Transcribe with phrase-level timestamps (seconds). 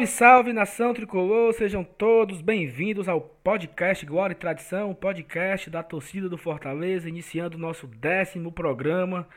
[0.00, 6.28] Salve, salve nação tricolor, sejam todos bem-vindos ao podcast Glória e Tradição, podcast da torcida
[6.28, 9.28] do Fortaleza, iniciando o nosso décimo programa.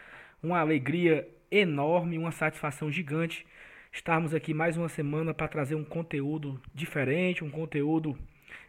[0.41, 3.45] Uma alegria enorme, uma satisfação gigante
[3.91, 8.17] estarmos aqui mais uma semana para trazer um conteúdo diferente, um conteúdo,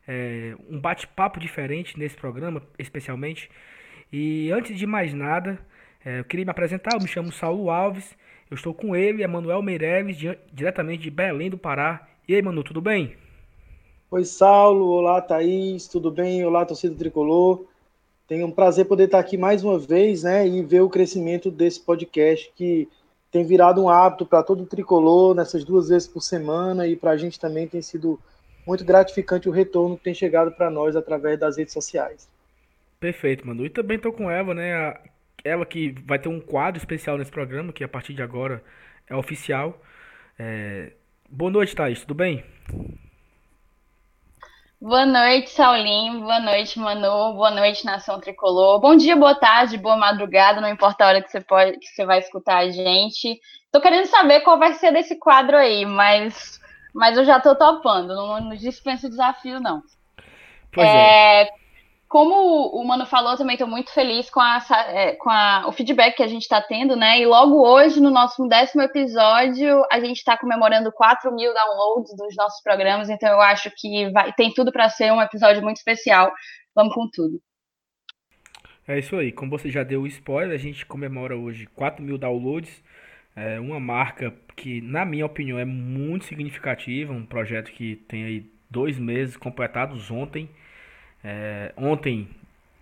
[0.09, 3.51] é, um bate-papo diferente nesse programa, especialmente.
[4.13, 5.59] E antes de mais nada,
[6.04, 8.17] é, eu queria me apresentar, eu me chamo Saulo Alves
[8.50, 10.16] eu estou com ele, Emanuel Meireles,
[10.53, 12.07] diretamente de Belém do Pará.
[12.29, 13.17] E aí, Manu, tudo bem?
[14.11, 14.86] Oi, Saulo.
[14.86, 15.89] Olá, Thaís.
[15.89, 16.44] Tudo bem?
[16.44, 17.67] Olá, torcida tricolor.
[18.26, 21.80] Tenho um prazer poder estar aqui mais uma vez, né, e ver o crescimento desse
[21.80, 22.89] podcast que
[23.30, 27.11] tem virado um hábito para todo o tricolor nessas duas vezes por semana e para
[27.11, 28.18] a gente também tem sido
[28.67, 32.28] muito gratificante o retorno que tem chegado para nós através das redes sociais.
[32.98, 33.67] Perfeito, Manu.
[33.67, 34.95] E também estou com Eva, né,
[35.45, 38.64] ela que vai ter um quadro especial nesse programa, que a partir de agora
[39.09, 39.78] é oficial.
[40.39, 40.92] É...
[41.28, 42.45] Boa noite, Thaís, tudo bem?
[44.81, 46.20] Boa noite, Saulinho.
[46.20, 47.34] Boa noite, Manu.
[47.34, 48.81] Boa noite, Nação Tricolor.
[48.81, 52.05] Bom dia, boa tarde, boa madrugada, não importa a hora que você, pode, que você
[52.06, 53.39] vai escutar a gente.
[53.70, 56.61] Tô querendo saber qual vai ser desse quadro aí, mas,
[56.95, 58.14] mas eu já tô topando.
[58.14, 59.83] Não, não dispensa desafio, não.
[60.73, 61.42] Pois é.
[61.42, 61.64] é
[62.15, 66.15] como o Mano falou, também estou muito feliz com, a, é, com a, o feedback
[66.15, 67.19] que a gente está tendo, né?
[67.19, 72.37] E logo hoje, no nosso décimo episódio, a gente está comemorando 4 mil downloads dos
[72.37, 76.33] nossos programas, então eu acho que vai, tem tudo para ser um episódio muito especial.
[76.73, 77.42] Vamos com tudo.
[78.87, 82.17] É isso aí, como você já deu o spoiler, a gente comemora hoje 4 mil
[82.17, 82.81] downloads,
[83.35, 88.47] é uma marca que, na minha opinião, é muito significativa, um projeto que tem aí
[88.70, 90.48] dois meses completados ontem.
[91.25, 92.28] É, ontem,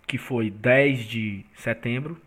[0.05, 2.19] que foi 10 de setembro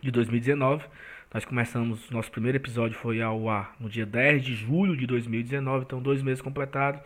[0.00, 0.84] de 2019,
[1.32, 5.84] nós começamos, nosso primeiro episódio foi ao ar no dia 10 de julho de 2019,
[5.84, 7.00] então dois meses completados.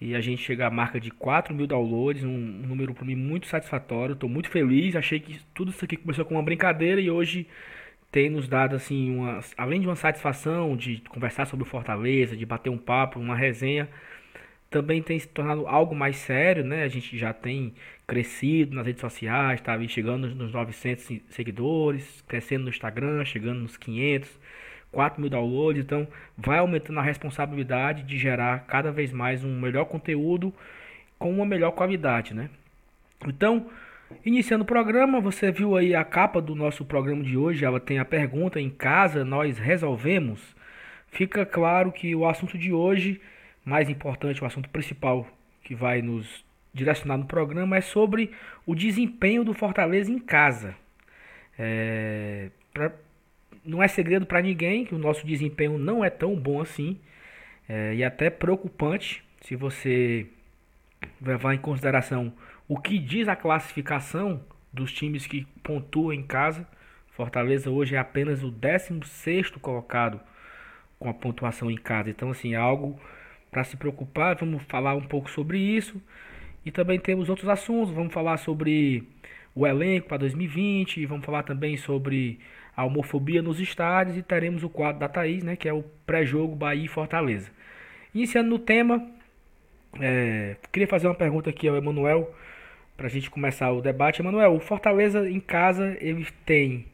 [0.00, 3.14] E a gente chega à marca de 4 mil downloads, um, um número para mim
[3.14, 4.12] muito satisfatório.
[4.12, 4.94] Estou muito feliz.
[4.96, 7.46] Achei que tudo isso aqui começou com uma brincadeira e hoje
[8.10, 12.44] tem nos dado assim uma, além de uma satisfação de conversar sobre o Fortaleza, de
[12.44, 13.88] bater um papo, uma resenha,
[14.74, 16.82] também tem se tornado algo mais sério, né?
[16.82, 17.72] A gente já tem
[18.08, 24.28] crescido nas redes sociais, tá chegando nos 900 seguidores, crescendo no Instagram, chegando nos 500,
[24.90, 29.84] 4 mil downloads, então vai aumentando a responsabilidade de gerar cada vez mais um melhor
[29.84, 30.52] conteúdo
[31.20, 32.50] com uma melhor qualidade, né?
[33.24, 33.70] Então,
[34.26, 38.00] iniciando o programa, você viu aí a capa do nosso programa de hoje, ela tem
[38.00, 40.40] a pergunta em casa nós resolvemos.
[41.12, 43.20] Fica claro que o assunto de hoje
[43.64, 45.26] mais importante, o assunto principal
[45.62, 48.30] que vai nos direcionar no programa é sobre
[48.66, 50.76] o desempenho do Fortaleza em casa.
[51.58, 52.92] É, pra,
[53.64, 56.98] não é segredo para ninguém que o nosso desempenho não é tão bom assim
[57.68, 60.26] é, e até preocupante se você
[61.20, 62.32] levar em consideração
[62.68, 64.42] o que diz a classificação
[64.72, 66.66] dos times que pontuam em casa.
[67.12, 70.20] Fortaleza hoje é apenas o 16 colocado
[70.98, 72.10] com a pontuação em casa.
[72.10, 72.98] Então, assim, é algo
[73.54, 74.34] para se preocupar.
[74.34, 76.02] Vamos falar um pouco sobre isso.
[76.66, 77.94] E também temos outros assuntos.
[77.94, 79.08] Vamos falar sobre
[79.54, 81.06] o elenco para 2020.
[81.06, 82.40] Vamos falar também sobre
[82.76, 84.16] a homofobia nos estádios.
[84.16, 87.48] E teremos o quadro da Thaís, né, que é o pré-jogo Bahia e Fortaleza.
[88.12, 89.06] Iniciando no tema,
[90.00, 92.34] é, queria fazer uma pergunta aqui ao Emanuel.
[92.96, 94.20] Para a gente começar o debate.
[94.20, 96.86] Emanuel, o Fortaleza em casa ele tem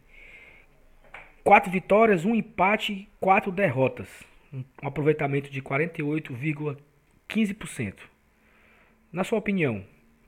[1.43, 7.95] quatro vitórias, um empate, quatro derrotas um aproveitamento de 48,15%.
[9.13, 9.83] Na sua opinião,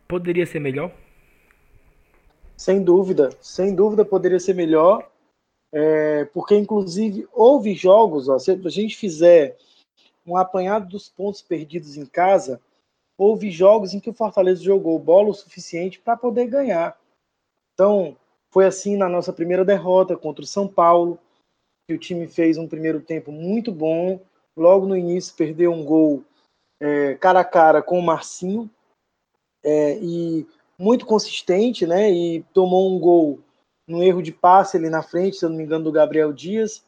[0.08, 0.90] poderia ser melhor?
[2.56, 5.10] Sem dúvida, sem dúvida poderia ser melhor,
[5.72, 9.56] é, porque inclusive houve jogos, ó, se a gente fizer
[10.26, 12.60] um apanhado dos pontos perdidos em casa,
[13.18, 16.96] houve jogos em que o Fortaleza jogou bola o suficiente para poder ganhar.
[17.74, 18.16] Então,
[18.50, 21.18] foi assim na nossa primeira derrota contra o São Paulo,
[21.86, 24.20] que o time fez um primeiro tempo muito bom.
[24.56, 26.24] Logo no início perdeu um gol
[26.80, 28.70] é, cara a cara com o Marcinho
[29.64, 30.46] é, e
[30.78, 32.10] muito consistente, né?
[32.10, 33.40] E tomou um gol
[33.86, 36.84] no erro de passe ali na frente, se eu não me engano, do Gabriel Dias,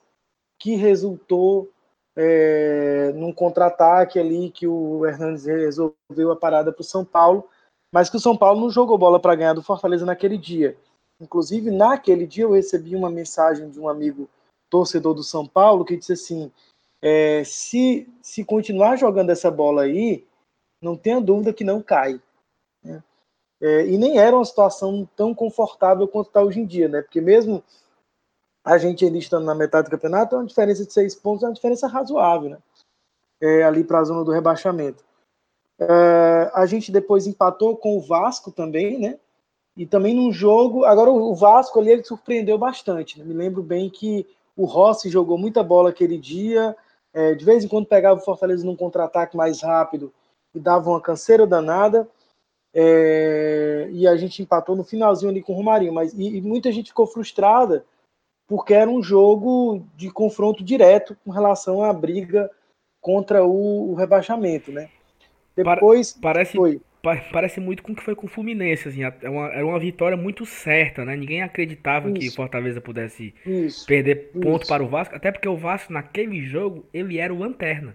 [0.58, 1.70] que resultou
[2.16, 7.48] é, num contra-ataque ali que o Hernandes resolveu a parada para o São Paulo,
[7.92, 10.76] mas que o São Paulo não jogou bola para ganhar do Fortaleza naquele dia.
[11.20, 14.28] Inclusive, naquele dia eu recebi uma mensagem de um amigo
[14.74, 16.50] torcedor do São Paulo que disse assim:
[17.00, 20.26] é, se, se continuar jogando essa bola aí,
[20.82, 22.20] não tenha dúvida que não cai.
[22.82, 23.00] Né?
[23.60, 27.02] É, e nem era uma situação tão confortável quanto está hoje em dia, né?
[27.02, 27.62] Porque mesmo
[28.64, 31.46] a gente ainda estando na metade do campeonato, é uma diferença de seis pontos, é
[31.46, 32.58] uma diferença razoável, né?
[33.40, 35.04] é, ali para a zona do rebaixamento.
[35.78, 39.18] É, a gente depois empatou com o Vasco também, né?
[39.76, 40.84] E também num jogo.
[40.84, 43.18] Agora o Vasco ali ele surpreendeu bastante.
[43.18, 43.24] Né?
[43.24, 46.76] Me lembro bem que o Rossi jogou muita bola aquele dia.
[47.12, 50.12] É, de vez em quando pegava o Fortaleza num contra-ataque mais rápido
[50.54, 52.08] e dava uma canseira danada.
[52.72, 55.92] É, e a gente empatou no finalzinho ali com o Romarinho.
[55.92, 57.84] Mas, e, e, muita gente ficou frustrada
[58.46, 62.50] porque era um jogo de confronto direto com relação à briga
[63.00, 64.90] contra o, o rebaixamento, né?
[65.56, 66.80] Depois parece, foi.
[67.30, 69.78] Parece muito com o que foi com o Fluminense, assim, era é uma, era uma
[69.78, 71.14] vitória muito certa, né?
[71.16, 72.18] Ninguém acreditava isso.
[72.18, 73.86] que Fortaleza pudesse isso.
[73.86, 74.68] perder ponto isso.
[74.68, 77.94] para o Vasco, até porque o Vasco naquele jogo ele era o lanterna.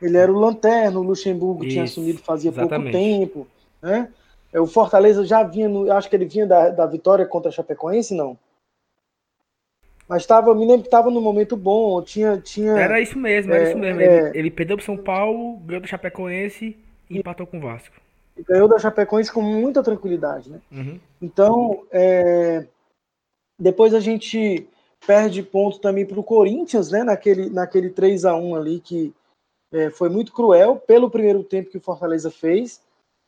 [0.00, 2.92] Ele era o lanterna, o Luxemburgo tinha assumido fazia exatamente.
[2.92, 3.48] pouco tempo,
[3.82, 4.08] né?
[4.52, 7.52] É, o Fortaleza já vinha, no, acho que ele vinha da, da vitória contra a
[7.52, 8.38] Chapecoense, não?
[10.08, 12.72] Mas estava, me lembro que estava num momento bom, tinha, tinha.
[12.72, 14.00] Era isso mesmo, era é, isso mesmo.
[14.00, 16.76] É, ele, ele, perdeu pro São Paulo, ganhou do Chapecoense
[17.10, 18.05] e empatou com o Vasco.
[18.42, 20.60] Ganhou da Chapecoense com muita tranquilidade, né?
[20.70, 21.00] Uhum.
[21.22, 22.66] Então, é,
[23.58, 24.68] depois a gente
[25.06, 27.02] perde ponto também para o Corinthians, né?
[27.02, 29.14] Naquele, naquele 3 a 1 ali que
[29.72, 32.82] é, foi muito cruel pelo primeiro tempo que o Fortaleza fez,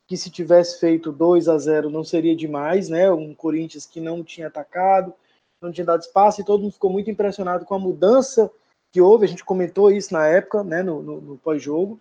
[0.07, 3.11] que se tivesse feito 2 a 0 não seria demais, né?
[3.11, 5.13] Um Corinthians que não tinha atacado,
[5.61, 8.51] não tinha dado espaço e todo mundo ficou muito impressionado com a mudança
[8.91, 9.25] que houve.
[9.25, 10.81] A gente comentou isso na época, né?
[10.83, 11.99] No, no, no pós-jogo.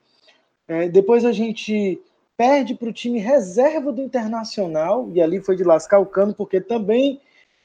[0.67, 2.01] É, depois a gente
[2.39, 6.61] perde para o time reserva do Internacional, e ali foi de lascar o cano, porque
[6.61, 7.21] também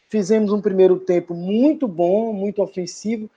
[0.09, 3.29] fizemos um primeiro tempo muito bom, muito ofensivo,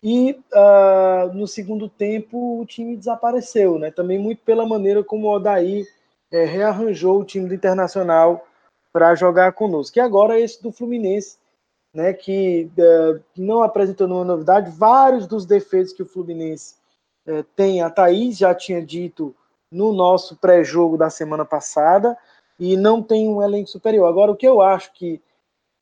[0.00, 3.90] e uh, no segundo tempo o time desapareceu, né?
[3.90, 5.84] Também muito pela maneira como o Odaí
[6.30, 8.46] é, rearranjou o time do Internacional
[8.92, 9.98] para jogar conosco.
[9.98, 11.38] E agora esse do Fluminense,
[11.92, 12.12] né?
[12.12, 16.76] Que uh, não apresentou nenhuma novidade, vários dos defeitos que o Fluminense
[17.26, 19.34] é, tem a Thaís, já tinha dito
[19.74, 22.16] no nosso pré-jogo da semana passada,
[22.58, 24.06] e não tem um elenco superior.
[24.06, 25.20] Agora, o que eu acho que,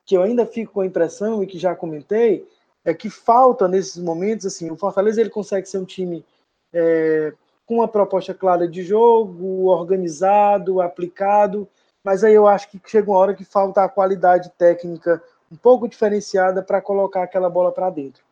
[0.07, 2.49] que eu ainda fico com a impressão, e que já comentei,
[2.85, 6.25] é que falta nesses momentos, assim, o Fortaleza ele consegue ser um time
[6.73, 7.35] é,
[7.67, 11.69] com uma proposta clara de jogo, organizado, aplicado,
[12.03, 15.87] mas aí eu acho que chega uma hora que falta a qualidade técnica um pouco
[15.87, 18.25] diferenciada para colocar aquela bola para dentro.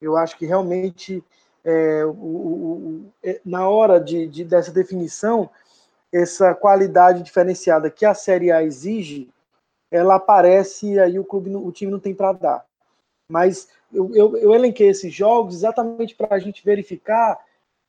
[0.00, 1.24] Eu acho que realmente
[1.66, 5.50] é, o, o, é, na hora de, de, dessa definição,
[6.12, 9.28] essa qualidade diferenciada que a Série A exige,
[9.90, 12.64] ela aparece e aí o clube, o time não tem para dar.
[13.28, 17.36] Mas eu, eu, eu, elenquei esses jogos exatamente para a gente verificar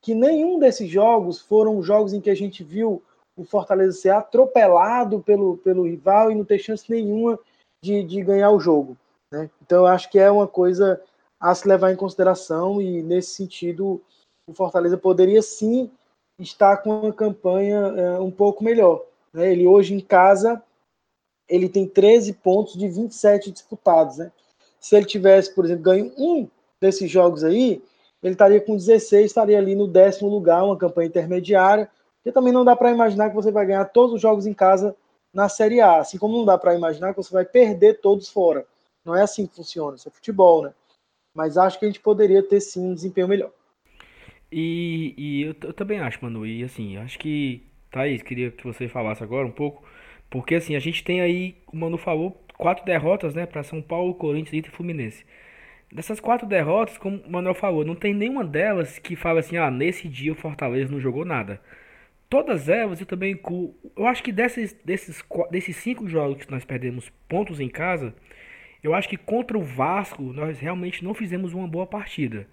[0.02, 3.04] que nenhum desses jogos foram jogos em que a gente viu
[3.36, 7.38] o Fortaleza ser atropelado pelo, pelo rival e não ter chance nenhuma
[7.84, 8.98] de, de ganhar o jogo.
[9.32, 9.48] Né?
[9.64, 11.00] Então eu acho que é uma coisa
[11.40, 14.02] a se levar em consideração e nesse sentido
[14.48, 15.92] o Fortaleza poderia sim
[16.40, 19.04] estar com uma campanha é, um pouco melhor.
[19.34, 19.52] Né?
[19.52, 20.62] Ele hoje em casa
[21.50, 24.18] ele tem 13 pontos de 27 disputados.
[24.18, 24.32] Né?
[24.80, 26.48] Se ele tivesse, por exemplo, ganho um
[26.82, 27.82] desses jogos aí,
[28.22, 32.66] ele estaria com 16, estaria ali no décimo lugar, uma campanha intermediária, porque também não
[32.66, 34.96] dá para imaginar que você vai ganhar todos os jogos em casa
[35.34, 38.66] na Série A, assim como não dá para imaginar que você vai perder todos fora.
[39.06, 40.74] Não é assim que funciona, isso é futebol, né?
[41.38, 43.52] Mas acho que a gente poderia ter sim um desempenho melhor.
[44.52, 48.88] E, e eu, eu, também acho, Manu, e assim, acho que, Thaís, queria que você
[48.88, 49.84] falasse agora um pouco,
[50.32, 54.16] porque assim, a gente tem aí, como Manu falou, quatro derrotas, né, para São Paulo,
[54.16, 55.24] Corinthians, Inter e Fluminense.
[55.94, 59.72] Dessas quatro derrotas, como o Manuel falou, não tem nenhuma delas que fala assim, ah,
[59.72, 61.62] nesse dia o Fortaleza não jogou nada.
[62.30, 63.74] Todas elas eu também incluo.
[63.96, 68.14] Eu acho que desses, desses, desses cinco jogos que nós perdemos pontos em casa,
[68.84, 72.48] eu acho que contra o Vasco nós realmente não fizemos uma boa partida.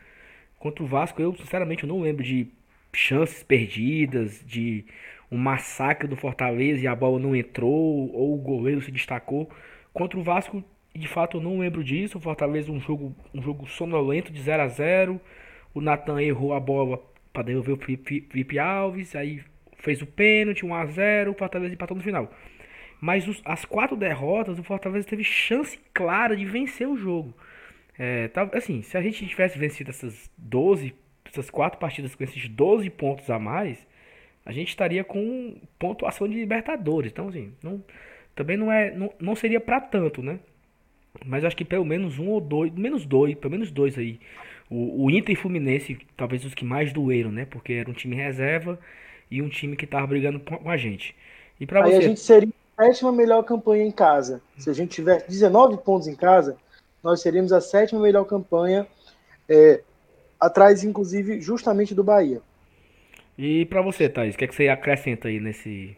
[0.58, 2.48] Contra o Vasco eu sinceramente não lembro de
[2.92, 4.84] chances perdidas, de
[5.30, 9.50] um massacre do Fortaleza e a bola não entrou ou o goleiro se destacou.
[9.92, 10.62] Contra o Vasco,
[10.94, 12.18] de fato eu não lembro disso.
[12.18, 15.20] O Fortaleza um jogo um jogo sonolento de 0 a 0.
[15.74, 17.02] O Natan errou a bola
[17.32, 19.42] para devolver o Felipe Alves, aí
[19.78, 22.32] fez o pênalti, 1 a 0, o Fortaleza empatou no final.
[23.04, 27.34] Mas os, as quatro derrotas, o Fortaleza teve chance clara de vencer o jogo.
[27.98, 30.94] É, tá, assim, se a gente tivesse vencido essas 12,
[31.26, 33.86] essas quatro partidas com esses 12 pontos a mais,
[34.42, 37.12] a gente estaria com pontuação de Libertadores.
[37.12, 37.84] Então, assim, não,
[38.34, 40.40] também não é, não, não seria para tanto, né?
[41.26, 44.18] Mas acho que pelo menos um ou dois, menos dois, pelo menos dois aí.
[44.70, 47.44] O, o Inter e Fluminense, talvez os que mais doeram, né?
[47.44, 48.80] Porque era um time reserva
[49.30, 51.14] e um time que tava brigando com a gente.
[51.60, 51.96] E para você.
[51.96, 54.40] a gente seria sétima melhor campanha em casa.
[54.58, 56.56] Se a gente tivesse 19 pontos em casa,
[57.02, 58.86] nós seríamos a sétima melhor campanha,
[59.48, 59.82] é,
[60.40, 62.40] atrás, inclusive, justamente do Bahia.
[63.36, 65.96] E para você, Thaís, o que, é que você acrescenta aí nesse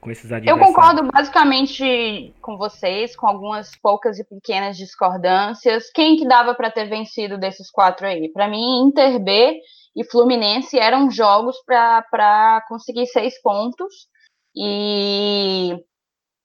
[0.00, 5.90] com esses Eu concordo basicamente com vocês, com algumas poucas e pequenas discordâncias.
[5.90, 8.28] Quem que dava para ter vencido desses quatro aí?
[8.28, 9.60] Para mim, Inter B
[9.96, 14.06] e Fluminense eram jogos para conseguir seis pontos.
[14.56, 15.76] E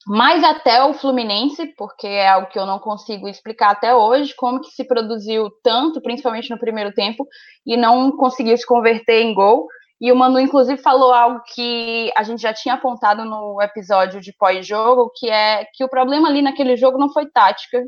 [0.08, 4.60] mais até o Fluminense, porque é algo que eu não consigo explicar até hoje, como
[4.60, 7.25] que se produziu tanto, principalmente no primeiro tempo,
[7.65, 9.68] e não conseguiu se converter em gol.
[10.00, 14.34] E o Manu, inclusive, falou algo que a gente já tinha apontado no episódio de
[14.34, 17.80] pós-jogo, que é que o problema ali naquele jogo não foi tática,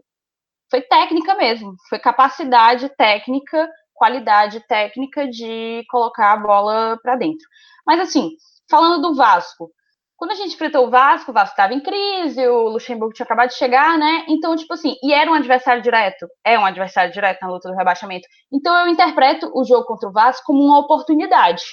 [0.70, 7.48] foi técnica mesmo, foi capacidade técnica, qualidade técnica de colocar a bola para dentro.
[7.86, 8.30] Mas assim,
[8.70, 9.72] falando do Vasco,
[10.17, 13.50] quando a gente enfrentou o Vasco, o Vasco estava em crise, o Luxemburgo tinha acabado
[13.50, 14.25] de chegar, né?
[14.29, 17.75] Então, tipo assim, e era um adversário direto, é um adversário direto na luta do
[17.75, 18.27] rebaixamento.
[18.51, 21.63] Então, eu interpreto o jogo contra o Vasco como uma oportunidade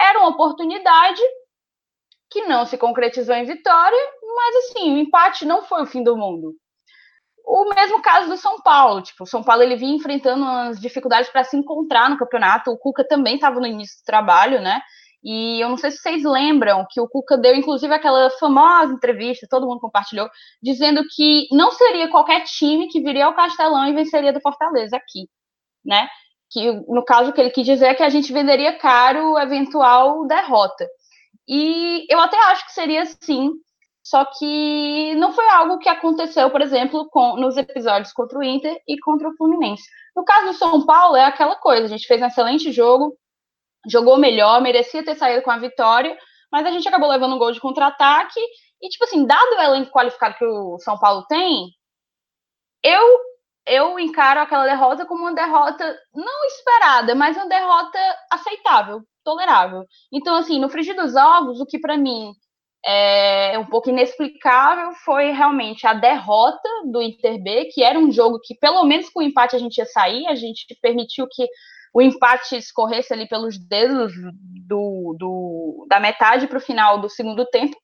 [0.00, 1.22] era uma oportunidade
[2.30, 3.98] que não se concretizou em vitória,
[4.34, 6.54] mas assim, o empate não foi o fim do mundo.
[7.44, 11.30] O mesmo caso do São Paulo, tipo, o São Paulo ele vinha enfrentando as dificuldades
[11.30, 12.72] para se encontrar no campeonato.
[12.72, 14.82] O Cuca também estava no início do trabalho, né?
[15.22, 19.46] E eu não sei se vocês lembram que o Cuca deu, inclusive, aquela famosa entrevista,
[19.50, 20.28] todo mundo compartilhou,
[20.62, 25.28] dizendo que não seria qualquer time que viria ao Castelão e venceria do Fortaleza aqui,
[25.84, 26.08] né?
[26.50, 30.86] que no caso que ele quis dizer é que a gente venderia caro eventual derrota.
[31.48, 33.52] E eu até acho que seria sim,
[34.02, 38.80] só que não foi algo que aconteceu, por exemplo, com, nos episódios contra o Inter
[38.86, 39.84] e contra o Fluminense.
[40.14, 43.16] No caso do São Paulo, é aquela coisa: a gente fez um excelente jogo,
[43.88, 46.16] jogou melhor, merecia ter saído com a vitória,
[46.50, 48.40] mas a gente acabou levando um gol de contra-ataque.
[48.82, 51.70] E, tipo assim, dado o elenco qualificado que o São Paulo tem,
[52.82, 53.18] eu
[53.66, 57.98] eu encaro aquela derrota como uma derrota não esperada, mas uma derrota
[58.30, 59.84] aceitável, tolerável.
[60.12, 62.32] Então, assim, no frigir dos ovos, o que para mim
[62.84, 68.38] é um pouco inexplicável foi realmente a derrota do Inter B, que era um jogo
[68.40, 71.48] que, pelo menos com o empate, a gente ia sair, a gente permitiu que
[71.96, 74.12] o empate escorresse ali pelos dedos
[74.68, 77.74] do, do da metade para o final do segundo tempo.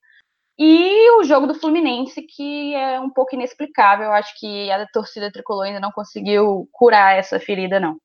[0.55, 4.05] E o jogo do Fluminense, que é um pouco inexplicável.
[4.05, 7.97] Eu acho que a torcida tricolor ainda não conseguiu curar essa ferida, não.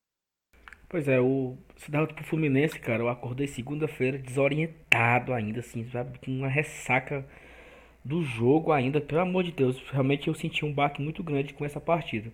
[0.89, 6.19] Pois é, o se dava pro Fluminense, cara, eu acordei segunda-feira desorientado ainda, assim, sabe?
[6.25, 7.23] Com uma ressaca
[8.03, 9.79] do jogo ainda, pelo amor de Deus.
[9.91, 12.33] Realmente eu senti um baque muito grande com essa partida.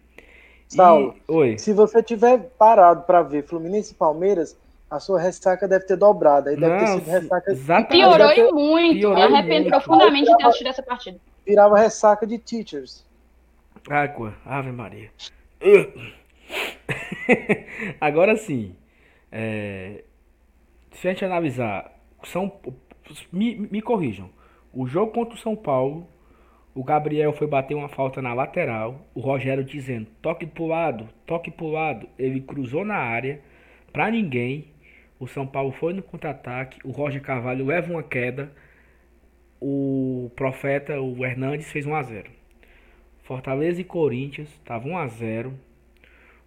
[0.77, 1.33] Saulo, e...
[1.33, 1.59] Oi.
[1.59, 4.57] se você tiver parado para ver Fluminense e Palmeiras,
[4.91, 6.49] a sua ressaca deve ter dobrado.
[6.49, 7.51] Aí deve ter sido ressaca.
[7.51, 7.91] Exatamente.
[7.91, 8.53] Piorou ter...
[8.53, 8.99] muito.
[8.99, 11.19] Piorou me arrependo profundamente de ter assistido essa partida.
[11.47, 13.05] Virava ressaca de teachers.
[13.91, 15.11] Água, Ave Maria.
[18.01, 18.77] Agora sim.
[19.33, 20.05] É...
[20.93, 21.93] Se a gente analisar.
[22.25, 22.53] São...
[23.33, 24.31] Me, me corrijam.
[24.73, 26.07] O jogo contra o São Paulo.
[26.75, 29.07] O Gabriel foi bater uma falta na lateral.
[29.15, 32.09] O Rogério dizendo: toque pro lado, toque pro lado.
[32.19, 33.41] Ele cruzou na área.
[33.93, 34.67] Pra ninguém.
[35.21, 36.81] O São Paulo foi no contra-ataque.
[36.85, 38.51] O Roger Carvalho leva uma queda.
[39.61, 42.31] O Profeta, o Hernandes, fez 1 a 0
[43.23, 45.55] Fortaleza e Corinthians estavam 1 a 0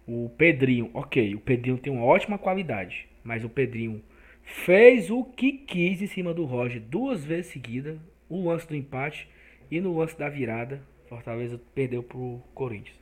[0.06, 3.08] O Pedrinho, ok, o Pedrinho tem uma ótima qualidade.
[3.24, 4.02] Mas o Pedrinho
[4.42, 7.98] fez o que quis em cima do Roger duas vezes seguida.
[8.28, 9.26] O lance do empate
[9.70, 10.80] e no lance da virada.
[11.08, 12.96] Fortaleza perdeu pro Corinthians.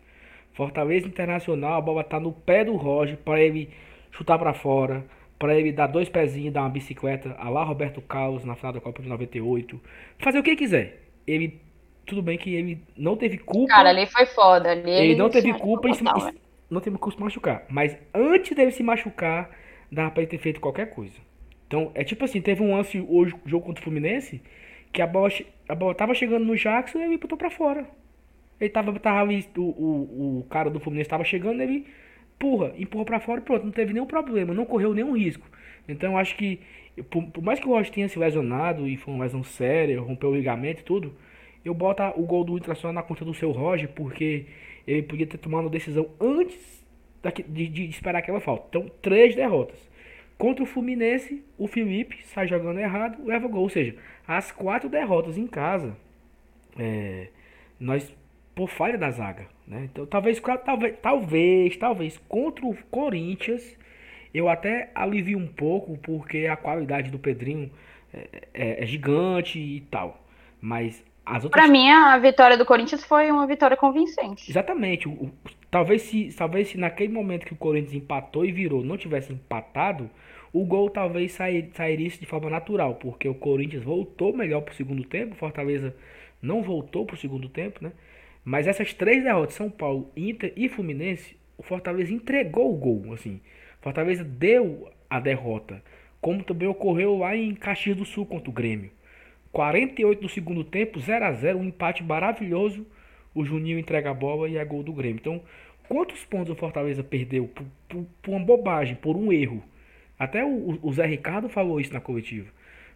[0.53, 3.71] Fortaleza Internacional, a bola tá no pé do Roger para ele
[4.11, 5.05] chutar para fora
[5.39, 8.81] para ele dar dois pezinhos, dar uma bicicleta a lá Roberto Carlos na final da
[8.81, 9.81] Copa de 98.
[10.19, 11.03] Fazer o que quiser.
[11.27, 11.61] Ele.
[12.07, 13.75] Tudo bem que ele não teve culpa.
[13.75, 14.71] Cara, ali foi foda.
[14.71, 16.05] Ali ele, ele não teve culpa em se,
[16.71, 17.65] não teve culpa se machucar.
[17.69, 19.51] Mas antes dele se machucar,
[19.91, 21.17] dava pra ele ter feito qualquer coisa.
[21.67, 24.41] Então, é tipo assim, teve um lance hoje, jogo contra o Fluminense,
[24.97, 25.31] que a bola,
[25.69, 27.87] a bola tava chegando no Jackson e ele botou pra fora.
[28.59, 31.87] Ele tava, tava o, o, o cara do Fluminense tava chegando, ele
[32.35, 35.47] empurra, empurra para fora e pronto, não teve nenhum problema, não correu nenhum risco.
[35.87, 36.61] Então acho que,
[37.11, 40.31] por, por mais que o Roger tenha se lesionado e foi uma lesão séria, rompeu
[40.31, 41.15] o ligamento e tudo,
[41.63, 44.47] eu boto o gol do Internacional na conta do seu Roger, porque
[44.87, 46.87] ele podia ter tomado uma decisão antes
[47.23, 48.65] daqui, de, de, esperar aquela falta.
[48.71, 49.79] Então, três derrotas.
[50.39, 53.63] Contra o Fluminense, o Felipe sai jogando errado, leva gol.
[53.63, 55.97] Ou seja, as quatro derrotas em casa,
[56.79, 57.29] é,
[57.81, 58.13] nós
[58.55, 59.47] por falha da zaga.
[59.67, 59.89] Né?
[59.91, 63.77] Então talvez, talvez, talvez, talvez contra o Corinthians
[64.37, 67.71] eu até alivio um pouco porque a qualidade do Pedrinho
[68.13, 70.23] é, é, é gigante e tal.
[70.61, 71.65] Mas as outras.
[71.65, 74.51] Para mim, a vitória do Corinthians foi uma vitória convincente.
[74.51, 75.09] Exatamente.
[75.09, 75.33] O, o,
[75.71, 80.11] talvez, se, talvez se naquele momento que o Corinthians empatou e virou não tivesse empatado,
[80.59, 84.75] o gol talvez sair, sairia de forma natural, porque o Corinthians voltou melhor para o
[84.75, 85.95] segundo tempo, o Fortaleza
[86.41, 87.93] não voltou para o segundo tempo, né?
[88.43, 93.39] Mas essas três derrotas, São Paulo, Inter e Fluminense, o Fortaleza entregou o gol, assim.
[93.83, 95.83] Fortaleza deu a derrota,
[96.23, 98.91] como também ocorreu lá em Caxias do Sul contra o Grêmio.
[99.53, 102.87] 48 do segundo tempo, 0 a 0 um empate maravilhoso.
[103.35, 105.19] O Juninho entrega a bola e é gol do Grêmio.
[105.21, 105.43] Então,
[105.87, 109.63] quantos pontos o Fortaleza perdeu por, por, por uma bobagem, por um erro?
[110.19, 112.51] Até o, o, Zé Ricardo falou isso na coletiva.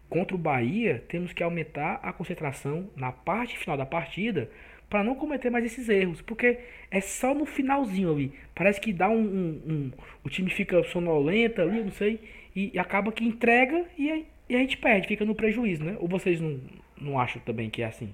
[0.08, 4.50] Contra o Bahia, temos que aumentar a concentração na parte final da partida
[4.88, 6.58] para não cometer mais esses erros, porque
[6.90, 8.32] é só no finalzinho ali.
[8.54, 9.92] Parece que dá um, um, um
[10.24, 12.20] o time fica sonolento ali, não sei,
[12.56, 15.96] e, e acaba que entrega e, e a gente perde, fica no prejuízo, né?
[16.00, 16.60] Ou vocês não,
[17.00, 18.12] não acham também que é assim?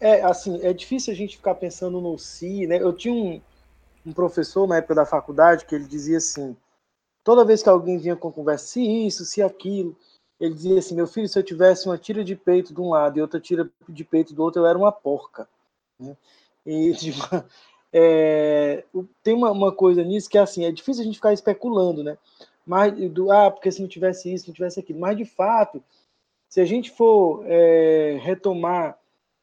[0.00, 2.80] É, assim, é difícil a gente ficar pensando no si, né?
[2.80, 3.40] Eu tinha um,
[4.04, 6.56] um professor na época da faculdade que ele dizia assim:
[7.26, 9.96] toda vez que alguém vinha com conversa, se isso, se aquilo,
[10.38, 13.18] ele dizia assim: meu filho, se eu tivesse uma tira de peito de um lado
[13.18, 15.48] e outra tira de peito do outro, eu era uma porca.
[15.98, 16.16] Né?
[16.64, 17.18] E tipo,
[17.92, 18.84] é,
[19.24, 22.16] tem uma, uma, coisa nisso que é assim: é difícil a gente ficar especulando, né?
[22.64, 25.00] Mas, do, ah, porque se não tivesse isso, não tivesse aquilo.
[25.00, 25.82] Mas, de fato,
[26.48, 28.98] se a gente for é, retomar,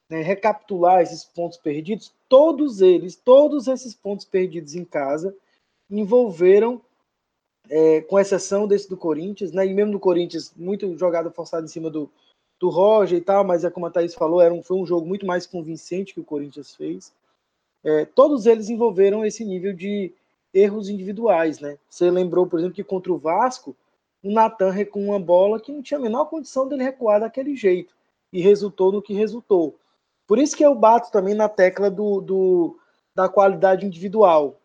[0.09, 5.35] né, recapitular esses pontos perdidos, todos eles, todos esses pontos perdidos em casa,
[5.89, 6.81] envolveram
[7.69, 9.65] é, com exceção desse do Corinthians, né?
[9.65, 12.09] E mesmo do Corinthians, muito jogada forçada em cima do,
[12.59, 15.05] do Roger e tal, mas é como a Thaís falou, era um, foi um jogo
[15.05, 17.11] muito mais convincente que o Corinthians fez.
[17.83, 20.13] É, todos eles envolveram esse nível de
[20.53, 21.77] erros individuais, né?
[21.89, 23.75] Você lembrou, por exemplo, que contra o Vasco,
[24.23, 27.93] o Natan recuou uma bola que não tinha a menor condição dele recuar daquele jeito.
[28.31, 29.75] E resultou no que resultou.
[30.25, 32.79] Por isso que eu bato também na tecla do, do
[33.13, 34.59] da qualidade individual.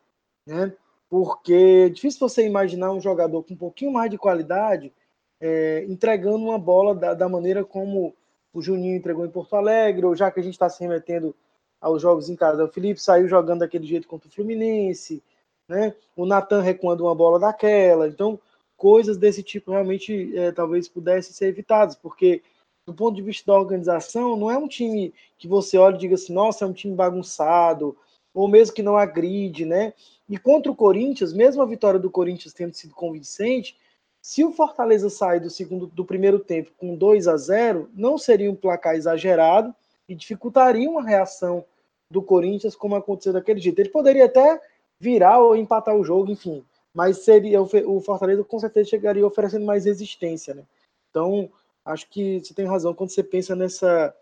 [0.46, 0.72] Né?
[1.08, 4.92] Porque é difícil você imaginar um jogador com um pouquinho mais de qualidade
[5.40, 8.14] é, entregando uma bola da, da, maneira como
[8.52, 11.34] o Juninho entregou em Porto Alegre, ou já que a gente está se remetendo
[11.80, 15.22] aos jogos em casa, o Felipe saiu jogando daquele jeito contra o Fluminense,
[15.68, 15.94] né?
[16.16, 18.38] o Natan recuando uma bola daquela, então
[18.76, 22.42] coisas desse tipo realmente é, talvez pudessem ser evitadas, porque
[22.84, 26.14] do ponto de vista da organização, não é um time que você olha e diga
[26.14, 27.96] assim, nossa, é um time bagunçado,
[28.32, 29.92] ou mesmo que não agride, né?
[30.28, 33.76] E contra o Corinthians, mesmo a vitória do Corinthians tendo sido convincente,
[34.20, 38.50] se o Fortaleza sair do segundo do primeiro tempo com 2 a 0, não seria
[38.50, 39.74] um placar exagerado
[40.08, 41.64] e dificultaria uma reação
[42.10, 43.78] do Corinthians como aconteceu daquele jeito.
[43.78, 44.60] Ele poderia até
[45.00, 49.84] virar ou empatar o jogo, enfim, mas seria o Fortaleza com certeza chegaria oferecendo mais
[49.84, 50.64] resistência, né?
[51.10, 51.50] Então,
[51.84, 54.14] acho que você tem razão quando você pensa nessa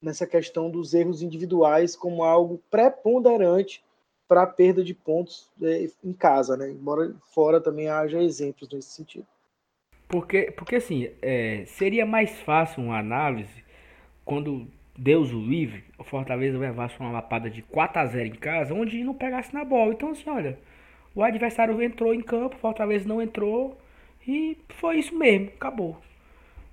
[0.00, 3.82] nessa questão dos erros individuais como algo preponderante
[4.28, 6.70] para perda de pontos é, em casa, né?
[6.70, 9.26] Embora fora também haja exemplos nesse sentido.
[10.06, 13.64] Porque, porque assim, é, seria mais fácil uma análise
[14.24, 18.74] quando Deus o livre, o Fortaleza levasse uma lapada de 4 a 0 em casa,
[18.74, 19.92] onde não pegasse na bola.
[19.92, 20.58] Então, assim, olha,
[21.14, 23.78] o adversário entrou em campo, o Fortaleza não entrou,
[24.26, 25.96] e foi isso mesmo, acabou.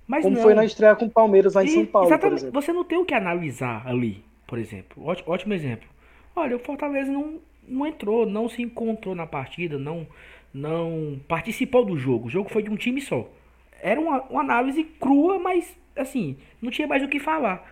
[0.06, 0.42] Mas Como não.
[0.42, 2.98] foi na estreia com o Palmeiras lá em e, São Paulo, exatamente, Você não tem
[2.98, 5.04] o que analisar ali, por exemplo.
[5.04, 5.88] Ótimo, ótimo exemplo.
[6.36, 10.06] Olha, o Fortaleza não, não entrou, não se encontrou na partida, não,
[10.52, 12.26] não participou do jogo.
[12.26, 13.26] O jogo foi de um time só.
[13.80, 17.66] Era uma, uma análise crua, mas assim, não tinha mais o que falar.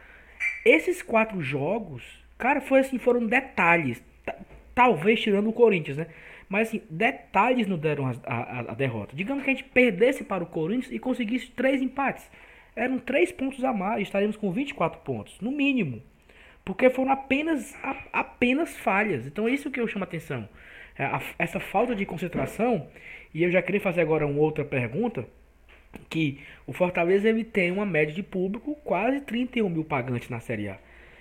[0.65, 2.03] Esses quatro jogos,
[2.39, 4.03] cara, foi assim, foram detalhes.
[4.75, 6.07] Talvez tirando o Corinthians, né?
[6.49, 9.15] Mas assim, detalhes não deram a, a, a, derrota.
[9.15, 12.31] Digamos que a gente perdesse para o Corinthians e conseguisse três empates.
[12.75, 16.03] Eram três pontos a mais, estaríamos com 24 pontos, no mínimo.
[16.65, 17.77] Porque foram apenas,
[18.13, 19.27] apenas falhas.
[19.27, 20.49] Então é isso que eu chamo a atenção.
[20.99, 21.05] É,
[21.39, 22.89] essa falta de concentração.
[23.35, 25.27] E eu já queria fazer agora uma outra pergunta.
[26.09, 30.69] Que o Fortaleza ele tem uma média de público quase 31 mil pagantes na Série
[30.69, 30.79] A.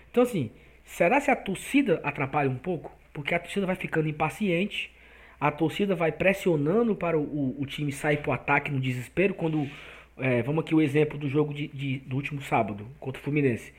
[0.09, 0.49] Então assim,
[0.83, 2.91] será se a torcida atrapalha um pouco?
[3.13, 4.91] Porque a torcida vai ficando impaciente.
[5.39, 9.33] A torcida vai pressionando para o, o, o time sair para o ataque no desespero.
[9.33, 9.69] Quando,
[10.17, 13.73] é, vamos aqui o exemplo do jogo de, de, do último sábado contra o Fluminense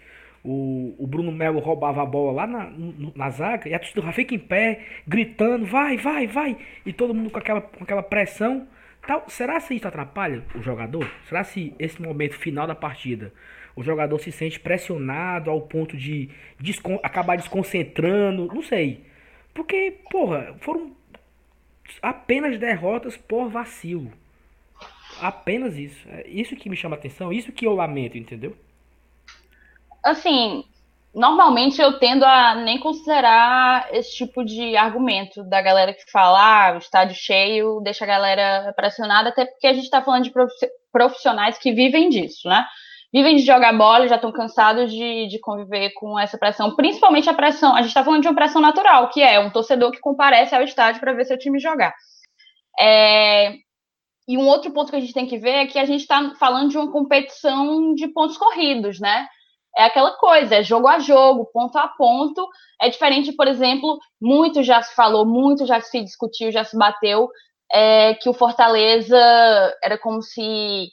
[0.45, 2.71] o, o Bruno Melo roubava a bola lá na,
[3.15, 7.31] na zaga e a torcida fica em pé, gritando, vai, vai, vai, e todo mundo
[7.31, 8.69] com aquela, com aquela pressão.
[9.07, 9.25] Tal.
[9.29, 11.11] Será se isso atrapalha o jogador?
[11.29, 13.33] Será se esse momento final da partida
[13.77, 16.31] o jogador se sente pressionado ao ponto de
[16.61, 18.47] descon acabar desconcentrando?
[18.47, 19.05] Não sei.
[19.53, 20.95] Porque, porra, foram
[22.01, 24.11] apenas derrotas por vacilo.
[25.21, 26.09] Apenas isso.
[26.09, 28.57] É isso que me chama atenção, isso que eu lamento, entendeu?
[30.05, 30.65] Assim,
[31.15, 36.75] normalmente eu tendo a nem considerar esse tipo de argumento da galera que fala, ah,
[36.75, 40.33] o estádio cheio deixa a galera pressionada, até porque a gente está falando de
[40.93, 42.67] profissionais que vivem disso, né?
[43.13, 47.35] Vivem de jogar bola já estão cansados de, de conviver com essa pressão, principalmente a
[47.35, 47.73] pressão.
[47.73, 50.63] A gente está falando de uma pressão natural, que é um torcedor que comparece ao
[50.63, 51.95] estádio para ver seu time jogar.
[52.79, 53.55] É,
[54.27, 56.35] e um outro ponto que a gente tem que ver é que a gente está
[56.41, 59.29] falando de uma competição de pontos corridos, né?
[59.77, 62.49] É aquela coisa, é jogo a jogo, ponto a ponto.
[62.81, 67.29] É diferente, por exemplo, muito já se falou, muito já se discutiu, já se bateu,
[67.73, 69.19] é, que o Fortaleza
[69.83, 70.89] era como se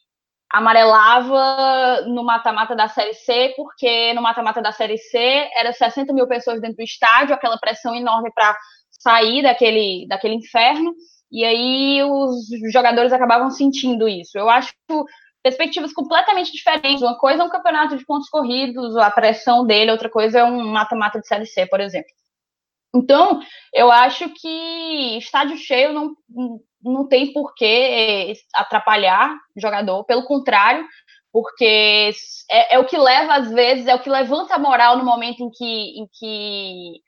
[0.52, 5.18] amarelava no mata-mata da Série C, porque no mata-mata da Série C
[5.56, 8.56] era 60 mil pessoas dentro do estádio, aquela pressão enorme para
[8.90, 10.94] sair daquele, daquele inferno,
[11.32, 14.38] e aí os jogadores acabavam sentindo isso.
[14.38, 14.74] Eu acho
[15.44, 17.02] perspectivas completamente diferentes.
[17.02, 20.68] Uma coisa é um campeonato de pontos corridos, a pressão dele, outra coisa é um
[20.68, 22.12] mata-mata de Série C, por exemplo.
[22.94, 23.40] Então,
[23.74, 26.16] eu acho que estádio cheio não,
[26.84, 30.86] não tem por que atrapalhar o jogador, pelo contrário,
[31.32, 32.12] porque
[32.50, 35.42] é, é, o que leva, às vezes, é o que levanta a moral no momento
[35.42, 37.02] em que, em que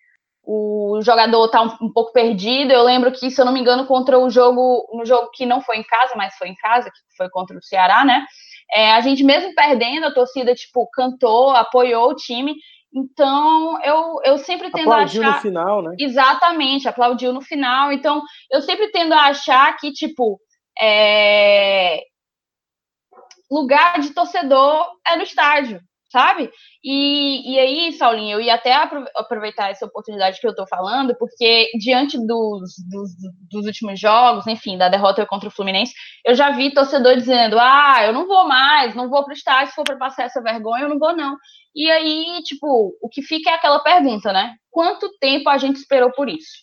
[0.45, 2.71] o jogador está um, um, pouco perdido.
[2.71, 5.61] Eu lembro que, se eu não me engano, contra o jogo, no jogo que não
[5.61, 8.25] foi em casa, mas foi em casa, que foi contra o Ceará, né?
[8.73, 12.55] É, a gente mesmo perdendo, a torcida, tipo, cantou, apoiou o time.
[12.93, 15.35] Então, eu, eu sempre tendo aplaudiu a achar...
[15.35, 15.95] no final, né?
[15.97, 17.91] Exatamente, aplaudiu no final.
[17.91, 20.39] Então, eu sempre tendo a achar que, tipo,
[20.81, 22.01] é...
[23.49, 25.79] lugar de torcedor é no estádio
[26.13, 26.51] sabe?
[26.83, 28.71] E, e aí, Saulinho, eu ia até
[29.15, 33.09] aproveitar essa oportunidade que eu tô falando, porque diante dos, dos,
[33.49, 35.91] dos, últimos jogos, enfim, da derrota contra o Fluminense,
[36.23, 39.75] eu já vi torcedor dizendo: ah, eu não vou mais, não vou pro estádio, se
[39.75, 41.35] for para passar essa vergonha, eu não vou, não.
[41.75, 44.53] E aí, tipo, o que fica é aquela pergunta, né?
[44.69, 46.61] Quanto tempo a gente esperou por isso?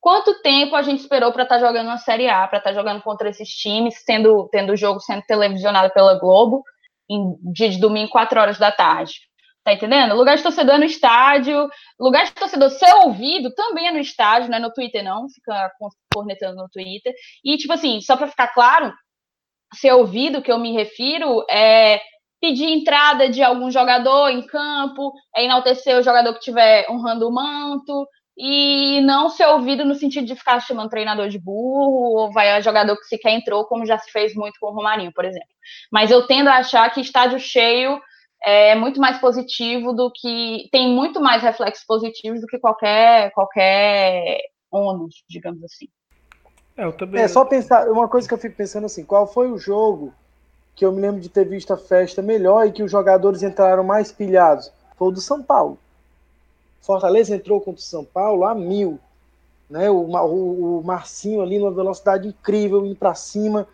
[0.00, 2.74] Quanto tempo a gente esperou para estar tá jogando na Série A, para estar tá
[2.74, 6.64] jogando contra esses times, tendo, tendo o jogo sendo televisionado pela Globo?
[7.10, 9.14] Em dia de domingo, 4 horas da tarde.
[9.64, 10.14] Tá entendendo?
[10.14, 11.68] Lugar de torcedor é no estádio,
[12.00, 15.70] lugar de torcedor ser ouvido também é no estádio, não é no Twitter, não, fica
[16.14, 17.12] cornetando no Twitter.
[17.44, 18.92] E, tipo assim, só para ficar claro,
[19.74, 22.00] ser ouvido, que eu me refiro, é
[22.40, 27.32] pedir entrada de algum jogador em campo, é enaltecer o jogador que estiver honrando o
[27.32, 28.08] manto,
[28.38, 32.60] e não ser ouvido no sentido de ficar chamando treinador de burro ou vai a
[32.60, 35.48] jogador que sequer entrou, como já se fez muito com o Romarinho, por exemplo.
[35.90, 38.00] Mas eu tendo a achar que estádio cheio
[38.44, 44.38] é muito mais positivo do que tem muito mais reflexos positivos do que qualquer qualquer
[44.70, 45.88] ônus, digamos assim.
[46.76, 47.20] É, eu também...
[47.20, 50.14] é só pensar, uma coisa que eu fico pensando assim, qual foi o jogo
[50.76, 53.82] que eu me lembro de ter visto a festa melhor e que os jogadores entraram
[53.82, 54.72] mais pilhados?
[54.96, 55.76] Foi o do São Paulo.
[56.80, 58.98] Fortaleza entrou contra o São Paulo a mil.
[59.68, 59.90] Né?
[59.90, 63.66] O, o, o Marcinho ali numa velocidade incrível, indo para cima.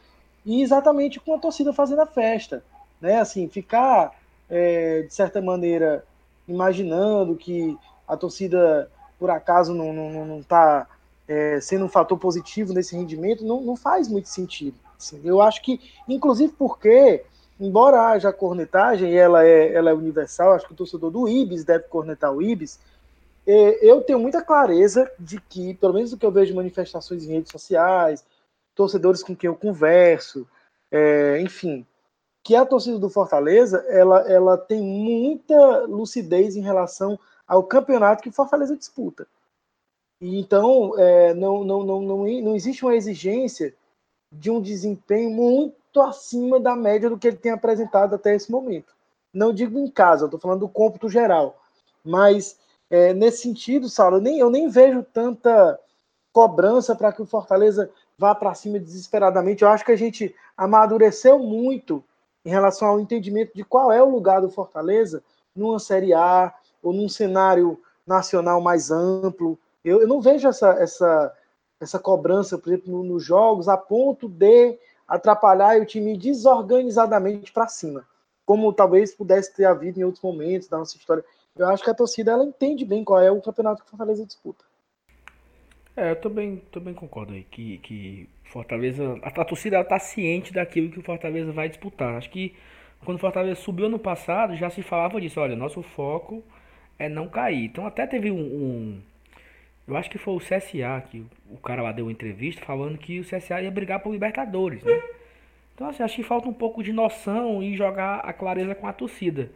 [0.45, 2.63] E exatamente com a torcida fazendo a festa.
[3.01, 3.19] Né?
[3.19, 4.13] Assim, ficar,
[4.49, 6.05] é, de certa maneira,
[6.47, 10.87] imaginando que a torcida, por acaso, não está não, não tá,
[11.27, 14.77] é, sendo um fator positivo nesse rendimento, não, não faz muito sentido.
[14.99, 15.21] Assim.
[15.25, 17.25] Eu acho que, inclusive porque,
[17.59, 21.85] embora haja cornetagem, ela é, ela é universal, acho que o torcedor do Ibis deve
[21.85, 22.79] cornetar o Ibis,
[23.47, 27.53] eu tenho muita clareza de que, pelo menos o que eu vejo manifestações em redes
[27.53, 28.25] sociais,
[28.75, 30.47] torcedores com quem eu converso,
[30.91, 31.87] é, enfim,
[32.43, 38.29] que a torcida do Fortaleza ela, ela tem muita lucidez em relação ao campeonato que
[38.29, 39.27] o Fortaleza disputa.
[40.21, 43.75] E então é, não, não, não, não, não existe uma exigência
[44.31, 48.95] de um desempenho muito acima da média do que ele tem apresentado até esse momento.
[49.33, 51.61] Não digo em casa, estou falando do cômputo geral,
[52.05, 52.59] mas
[52.95, 55.81] é, nesse sentido, Saulo, eu nem, eu nem vejo tanta
[56.33, 59.65] cobrança para que o Fortaleza vá para cima desesperadamente.
[59.65, 62.05] Eu acho que a gente amadureceu muito
[62.45, 65.25] em relação ao entendimento de qual é o lugar do Fortaleza
[65.57, 69.59] numa Série A ou num cenário nacional mais amplo.
[69.85, 71.35] Eu, eu não vejo essa, essa,
[71.81, 74.79] essa cobrança, por exemplo, nos jogos, a ponto de
[75.09, 78.07] atrapalhar o time desorganizadamente para cima,
[78.47, 81.25] como talvez pudesse ter havido em outros momentos da nossa história.
[81.57, 84.27] Eu acho que a torcida ela entende bem qual é o campeonato que o Fortaleza
[84.27, 84.65] disputa.
[85.97, 89.17] É, eu também, também concordo aí que, que Fortaleza.
[89.23, 92.17] A, a torcida está ciente daquilo que o Fortaleza vai disputar.
[92.17, 92.57] Acho que
[93.05, 95.41] quando o Fortaleza subiu ano passado, já se falava disso.
[95.41, 96.43] Olha, nosso foco
[96.99, 97.67] é não cair.
[97.67, 99.03] Então até teve um, um
[99.87, 103.21] eu acho que foi o CSA que o cara lá deu uma entrevista falando que
[103.21, 105.03] o CSA ia brigar por Libertadores, né?
[105.75, 108.93] Então assim, acho que falta um pouco de noção e jogar a clareza com a
[108.93, 109.51] torcida.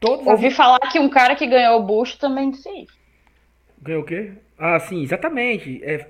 [0.00, 0.56] Todas Ouvi as...
[0.56, 2.98] falar que um cara que ganhou o busto também disse isso.
[3.80, 4.32] Ganhou o quê?
[4.58, 5.80] Ah, sim, exatamente.
[5.84, 6.08] É,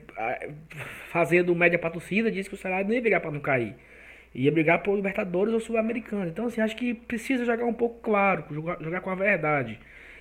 [1.10, 3.74] fazendo média pra torcida, disse que o salário não ia brigar pra não cair.
[4.34, 6.28] Ia brigar por Libertadores ou Sul-Americano.
[6.28, 9.78] Então, assim, acho que precisa jogar um pouco claro, jogar, jogar com a verdade.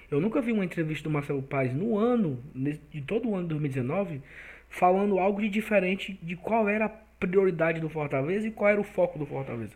[0.10, 3.50] Eu nunca vi uma entrevista do Marcelo Paes no ano, de todo o ano de
[3.50, 4.22] 2019,
[4.70, 8.86] falando algo de diferente de qual era a prioridade do Fortaleza e qual era o
[8.86, 9.76] foco do Fortaleza.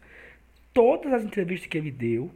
[0.74, 2.32] Todas as entrevistas que ele deu,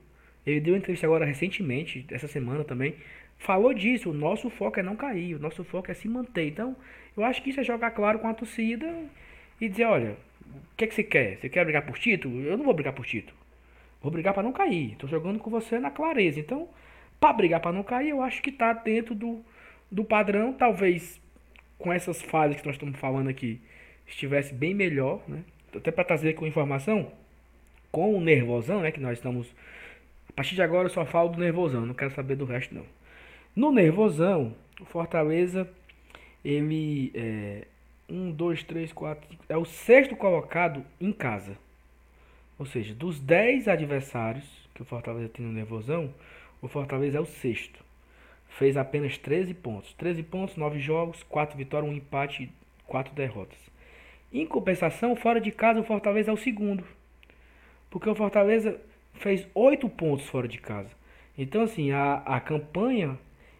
[0.45, 2.95] ele deu uma entrevista agora recentemente, essa semana também,
[3.37, 4.11] falou disso.
[4.11, 6.47] O nosso foco é não cair, o nosso foco é se manter.
[6.47, 6.75] Então,
[7.15, 8.93] eu acho que isso é jogar claro com a torcida
[9.59, 11.37] e dizer: olha, o que, é que você quer?
[11.37, 12.41] Você quer brigar por título?
[12.41, 13.37] Eu não vou brigar por título.
[14.01, 14.93] Vou brigar para não cair.
[14.93, 16.39] Estou jogando com você na clareza.
[16.39, 16.69] Então,
[17.19, 19.43] para brigar para não cair, eu acho que está dentro do,
[19.91, 20.53] do padrão.
[20.53, 21.19] Talvez
[21.77, 23.59] com essas fases que nós estamos falando aqui
[24.07, 25.43] estivesse bem melhor, né?
[25.75, 27.11] Até para trazer com informação,
[27.91, 28.91] com o nervosão, né?
[28.91, 29.53] Que nós estamos.
[30.35, 32.85] Partir de agora eu só falo do nervosão, não quero saber do resto não.
[33.55, 35.69] No nervosão, o Fortaleza,
[36.43, 37.65] ele é
[38.09, 41.57] um, dois, três, quatro, é o sexto colocado em casa.
[42.59, 46.13] Ou seja, dos 10 adversários que o Fortaleza tem no nervosão,
[46.61, 47.83] o Fortaleza é o sexto.
[48.49, 49.93] Fez apenas 13 pontos.
[49.93, 52.49] 13 pontos, 9 jogos, 4 vitórias, 1 empate e
[52.85, 53.59] 4 derrotas.
[54.33, 56.83] Em compensação, fora de casa, o Fortaleza é o segundo.
[57.89, 58.79] Porque o Fortaleza
[59.19, 60.89] fez 8 pontos fora de casa.
[61.37, 63.17] Então, assim, a, a campanha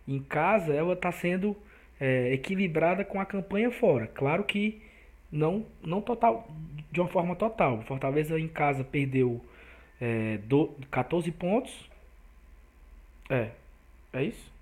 [0.07, 1.55] em casa, ela está sendo
[1.99, 4.07] é, equilibrada com a campanha fora.
[4.07, 4.81] Claro que
[5.31, 6.47] não, não total,
[6.91, 7.81] de uma forma total.
[7.83, 9.43] Fortaleza em casa perdeu
[9.99, 11.89] é, do, 14 pontos.
[13.29, 13.49] É,
[14.13, 14.53] é isso?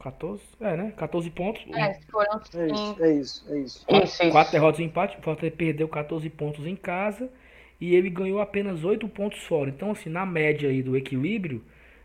[0.00, 0.42] 14?
[0.60, 0.92] É, né?
[0.96, 1.64] 14 pontos.
[1.74, 2.40] É, foram...
[2.54, 3.86] é isso, é isso, é isso.
[3.86, 5.18] Quatro, quatro derrotas e empate.
[5.18, 7.30] O Fortaleza perdeu 14 pontos em casa
[7.80, 9.70] e ele ganhou apenas 8 pontos fora.
[9.70, 11.62] Então, assim, na média aí do equilíbrio,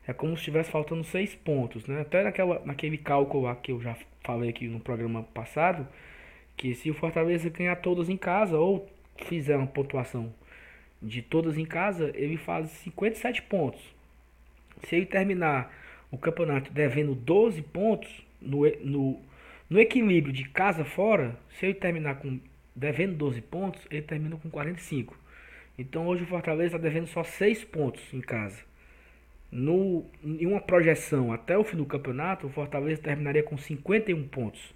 [0.07, 2.01] é como se estivesse faltando 6 pontos, né?
[2.01, 5.87] Até naquela, naquele cálculo lá que eu já falei aqui no programa passado,
[6.57, 8.89] que se o Fortaleza ganhar todas em casa ou
[9.25, 10.33] fizer uma pontuação
[11.01, 13.81] de todas em casa, ele faz 57 pontos.
[14.83, 15.73] Se ele terminar
[16.11, 18.09] o campeonato devendo 12 pontos
[18.41, 19.19] no, no,
[19.69, 22.39] no equilíbrio de casa fora, se ele terminar com
[22.75, 25.17] devendo 12 pontos, ele termina com 45.
[25.77, 28.59] Então hoje o Fortaleza está devendo só 6 pontos em casa.
[29.51, 34.73] No, em uma projeção até o fim do campeonato, o Fortaleza terminaria com 51 pontos.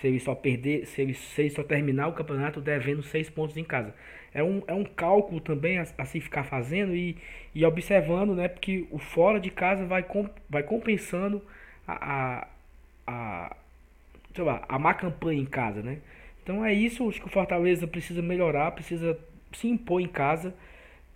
[0.00, 3.56] Se ele só perder, se ele, se ele só terminar o campeonato devendo 6 pontos
[3.56, 3.94] em casa.
[4.32, 7.16] É um, é um cálculo também a, a se ficar fazendo e,
[7.54, 8.48] e observando, né?
[8.48, 11.42] Porque o fora de casa vai, com, vai compensando
[11.86, 12.48] a, a,
[13.06, 13.56] a,
[14.34, 15.98] sei lá, a má campanha em casa, né?
[16.42, 19.18] Então é isso, acho que o Fortaleza precisa melhorar, precisa
[19.52, 20.54] se impor em casa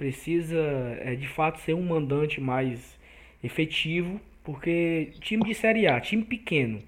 [0.00, 0.58] precisa
[1.02, 2.98] é, de fato ser um mandante mais
[3.44, 6.82] efetivo, porque time de Série A, time pequeno,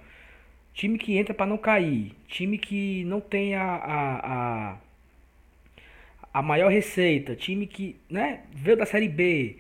[0.73, 4.33] time que entra para não cair, time que não tem a, a,
[4.73, 4.77] a,
[6.33, 9.57] a, maior receita, time que né, veio da Série B,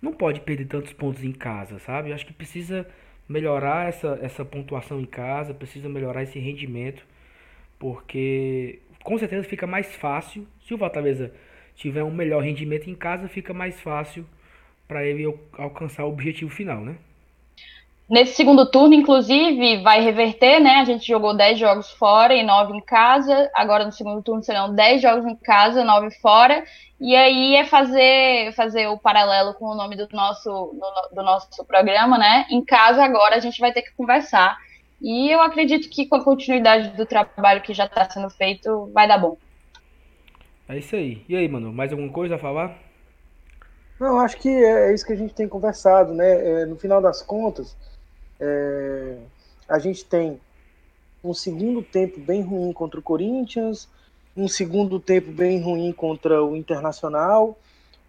[0.00, 2.10] não pode perder tantos pontos em casa, sabe?
[2.10, 2.86] Eu acho que precisa
[3.28, 7.04] melhorar essa, essa pontuação em casa, precisa melhorar esse rendimento,
[7.80, 11.32] porque com certeza fica mais fácil se o Fortaleza
[11.74, 14.26] tiver um melhor rendimento em casa, fica mais fácil
[14.86, 15.26] para ele
[15.58, 16.96] alcançar o objetivo final, né?
[18.10, 20.80] Nesse segundo turno, inclusive, vai reverter, né?
[20.80, 23.50] A gente jogou 10 jogos fora e 9 em casa.
[23.54, 26.62] Agora no segundo turno serão 10 jogos em casa, 9 fora.
[27.00, 31.64] E aí é fazer, fazer o paralelo com o nome do nosso, do, do nosso
[31.64, 32.44] programa, né?
[32.50, 34.58] Em casa agora a gente vai ter que conversar.
[35.02, 39.08] E eu acredito que com a continuidade do trabalho que já está sendo feito, vai
[39.08, 39.36] dar bom.
[40.68, 41.24] É isso aí.
[41.28, 42.78] E aí, mano, mais alguma coisa a falar?
[43.98, 46.62] Não, acho que é, é isso que a gente tem conversado, né?
[46.62, 47.76] É, no final das contas,
[48.38, 49.16] é,
[49.68, 50.40] a gente tem
[51.22, 53.88] um segundo tempo bem ruim contra o Corinthians,
[54.36, 57.58] um segundo tempo bem ruim contra o Internacional,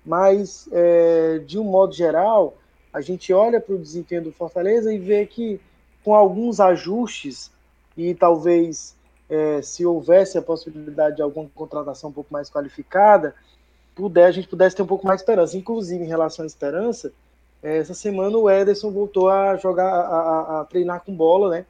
[0.06, 2.56] mas é, de um modo geral,
[2.94, 5.60] a gente olha para o desempenho do Fortaleza e vê que
[6.04, 7.52] com alguns ajustes
[7.98, 8.96] e talvez
[9.30, 13.36] é, se houvesse a possibilidade de alguma contratação um pouco mais qualificada,
[13.96, 15.58] puder, a gente pudesse ter um pouco mais de esperança.
[15.58, 17.12] Inclusive, em relação à esperança,
[17.62, 21.66] é, essa semana o Ederson voltou a jogar, a, a, treinar com bola, né?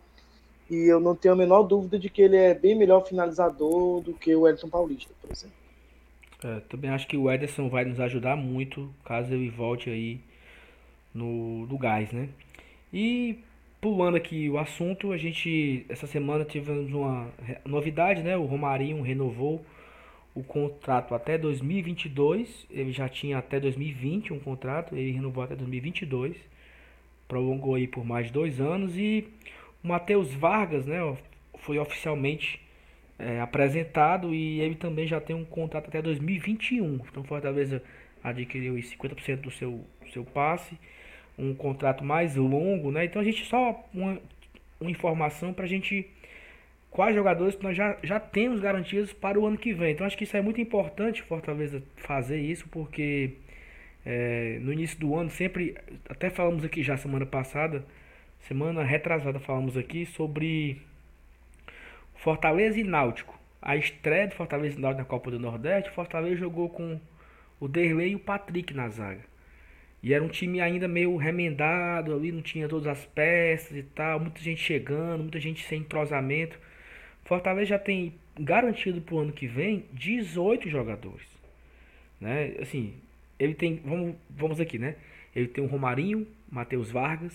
[0.69, 4.13] E eu não tenho a menor dúvida de que ele é bem melhor finalizador do
[4.13, 5.55] que o Edson Paulista, por exemplo.
[6.43, 10.19] É, também acho que o Ederson vai nos ajudar muito caso ele volte aí
[11.13, 12.29] no, no gás, né?
[12.91, 13.39] E
[13.83, 17.27] pulando aqui o assunto, a gente essa semana tivemos uma
[17.65, 18.37] novidade, né?
[18.37, 19.61] O Romarinho renovou
[20.33, 22.65] o contrato até 2022.
[22.71, 26.37] Ele já tinha até 2020 um contrato, ele renovou até 2022.
[27.27, 29.27] prolongou aí por mais dois anos e
[29.83, 30.99] o Matheus Vargas, né,
[31.57, 32.61] foi oficialmente
[33.19, 37.01] é, apresentado e ele também já tem um contrato até 2021.
[37.11, 37.83] Então Fortaleza
[38.23, 40.77] adquiriu 50% do seu, seu passe,
[41.37, 43.05] um contrato mais longo, né?
[43.05, 44.19] Então a gente só uma,
[44.79, 46.09] uma informação para a gente
[46.93, 49.93] quais jogadores que nós já, já temos garantidos para o ano que vem.
[49.93, 53.33] Então acho que isso é muito importante Fortaleza fazer isso porque
[54.05, 55.75] é, no início do ano sempre
[56.07, 57.83] até falamos aqui já semana passada,
[58.41, 60.81] semana retrasada falamos aqui sobre
[62.15, 63.39] Fortaleza e Náutico.
[63.61, 66.99] A estreia do Fortaleza e Náutico na Copa do Nordeste, Fortaleza jogou com
[67.59, 69.32] o Derlei e o Patrick na zaga.
[70.03, 74.19] E era um time ainda meio remendado ali, não tinha todas as peças e tal,
[74.19, 76.59] muita gente chegando, muita gente sem entrosamento.
[77.23, 81.25] Fortaleza já tem garantido para o ano que vem 18 jogadores.
[82.19, 82.53] Né?
[82.61, 82.95] Assim,
[83.39, 84.95] ele tem, vamos, vamos aqui, né?
[85.33, 87.33] Ele tem o Romarinho, Matheus Vargas,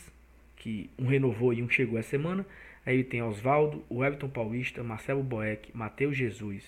[0.56, 2.44] que um renovou e um chegou essa semana.
[2.84, 6.64] Aí tem Oswaldo, o Everton Paulista, Marcelo Boeck, Matheus Jesus,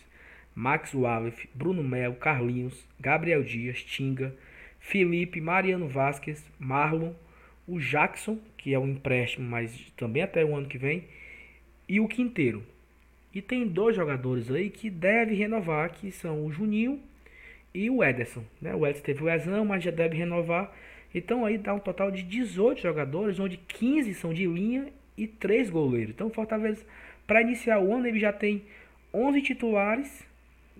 [0.55, 4.35] Max Wallace, Bruno Melo, Carlinhos, Gabriel Dias, Tinga,
[4.81, 7.13] Felipe, Mariano Vasquez, Marlon,
[7.67, 11.05] o Jackson, que é um empréstimo, mas também até o ano que vem,
[11.89, 12.65] e o Quinteiro.
[13.33, 17.01] E tem dois jogadores aí que deve renovar, que são o Juninho
[17.73, 18.45] e o Ederson.
[18.61, 18.75] Né?
[18.75, 20.75] O Ederson teve lesão, mas já deve renovar.
[21.15, 25.71] Então aí dá um total de 18 jogadores, onde 15 são de linha e três
[25.71, 26.11] goleiros.
[26.15, 26.85] Então o Fortaleza,
[27.27, 28.63] para iniciar o ano, ele já tem
[29.13, 30.27] 11 titulares,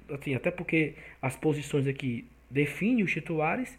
[0.09, 3.79] assim, até porque as posições aqui definem os titulares,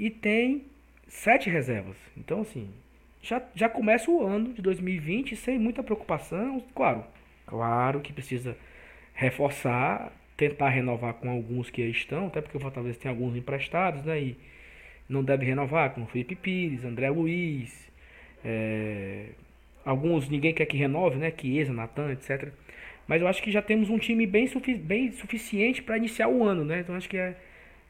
[0.00, 0.64] e tem
[1.06, 1.96] sete reservas.
[2.16, 2.70] Então, assim,
[3.22, 6.64] já, já começa o ano de 2020 sem muita preocupação.
[6.74, 7.04] Claro,
[7.46, 8.56] claro que precisa
[9.12, 14.20] reforçar, tentar renovar com alguns que estão, até porque o Fortaleza tem alguns emprestados, né?
[14.20, 14.36] E
[15.08, 17.90] não deve renovar, como Felipe Pires, André Luiz,
[18.42, 19.26] é,
[19.84, 21.32] Alguns ninguém quer que renove, né?
[21.36, 22.52] Chiesa, Natan, etc.
[23.08, 26.44] Mas eu acho que já temos um time bem, sufi bem suficiente para iniciar o
[26.44, 26.80] ano, né?
[26.80, 27.36] Então acho que é,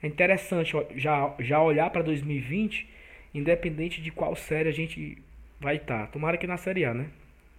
[0.03, 2.89] é interessante já, já olhar para 2020,
[3.35, 5.23] independente de qual série a gente
[5.61, 6.07] vai estar.
[6.07, 6.13] Tá.
[6.13, 7.09] Tomara que na Série A, né?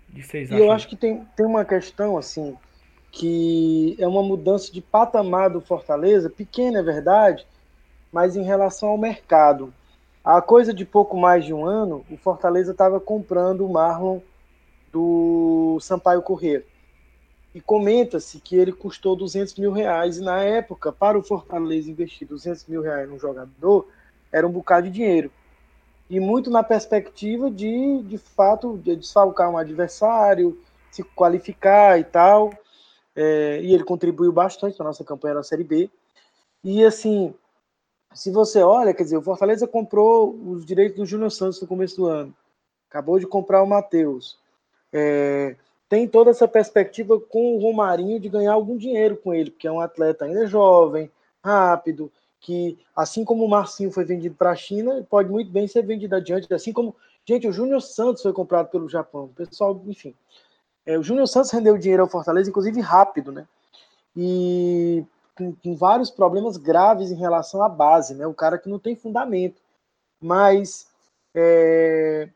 [0.09, 2.57] De seis e eu acho que tem, tem uma questão, assim,
[3.11, 7.45] que é uma mudança de patamar do Fortaleza, pequena, é verdade,
[8.11, 9.73] mas em relação ao mercado.
[10.23, 14.19] Há coisa de pouco mais de um ano, o Fortaleza estava comprando o Marlon
[14.91, 16.63] do Sampaio Corrêa.
[17.53, 20.17] E comenta-se que ele custou 200 mil reais.
[20.17, 23.87] E na época, para o Fortaleza investir 200 mil reais num jogador,
[24.31, 25.31] era um bocado de dinheiro.
[26.09, 30.59] E muito na perspectiva de, de fato, de desfalcar um adversário,
[30.91, 32.51] se qualificar e tal.
[33.15, 35.89] É, e ele contribuiu bastante na nossa campanha da Série B.
[36.63, 37.33] E assim,
[38.13, 41.95] se você olha, quer dizer, o Fortaleza comprou os direitos do Júnior Santos no começo
[41.97, 42.33] do ano,
[42.89, 44.37] acabou de comprar o Matheus.
[44.93, 45.55] É,
[45.91, 49.71] tem toda essa perspectiva com o Romarinho de ganhar algum dinheiro com ele, porque é
[49.73, 51.11] um atleta ainda jovem,
[51.43, 55.81] rápido, que assim como o Marcinho foi vendido para a China, pode muito bem ser
[55.81, 60.15] vendido adiante, assim como, gente, o Júnior Santos foi comprado pelo Japão, o pessoal, enfim.
[60.85, 63.45] É, o Júnior Santos rendeu dinheiro ao Fortaleza, inclusive rápido, né?
[64.15, 65.03] E
[65.35, 68.25] com, com, vários problemas graves em relação à base, né?
[68.25, 69.61] O cara que não tem fundamento.
[70.21, 70.87] Mas
[71.35, 72.29] é,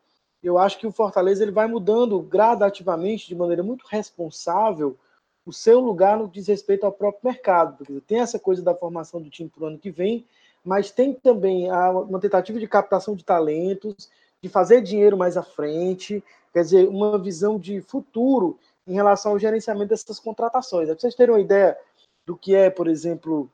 [0.45, 4.97] eu acho que o Fortaleza ele vai mudando gradativamente, de maneira muito responsável,
[5.45, 7.77] o seu lugar no que diz respeito ao próprio mercado.
[7.77, 10.25] Porque tem essa coisa da formação do time para o ano que vem,
[10.63, 14.10] mas tem também uma tentativa de captação de talentos,
[14.41, 19.39] de fazer dinheiro mais à frente, quer dizer, uma visão de futuro em relação ao
[19.39, 20.88] gerenciamento dessas contratações.
[20.88, 21.77] Para vocês terem uma ideia,
[22.25, 23.49] do que é, por exemplo,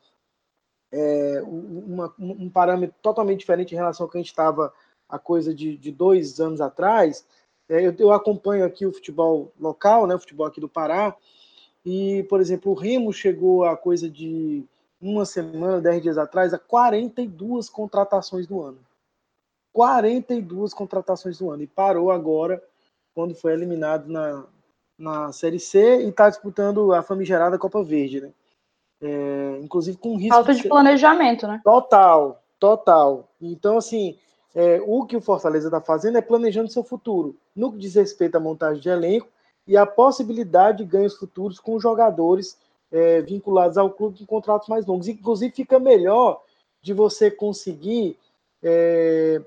[0.92, 4.74] é, uma, um parâmetro totalmente diferente em relação ao que a gente estava
[5.12, 7.26] a coisa de, de, dois anos atrás.
[7.70, 11.16] É, eu, eu, acompanho aqui o futebol local, né, o futebol aqui do Pará,
[11.86, 14.64] e, por exemplo, o Remo chegou a coisa de
[15.02, 18.80] uma semana, dez dias atrás, a 42 contratações do ano.
[19.74, 21.64] 42 contratações do ano.
[21.64, 22.62] E parou agora,
[23.14, 24.46] quando foi eliminado na,
[24.98, 28.32] na Série C e está disputando a famigerada Copa Verde, né?
[29.02, 30.36] É, inclusive com risco.
[30.36, 31.60] Falta de, de planejamento, né?
[31.64, 33.28] Total, total.
[33.42, 34.16] Então, assim,
[34.54, 38.36] é, o que o Fortaleza está fazendo é planejando seu futuro, no que diz respeito
[38.36, 39.28] à montagem de elenco
[39.68, 42.58] e a possibilidade de ganhos futuros com jogadores
[42.92, 45.08] é, vinculados ao clube em contratos mais longos.
[45.08, 46.42] Inclusive, fica melhor
[46.82, 48.18] de você conseguir
[48.62, 49.42] é,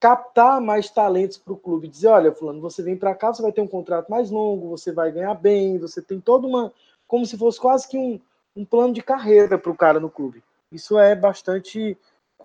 [0.00, 1.88] captar mais talentos para o clube.
[1.88, 4.90] Dizer, olha, fulano, você vem para cá, você vai ter um contrato mais longo, você
[4.90, 6.72] vai ganhar bem, você tem toda uma...
[7.06, 8.20] Como se fosse quase que um,
[8.56, 10.42] um plano de carreira para o cara no clube.
[10.70, 11.96] Isso é bastante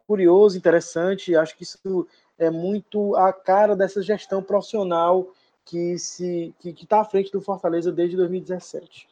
[0.08, 1.36] curioso, interessante.
[1.36, 5.28] Acho que isso é muito a cara dessa gestão profissional
[5.66, 9.08] que se que está à frente do Fortaleza desde 2017.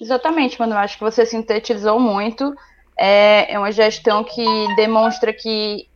[0.00, 0.74] Exatamente, mano.
[0.74, 2.54] Acho que você sintetizou muito.
[2.98, 4.44] É, é uma gestão que
[4.76, 5.88] demonstra que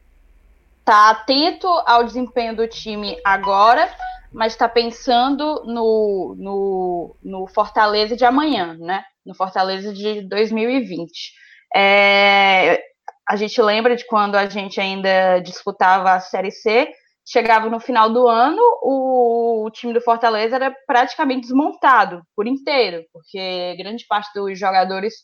[0.81, 3.91] está atento ao desempenho do time agora,
[4.31, 9.03] mas está pensando no, no, no, Fortaleza de amanhã, né?
[9.25, 11.33] No Fortaleza de 2020.
[11.75, 12.83] É,
[13.29, 16.89] a gente lembra de quando a gente ainda disputava a Série C,
[17.27, 23.03] chegava no final do ano, o, o, time do Fortaleza era praticamente desmontado por inteiro,
[23.12, 25.14] porque grande parte dos jogadores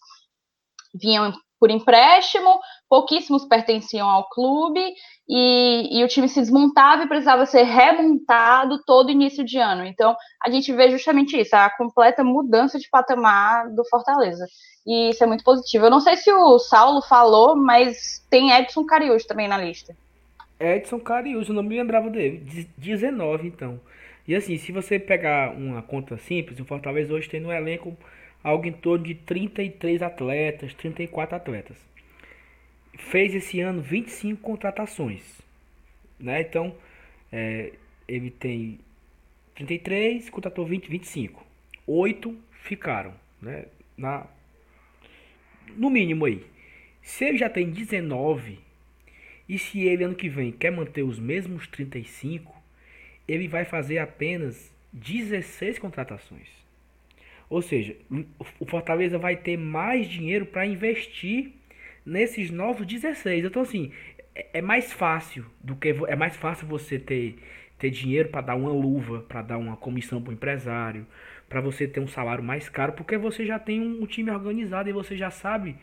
[0.94, 2.58] vinham por empréstimo,
[2.88, 4.80] pouquíssimos pertenciam ao clube
[5.28, 9.84] e, e, o time se desmontava e precisava ser remontado todo início de ano.
[9.84, 14.46] Então, a gente vê justamente isso, a completa mudança de patamar do Fortaleza.
[14.86, 15.84] E isso é muito positivo.
[15.84, 19.94] Eu não sei se o Saulo falou, mas tem Edson Cariúcho também na lista.
[20.58, 22.68] Edson Cariúcho, eu não me lembrava dele.
[22.78, 23.78] 19, então.
[24.26, 27.96] E assim, se você pegar uma conta simples, o Fortaleza hoje tem no elenco
[28.42, 31.76] algo em torno de 33 atletas, 34 atletas.
[32.96, 35.40] Fez esse ano 25 contratações.
[36.18, 36.42] Né?
[36.42, 36.74] Então,
[37.32, 37.72] é,
[38.06, 38.78] ele tem
[39.54, 41.44] 33, contratou 20, 25.
[41.86, 43.14] Oito ficaram.
[43.40, 43.66] Né?
[43.96, 44.26] Na,
[45.76, 46.44] no mínimo aí.
[47.02, 48.58] Se ele já tem 19,
[49.48, 52.54] e se ele ano que vem quer manter os mesmos 35,
[53.26, 56.48] ele vai fazer apenas 16 contratações.
[57.50, 57.96] Ou seja,
[58.58, 61.52] o Fortaleza vai ter mais dinheiro para investir
[62.06, 63.44] nesses novos 16.
[63.44, 63.92] Então assim,
[64.34, 67.36] é, é mais fácil do que é mais fácil você ter
[67.78, 71.06] ter dinheiro para dar uma luva, para dar uma comissão para o empresário,
[71.48, 74.88] para você ter um salário mais caro, porque você já tem um, um time organizado
[74.88, 75.76] e você já sabe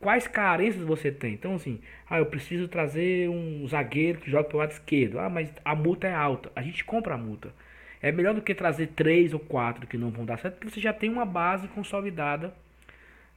[0.00, 1.34] quais carências você tem.
[1.34, 5.18] Então, assim, ah, eu preciso trazer um zagueiro que joga pelo lado esquerdo.
[5.18, 6.50] Ah, mas a multa é alta.
[6.54, 7.52] A gente compra a multa.
[8.06, 10.80] É melhor do que trazer três ou quatro que não vão dar certo, porque você
[10.80, 12.54] já tem uma base consolidada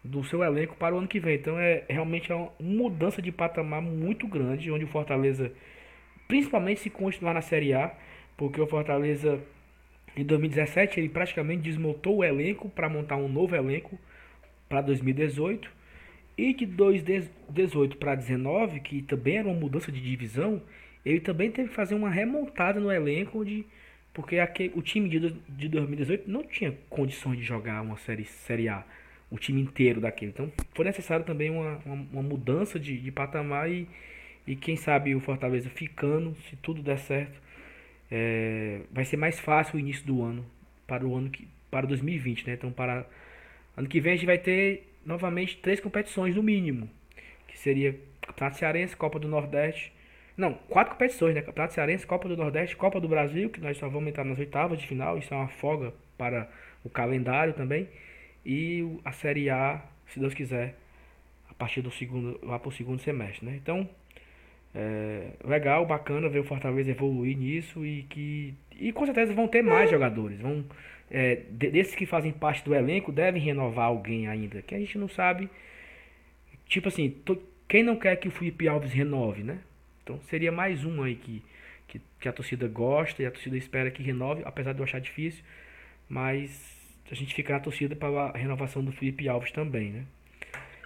[0.03, 1.38] do seu elenco para o ano que vem.
[1.38, 5.51] Então é realmente é uma mudança de patamar muito grande, onde o Fortaleza,
[6.28, 7.91] principalmente se continuar na Série A,
[8.38, 9.41] porque o Fortaleza
[10.15, 13.97] em 2017 ele praticamente desmontou o elenco para montar um novo elenco
[14.70, 15.67] para 2018
[16.38, 20.61] e de 2018 para 19, que também era uma mudança de divisão,
[21.03, 23.65] ele também teve que fazer uma remontada no elenco onde
[24.20, 28.67] porque aquele, o time de, de 2018 não tinha condições de jogar uma série, série
[28.67, 28.84] A,
[29.32, 30.32] o time inteiro daquele.
[30.32, 33.88] Então foi necessário também uma, uma, uma mudança de, de patamar e,
[34.45, 37.41] e quem sabe o Fortaleza ficando, se tudo der certo,
[38.11, 40.45] é, vai ser mais fácil o início do ano
[40.86, 42.53] para o ano que para 2020, né?
[42.55, 43.05] Então para
[43.78, 46.89] ano que vem a gente vai ter novamente três competições no mínimo,
[47.47, 49.93] que seria Campeonato Cearense, Copa do Nordeste
[50.40, 51.42] não, quatro competições, né?
[51.42, 54.80] Campeonato Cearense, Copa do Nordeste, Copa do Brasil, que nós só vamos entrar nas oitavas
[54.80, 56.50] de final, isso é uma folga para
[56.84, 57.90] o calendário também.
[58.46, 60.76] E a Série A, se Deus quiser,
[61.50, 63.60] a partir do segundo, lá para o segundo semestre, né?
[63.62, 63.88] Então,
[64.74, 68.54] é, legal, bacana ver o Fortaleza evoluir nisso e que.
[68.80, 70.40] E com certeza vão ter mais jogadores.
[70.40, 70.64] Vão,
[71.12, 74.62] é, desses que fazem parte do elenco devem renovar alguém ainda.
[74.62, 75.50] Que a gente não sabe.
[76.66, 77.14] Tipo assim,
[77.68, 79.60] quem não quer que o Felipe Alves renove, né?
[80.10, 81.43] Então seria mais um aí que,
[81.88, 84.99] que, que, a torcida gosta e a torcida espera que renove, apesar de eu achar
[84.99, 85.43] difícil.
[86.10, 86.49] Mas
[87.12, 90.05] a gente fica na torcida para a renovação do Felipe Alves também, né?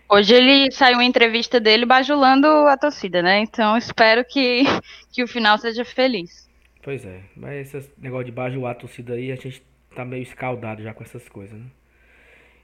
[0.10, 3.40] Hoje ele saiu uma entrevista dele bajulando a torcida, né?
[3.40, 4.64] Então espero que,
[5.14, 6.50] que o final seja feliz.
[6.82, 9.64] Pois é, mas esse negócio de bajular a torcida aí, a gente
[9.96, 11.68] tá meio escaldado já com essas coisas, né?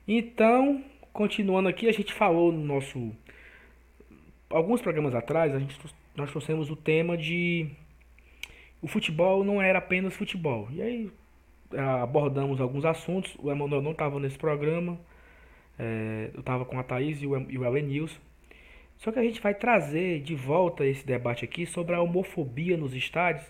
[0.06, 0.84] Então,
[1.14, 3.16] continuando aqui, a gente falou no nosso.
[4.50, 5.78] Alguns programas atrás, a gente
[6.20, 7.70] nós trouxemos o tema de
[8.82, 10.68] o futebol não era apenas futebol.
[10.72, 11.12] E aí
[12.02, 13.36] abordamos alguns assuntos.
[13.40, 15.00] O Emanuel não estava nesse programa.
[15.78, 18.20] É, eu estava com a Thaís e o, e o Elenilson.
[18.98, 22.94] Só que a gente vai trazer de volta esse debate aqui sobre a homofobia nos
[22.94, 23.46] estádios,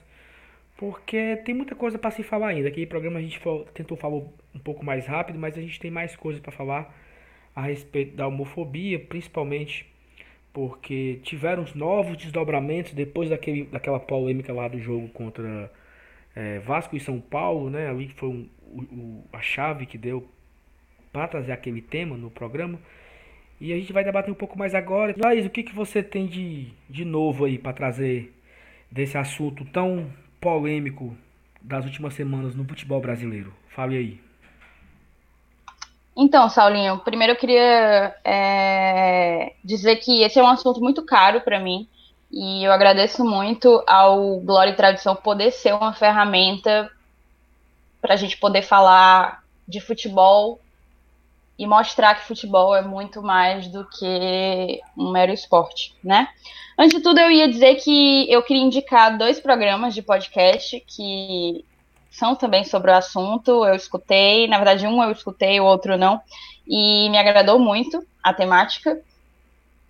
[0.77, 2.67] porque tem muita coisa para se falar ainda.
[2.67, 3.41] Aqui no programa a gente
[3.73, 6.95] tentou falar um pouco mais rápido, mas a gente tem mais coisas para falar
[7.55, 9.87] a respeito da homofobia, principalmente
[10.53, 15.71] porque tiveram novos desdobramentos depois daquele, daquela polêmica lá do jogo contra
[16.35, 17.89] é, Vasco e São Paulo, né?
[17.89, 20.27] Ali foi um, o, a chave que deu
[21.11, 22.79] para trazer aquele tema no programa.
[23.59, 25.13] E a gente vai debater um pouco mais agora.
[25.17, 28.33] Laís, o que, que você tem de, de novo aí para trazer
[28.89, 31.15] desse assunto tão polêmico
[31.61, 33.53] das últimas semanas no futebol brasileiro?
[33.67, 34.28] Fale aí.
[36.21, 41.61] Então, Saulinho, primeiro eu queria é, dizer que esse é um assunto muito caro para
[41.61, 41.87] mim.
[42.29, 46.91] E eu agradeço muito ao Glória e Tradição poder ser uma ferramenta
[48.01, 50.59] para a gente poder falar de futebol
[51.57, 56.27] e mostrar que futebol é muito mais do que um mero esporte, né?
[56.77, 61.63] Antes de tudo, eu ia dizer que eu queria indicar dois programas de podcast que
[62.09, 63.65] são também sobre o assunto.
[63.65, 66.21] Eu escutei, na verdade, um eu escutei, o outro não,
[66.67, 68.99] e me agradou muito a temática.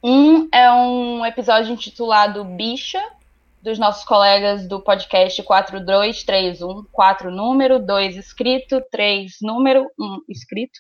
[0.04, 3.02] Um é um episódio intitulado Bicha,
[3.62, 10.80] dos nossos colegas do podcast 4231, 4 número, 2 escrito, 3 número, 1 escrito.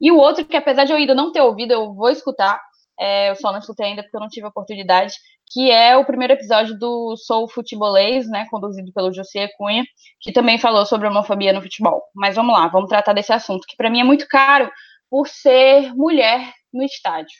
[0.00, 2.60] E o outro, que apesar de eu ainda não ter ouvido, eu vou escutar,
[2.98, 5.14] é, eu só não escutei ainda porque eu não tive oportunidade,
[5.52, 9.84] que é o primeiro episódio do Sou Futebolês, né, conduzido pelo José Cunha,
[10.20, 12.02] que também falou sobre homofobia no futebol.
[12.14, 14.70] Mas vamos lá, vamos tratar desse assunto, que para mim é muito caro
[15.10, 17.36] por ser mulher no estádio.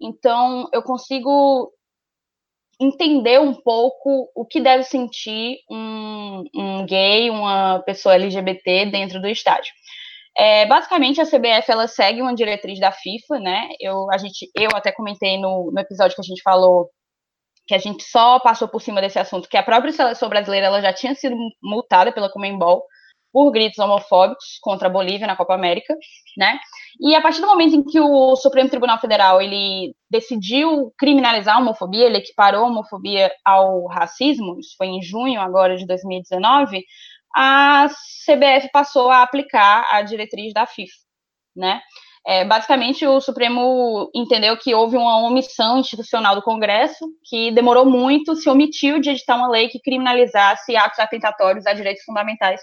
[0.00, 1.70] Então, eu consigo
[2.80, 9.28] entender um pouco o que deve sentir um, um gay, uma pessoa LGBT dentro do
[9.28, 9.72] estádio.
[10.36, 13.68] É, basicamente, a CBF ela segue uma diretriz da FIFA, né?
[13.78, 16.90] Eu, a gente, eu até comentei no, no episódio que a gente falou
[17.66, 20.80] que a gente só passou por cima desse assunto, que a própria seleção brasileira ela
[20.80, 22.84] já tinha sido multada pela Comembol
[23.32, 25.96] por gritos homofóbicos contra a Bolívia na Copa América,
[26.36, 26.58] né?
[27.00, 31.60] E a partir do momento em que o Supremo Tribunal Federal ele decidiu criminalizar a
[31.60, 36.84] homofobia, ele equiparou a homofobia ao racismo, isso foi em junho agora de 2019,
[37.34, 37.86] a
[38.26, 40.92] CBF passou a aplicar a diretriz da FIFA,
[41.56, 41.80] né?
[42.24, 48.36] É, basicamente, o Supremo entendeu que houve uma omissão institucional do Congresso, que demorou muito,
[48.36, 52.60] se omitiu de editar uma lei que criminalizasse atos atentatórios a direitos fundamentais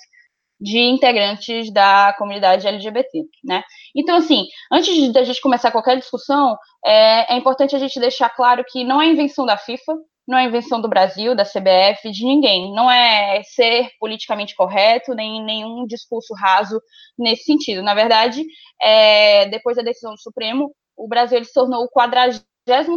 [0.61, 3.63] de integrantes da comunidade LGBT, né?
[3.95, 8.29] Então, assim, antes de a gente começar qualquer discussão, é, é importante a gente deixar
[8.29, 9.93] claro que não é invenção da FIFA,
[10.29, 12.71] não é invenção do Brasil, da CBF, de ninguém.
[12.71, 16.79] Não é ser politicamente correto, nem nenhum discurso raso
[17.17, 17.81] nesse sentido.
[17.81, 18.45] Na verdade,
[18.79, 22.87] é, depois da decisão do Supremo, o Brasil se tornou o 43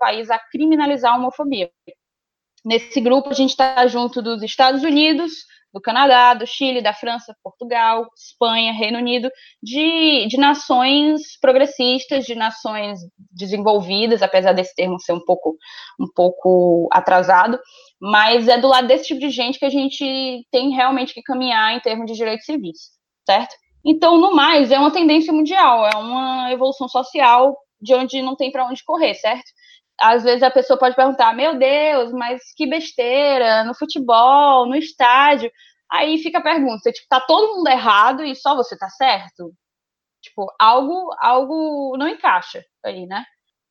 [0.00, 1.70] país a criminalizar a homofobia.
[2.64, 5.30] Nesse grupo, a gente está junto dos Estados Unidos,
[5.72, 9.30] do Canadá, do Chile, da França, Portugal, Espanha, Reino Unido,
[9.62, 12.98] de, de nações progressistas, de nações
[13.30, 15.56] desenvolvidas, apesar desse termo ser um pouco,
[15.98, 17.58] um pouco atrasado,
[18.00, 21.74] mas é do lado desse tipo de gente que a gente tem realmente que caminhar
[21.76, 22.90] em termos de direitos civis,
[23.24, 23.54] certo?
[23.84, 28.50] Então, no mais, é uma tendência mundial, é uma evolução social de onde não tem
[28.50, 29.50] para onde correr, certo?
[30.00, 35.50] Às vezes a pessoa pode perguntar: meu Deus, mas que besteira, no futebol, no estádio.
[35.90, 39.52] Aí fica a pergunta: tipo, tá todo mundo errado e só você tá certo?
[40.22, 43.24] Tipo, algo, algo não encaixa aí, né?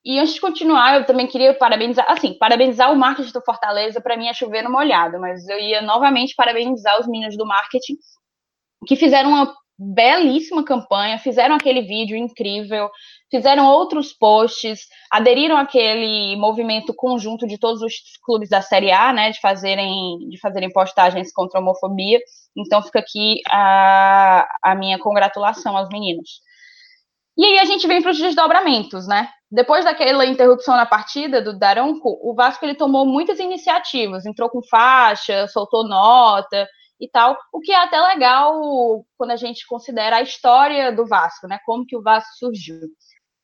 [0.03, 4.15] E antes de continuar, eu também queria parabenizar, assim, parabenizar o marketing do Fortaleza, para
[4.17, 7.97] mim é chover no molhado, mas eu ia novamente parabenizar os meninos do marketing,
[8.87, 12.89] que fizeram uma belíssima campanha, fizeram aquele vídeo incrível,
[13.29, 19.31] fizeram outros posts, aderiram àquele movimento conjunto de todos os clubes da Série A, né,
[19.31, 22.19] de fazerem, de fazerem postagens contra a homofobia.
[22.57, 26.41] Então fica aqui a, a minha congratulação aos meninos.
[27.37, 29.29] E aí a gente vem para os desdobramentos, né?
[29.49, 34.61] Depois daquela interrupção na partida do Daronco, o Vasco ele tomou muitas iniciativas, entrou com
[34.61, 36.67] faixa, soltou nota,
[36.99, 41.47] e tal, o que é até legal quando a gente considera a história do Vasco,
[41.47, 41.57] né?
[41.65, 42.81] Como que o Vasco surgiu.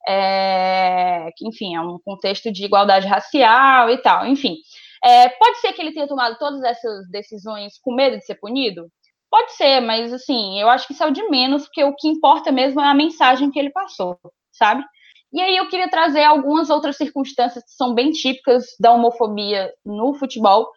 [0.08, 4.56] É, enfim, é um contexto de igualdade racial e tal, enfim.
[5.04, 8.88] É, pode ser que ele tenha tomado todas essas decisões com medo de ser punido?
[9.30, 12.08] Pode ser, mas assim, eu acho que isso é o de menos, porque o que
[12.08, 14.18] importa mesmo é a mensagem que ele passou,
[14.52, 14.84] sabe?
[15.32, 20.14] E aí eu queria trazer algumas outras circunstâncias que são bem típicas da homofobia no
[20.14, 20.68] futebol,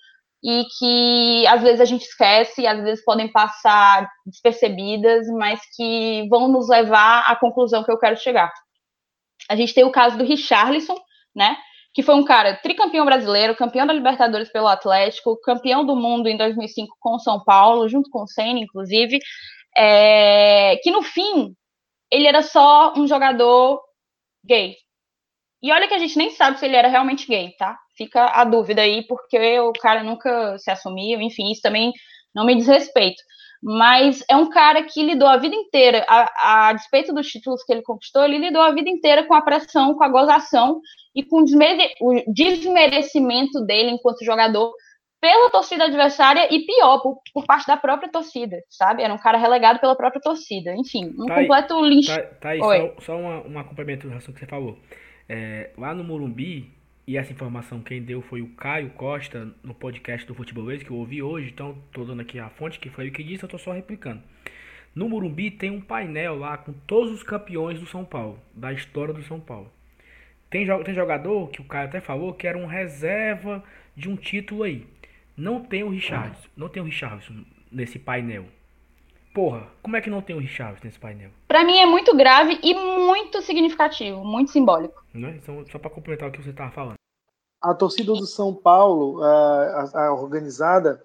[0.44, 6.48] e que às vezes a gente esquece, às vezes podem passar despercebidas, mas que vão
[6.48, 8.52] nos levar à conclusão que eu quero chegar.
[9.50, 10.96] A gente tem o caso do Richarlison,
[11.36, 11.58] né?
[11.94, 16.38] Que foi um cara tricampeão brasileiro, campeão da Libertadores pelo Atlético, campeão do mundo em
[16.38, 19.20] 2005 com o São Paulo, junto com o Senna, inclusive,
[19.76, 21.54] é, que no fim
[22.12, 23.82] ele era só um jogador
[24.46, 24.76] gay.
[25.62, 27.76] E olha que a gente nem sabe se ele era realmente gay, tá?
[28.00, 31.92] fica a dúvida aí, porque o cara nunca se assumiu, enfim, isso também
[32.34, 33.22] não me diz respeito.
[33.62, 37.74] Mas é um cara que lidou a vida inteira, a, a despeito dos títulos que
[37.74, 40.80] ele conquistou, ele lidou a vida inteira com a pressão, com a gozação
[41.14, 44.72] e com o desmerecimento dele enquanto jogador
[45.22, 49.04] pela torcida adversária e pior, por, por, parte da própria torcida, sabe?
[49.04, 50.74] Era um cara relegado pela própria torcida.
[50.76, 52.16] Enfim, um tá completo lixo.
[52.16, 52.94] Tá, tá aí, Oi.
[52.96, 54.78] só, só uma, uma complemento do que você falou.
[55.28, 56.79] É, lá no Morumbi,
[57.10, 60.96] e essa informação quem deu foi o Caio Costa no podcast do Futebolês que eu
[60.96, 63.58] ouvi hoje, então tô dando aqui a fonte que foi o que disse, eu tô
[63.58, 64.22] só replicando.
[64.94, 69.12] No Murumbi tem um painel lá com todos os campeões do São Paulo, da história
[69.12, 69.72] do São Paulo.
[70.52, 73.64] Tem, tem jogador que o Caio até falou que era um reserva
[73.96, 74.86] de um título aí.
[75.36, 78.46] Não tem o Richardson, não tem o Richardson nesse painel.
[79.34, 81.32] Porra, como é que não tem o Richardson nesse painel?
[81.48, 85.04] Para mim é muito grave e muito significativo, muito simbólico.
[85.14, 85.38] Né?
[85.42, 86.96] Então, só para complementar o que você estava falando.
[87.62, 91.04] A torcida do São Paulo, a, a, a, organizada,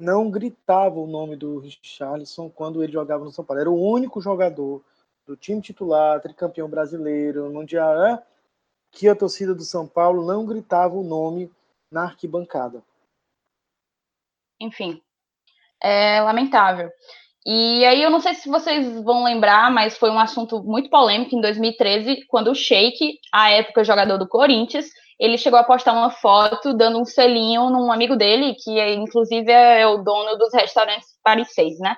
[0.00, 3.60] não gritava o nome do Richarlison quando ele jogava no São Paulo.
[3.60, 4.82] Era o único jogador
[5.26, 8.22] do time titular, tricampeão brasileiro, mundial,
[8.90, 11.50] que a torcida do São Paulo não gritava o nome
[11.90, 12.82] na arquibancada.
[14.60, 15.02] Enfim,
[15.82, 16.90] é lamentável.
[17.48, 21.36] E aí eu não sei se vocês vão lembrar, mas foi um assunto muito polêmico
[21.36, 24.86] em 2013, quando o Sheik, à época jogador do Corinthians,
[25.16, 29.50] ele chegou a postar uma foto dando um selinho num amigo dele, que é, inclusive
[29.52, 31.94] é o dono dos restaurantes Paris 6, né?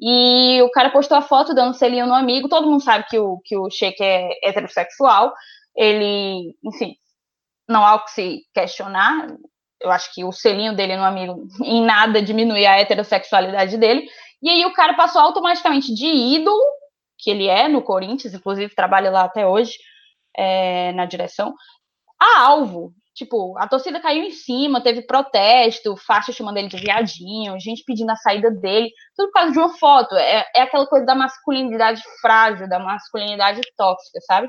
[0.00, 3.20] E o cara postou a foto dando um selinho no amigo, todo mundo sabe que
[3.20, 5.32] o, que o Sheik é heterossexual,
[5.76, 6.96] ele, enfim,
[7.68, 9.28] não há o que se questionar.
[9.80, 14.08] Eu acho que o selinho dele no amigo em nada diminui a heterossexualidade dele.
[14.42, 16.62] E aí o cara passou automaticamente de ídolo,
[17.18, 19.78] que ele é no Corinthians, inclusive trabalha lá até hoje
[20.36, 21.54] é, na direção,
[22.20, 22.92] a alvo.
[23.14, 28.10] Tipo, a torcida caiu em cima, teve protesto, faixa chamando ele de viadinho, gente pedindo
[28.10, 30.14] a saída dele, tudo por causa de uma foto.
[30.14, 34.48] É, é aquela coisa da masculinidade frágil, da masculinidade tóxica, sabe?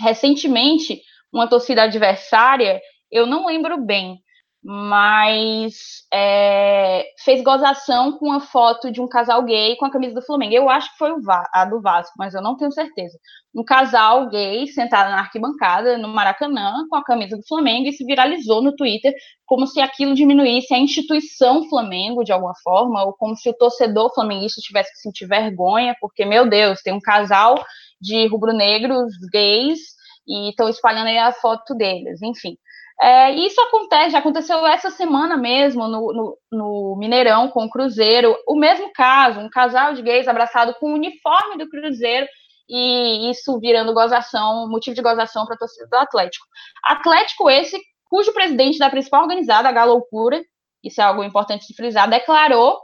[0.00, 2.80] recentemente, uma torcida adversária,
[3.10, 4.18] eu não lembro bem,
[4.62, 5.74] mas
[6.12, 10.54] é, fez gozação com a foto de um casal gay com a camisa do Flamengo.
[10.54, 11.12] Eu acho que foi
[11.52, 13.16] a do Vasco, mas eu não tenho certeza.
[13.54, 18.04] Um casal gay sentado na arquibancada no Maracanã com a camisa do Flamengo e se
[18.04, 19.14] viralizou no Twitter
[19.46, 24.12] como se aquilo diminuísse a instituição Flamengo de alguma forma, ou como se o torcedor
[24.12, 27.54] flamenguista tivesse que sentir vergonha, porque, meu Deus, tem um casal
[28.00, 29.78] de rubro-negros gays
[30.26, 32.58] e estão espalhando aí a foto deles, enfim.
[33.00, 38.36] É, isso acontece, já aconteceu essa semana mesmo no, no, no, Mineirão com o Cruzeiro,
[38.46, 42.26] o mesmo caso, um casal de gays abraçado com o uniforme do Cruzeiro
[42.68, 46.44] e isso virando gozação, motivo de gozação para a torcida do Atlético.
[46.84, 47.80] Atlético esse
[48.10, 50.42] cujo presidente da principal organizada, a Galoucura,
[50.82, 52.78] isso é algo importante de frisar, declarou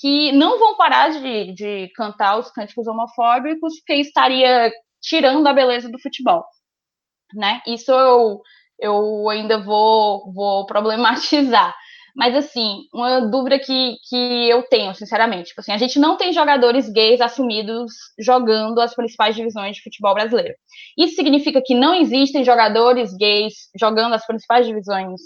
[0.00, 5.90] que não vão parar de, de cantar os cânticos homofóbicos, porque estaria tirando a beleza
[5.90, 6.44] do futebol.
[7.34, 7.60] Né?
[7.66, 8.40] Isso eu,
[8.78, 11.74] eu ainda vou, vou problematizar.
[12.18, 16.32] Mas, assim, uma dúvida que, que eu tenho, sinceramente, tipo assim, a gente não tem
[16.32, 20.54] jogadores gays assumidos jogando as principais divisões de futebol brasileiro.
[20.98, 25.20] Isso significa que não existem jogadores gays jogando as principais divisões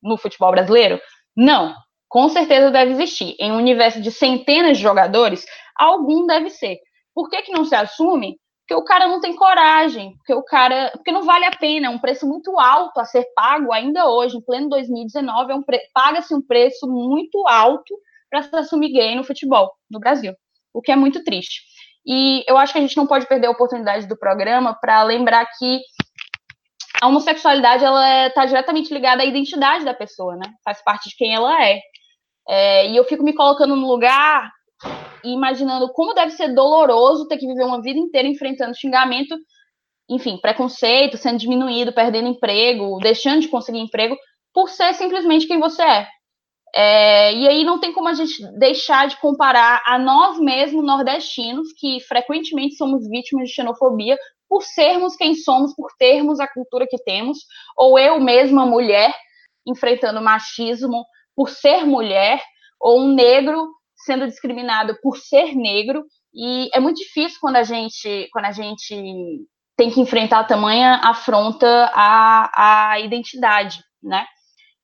[0.00, 1.00] no futebol brasileiro?
[1.36, 1.74] Não.
[2.08, 3.34] Com certeza deve existir.
[3.40, 5.44] Em um universo de centenas de jogadores,
[5.76, 6.78] algum deve ser.
[7.12, 8.36] Por que, que não se assume?
[8.66, 11.90] Porque o cara não tem coragem, porque o cara, porque não vale a pena, é
[11.90, 15.80] um preço muito alto a ser pago ainda hoje, em pleno 2019, é um pre...
[15.94, 17.96] paga-se um preço muito alto
[18.28, 20.34] para se assumir gay no futebol no Brasil,
[20.74, 21.60] o que é muito triste.
[22.04, 25.46] E eu acho que a gente não pode perder a oportunidade do programa para lembrar
[25.56, 25.80] que
[27.00, 30.52] a homossexualidade ela está diretamente ligada à identidade da pessoa, né?
[30.64, 31.80] Faz parte de quem ela é.
[32.48, 34.50] é e eu fico me colocando no lugar
[35.24, 39.36] e imaginando como deve ser doloroso ter que viver uma vida inteira enfrentando xingamento,
[40.08, 44.16] enfim, preconceito, sendo diminuído, perdendo emprego, deixando de conseguir emprego,
[44.54, 46.08] por ser simplesmente quem você é.
[46.74, 47.34] é.
[47.34, 52.00] e aí não tem como a gente deixar de comparar a nós mesmos nordestinos, que
[52.00, 54.16] frequentemente somos vítimas de xenofobia,
[54.48, 57.38] por sermos quem somos, por termos a cultura que temos,
[57.76, 59.12] ou eu mesma, mulher,
[59.66, 61.04] enfrentando machismo
[61.34, 62.40] por ser mulher,
[62.80, 63.68] ou um negro
[64.06, 68.94] sendo discriminado por ser negro e é muito difícil quando a gente quando a gente
[69.76, 74.24] tem que enfrentar tamanha afronta à, à identidade, né?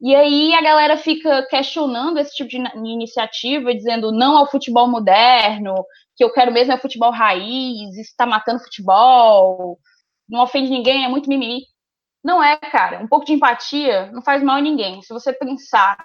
[0.00, 5.74] E aí a galera fica questionando esse tipo de iniciativa, dizendo não ao futebol moderno,
[6.16, 9.78] que eu quero mesmo é futebol raiz, isso está matando futebol,
[10.28, 11.62] não ofende ninguém, é muito mimimi.
[12.24, 13.00] Não é, cara.
[13.02, 15.02] Um pouco de empatia não faz mal a ninguém.
[15.02, 15.96] Se você pensar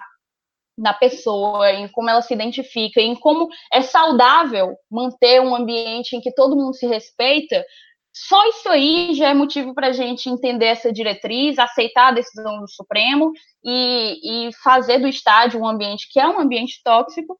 [0.78, 6.20] na pessoa, em como ela se identifica, em como é saudável manter um ambiente em
[6.20, 7.64] que todo mundo se respeita,
[8.14, 12.60] só isso aí já é motivo para a gente entender essa diretriz, aceitar a decisão
[12.60, 13.32] do Supremo
[13.64, 17.38] e, e fazer do estádio um ambiente que é um ambiente tóxico,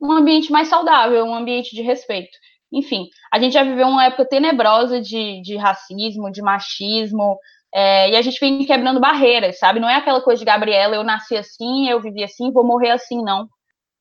[0.00, 2.36] um ambiente mais saudável, um ambiente de respeito.
[2.72, 7.38] Enfim, a gente já viveu uma época tenebrosa de, de racismo, de machismo,
[7.78, 9.78] É, e a gente vem quebrando barreiras, sabe?
[9.78, 13.22] Não é aquela coisa de Gabriela, eu nasci assim, eu vivi assim, vou morrer assim,
[13.22, 13.46] não.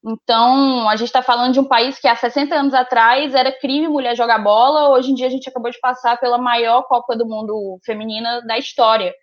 [0.02, 3.90] Então, a gente está falando de um país que há 60 anos atrás era crime
[3.90, 7.26] mulher jogar bola, hoje em dia a gente acabou de passar pela maior Copa do
[7.26, 9.14] Mundo feminina da história.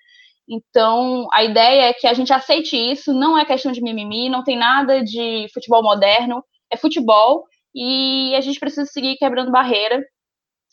[0.47, 4.45] Então, a ideia é que a gente aceite isso, não é questão de mimimi, não
[4.45, 7.45] tem nada de futebol moderno, é futebol
[7.75, 10.05] e a gente precisa seguir quebrando barreira.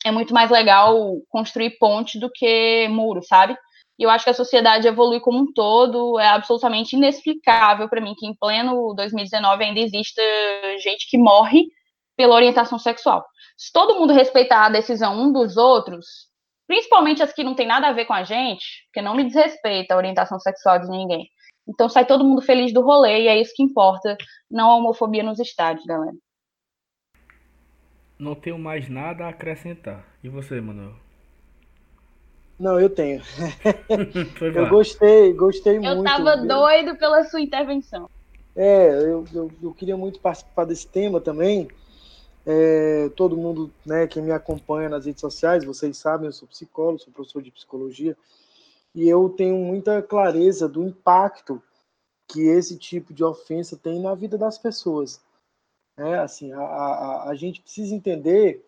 [0.04, 3.56] É muito mais legal construir ponte do que muro, sabe?
[4.00, 6.18] E eu acho que a sociedade evolui como um todo.
[6.18, 10.22] É absolutamente inexplicável para mim que em pleno 2019 ainda exista
[10.82, 11.66] gente que morre
[12.16, 13.26] pela orientação sexual.
[13.58, 16.06] Se todo mundo respeitar a decisão um dos outros,
[16.66, 19.92] principalmente as que não tem nada a ver com a gente, porque não me desrespeita
[19.92, 21.28] a orientação sexual de ninguém.
[21.68, 24.16] Então sai todo mundo feliz do rolê e é isso que importa,
[24.50, 26.16] não a homofobia nos estádios, galera.
[28.18, 30.06] Não tenho mais nada a acrescentar.
[30.24, 31.09] E você, Manuel?
[32.60, 33.22] Não, eu tenho.
[34.54, 35.98] eu gostei, gostei eu muito.
[35.98, 38.06] Eu tava doido pela sua intervenção.
[38.54, 41.68] É, eu, eu, eu, queria muito participar desse tema também.
[42.44, 46.98] É, todo mundo né, que me acompanha nas redes sociais, vocês sabem, eu sou psicólogo,
[46.98, 48.14] sou professor de psicologia,
[48.94, 51.62] e eu tenho muita clareza do impacto
[52.28, 55.18] que esse tipo de ofensa tem na vida das pessoas.
[55.96, 58.62] É, assim, a, a, a gente precisa entender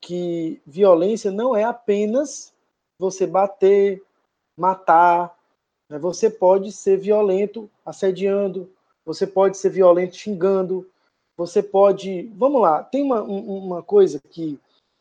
[0.00, 2.55] que violência não é apenas
[2.98, 4.02] você bater,
[4.56, 5.36] matar.
[5.88, 5.98] Né?
[5.98, 8.70] Você pode ser violento assediando,
[9.04, 10.88] você pode ser violento xingando,
[11.36, 12.30] você pode.
[12.34, 14.58] Vamos lá, tem uma, uma coisa que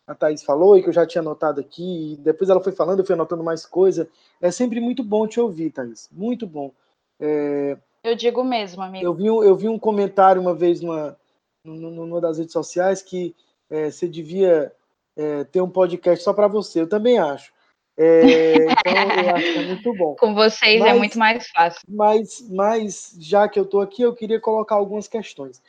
[0.07, 3.05] a Thaís falou e que eu já tinha anotado aqui, depois ela foi falando, eu
[3.05, 4.07] fui anotando mais coisa.
[4.39, 6.07] É sempre muito bom te ouvir, Thaís.
[6.11, 6.71] Muito bom.
[7.19, 7.77] É...
[8.03, 9.03] Eu digo mesmo, amigo.
[9.03, 11.17] Eu vi, eu vi um comentário uma vez numa,
[11.63, 13.35] numa das redes sociais que
[13.67, 14.71] é, você devia
[15.15, 16.81] é, ter um podcast só para você.
[16.81, 17.51] Eu também acho.
[17.97, 20.15] É, então, eu acho que é muito bom.
[20.15, 21.81] Com vocês é mas, é muito mais fácil.
[21.87, 25.61] Mas, mas já que eu estou aqui, eu queria colocar algumas questões.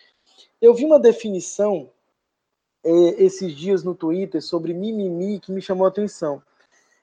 [0.61, 1.91] Eu vi uma definição
[2.85, 2.91] é,
[3.23, 6.43] esses dias no Twitter sobre mimimi que me chamou a atenção.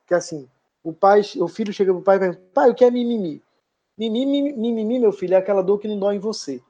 [0.07, 0.47] Que assim,
[0.84, 3.41] o pai, o filho chega para o pai e pergunta, pai, o que é mimimi?
[3.97, 6.61] Mimimi, mimimi, meu filho, é aquela dor que não dói em você.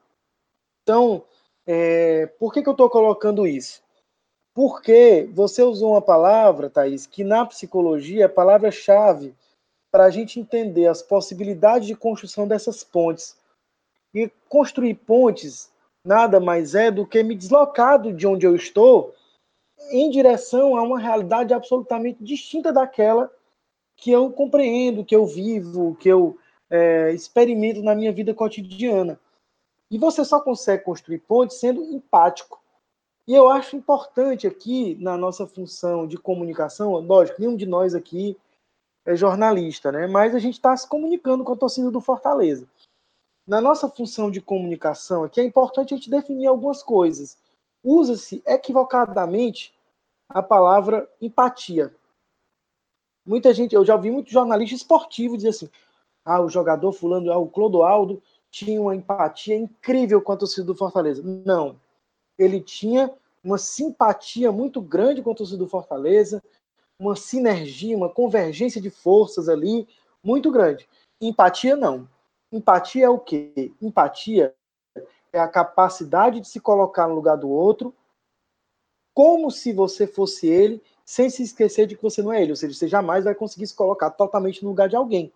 [0.82, 1.24] Então,
[1.66, 3.83] é, por que, que eu estou colocando isso?
[4.54, 9.34] Porque você usou uma palavra, Thaís, que na psicologia é palavra-chave
[9.90, 13.36] para a gente entender as possibilidades de construção dessas pontes.
[14.14, 15.72] E construir pontes
[16.04, 19.14] nada mais é do que me deslocar de onde eu estou
[19.90, 23.32] em direção a uma realidade absolutamente distinta daquela
[23.96, 26.38] que eu compreendo, que eu vivo, que eu
[26.70, 29.18] é, experimento na minha vida cotidiana.
[29.90, 32.63] E você só consegue construir pontes sendo empático.
[33.26, 38.36] E eu acho importante aqui, na nossa função de comunicação, lógico, nenhum de nós aqui
[39.06, 40.06] é jornalista, né?
[40.06, 42.68] mas a gente está se comunicando com a torcida do Fortaleza.
[43.46, 47.38] Na nossa função de comunicação aqui, é importante a gente definir algumas coisas.
[47.82, 49.74] Usa-se equivocadamente
[50.28, 51.94] a palavra empatia.
[53.26, 55.70] Muita gente, eu já ouvi muito jornalista esportivo dizer assim:
[56.24, 60.74] ah, o jogador fulano, ah, o Clodoaldo tinha uma empatia incrível com a torcida do
[60.74, 61.22] Fortaleza.
[61.22, 61.78] Não.
[62.38, 63.12] Ele tinha
[63.42, 66.42] uma simpatia muito grande com a torcida do Fortaleza,
[66.98, 69.86] uma sinergia, uma convergência de forças ali
[70.22, 70.88] muito grande.
[71.20, 72.08] Empatia, não.
[72.50, 73.72] Empatia é o quê?
[73.80, 74.54] Empatia
[75.32, 77.94] é a capacidade de se colocar no lugar do outro,
[79.12, 82.52] como se você fosse ele, sem se esquecer de que você não é ele.
[82.52, 85.32] Ou seja, você jamais vai conseguir se colocar totalmente no lugar de alguém.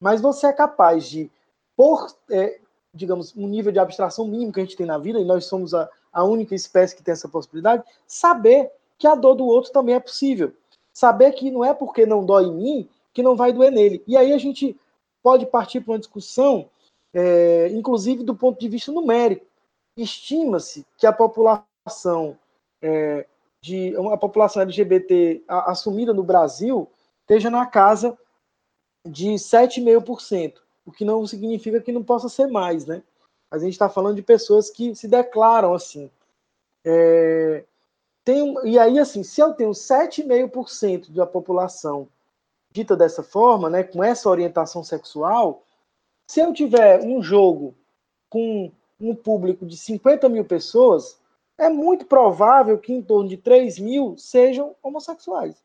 [0.00, 1.30] Mas você é capaz de
[1.76, 2.60] por, é,
[2.94, 5.74] digamos, um nível de abstração mínimo que a gente tem na vida, e nós somos
[5.74, 9.96] a, a única espécie que tem essa possibilidade, saber que a dor do outro também
[9.96, 10.52] é possível.
[10.92, 14.02] Saber que não é porque não dói em mim que não vai doer nele.
[14.06, 14.78] E aí a gente
[15.22, 16.68] pode partir para uma discussão,
[17.12, 19.46] é, inclusive do ponto de vista numérico.
[19.96, 22.38] Estima-se que a população
[22.82, 23.26] é,
[23.60, 26.88] de a população LGBT assumida no Brasil
[27.22, 28.16] esteja na casa
[29.06, 33.02] de 7,5% o que não significa que não possa ser mais, né?
[33.50, 36.10] Mas a gente está falando de pessoas que se declaram assim.
[36.84, 37.64] É,
[38.24, 42.08] tem, e aí, assim, se eu tenho 7,5% da população
[42.70, 45.62] dita dessa forma, né, com essa orientação sexual,
[46.26, 47.74] se eu tiver um jogo
[48.28, 51.20] com um público de 50 mil pessoas,
[51.56, 55.62] é muito provável que em torno de 3 mil sejam homossexuais.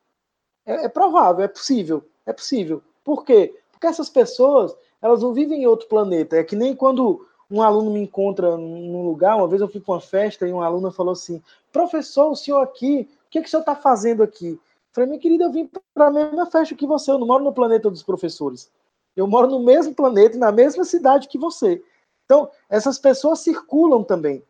[0.66, 2.84] É, é provável, é possível, é possível.
[3.04, 3.56] Por quê?
[3.72, 6.38] Porque essas pessoas elas não vivem em outro planeta.
[6.38, 9.96] É que nem quando um aluno me encontra num lugar, uma vez eu fui para
[9.96, 11.42] uma festa e uma aluna falou assim:
[11.72, 14.60] professor, o senhor aqui, o que, que o senhor está fazendo aqui?
[14.92, 17.54] Falei, minha querida, eu vim para a mesma festa que você, eu não moro no
[17.54, 18.72] planeta dos professores.
[19.16, 21.84] Eu moro no mesmo planeta na mesma cidade que você.
[22.26, 24.44] Então, essas pessoas circulam também.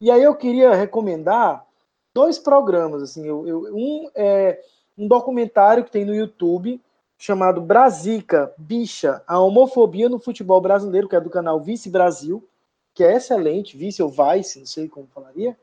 [0.00, 1.66] E aí eu queria recomendar
[2.14, 3.02] dois programas.
[3.02, 4.60] Assim, eu, eu, um é
[4.96, 6.80] um documentário que tem no YouTube
[7.22, 12.44] chamado Brasica, Bicha, a homofobia no futebol brasileiro, que é do canal Vice Brasil,
[12.92, 15.56] que é excelente, Vice ou Vice, não sei como falaria.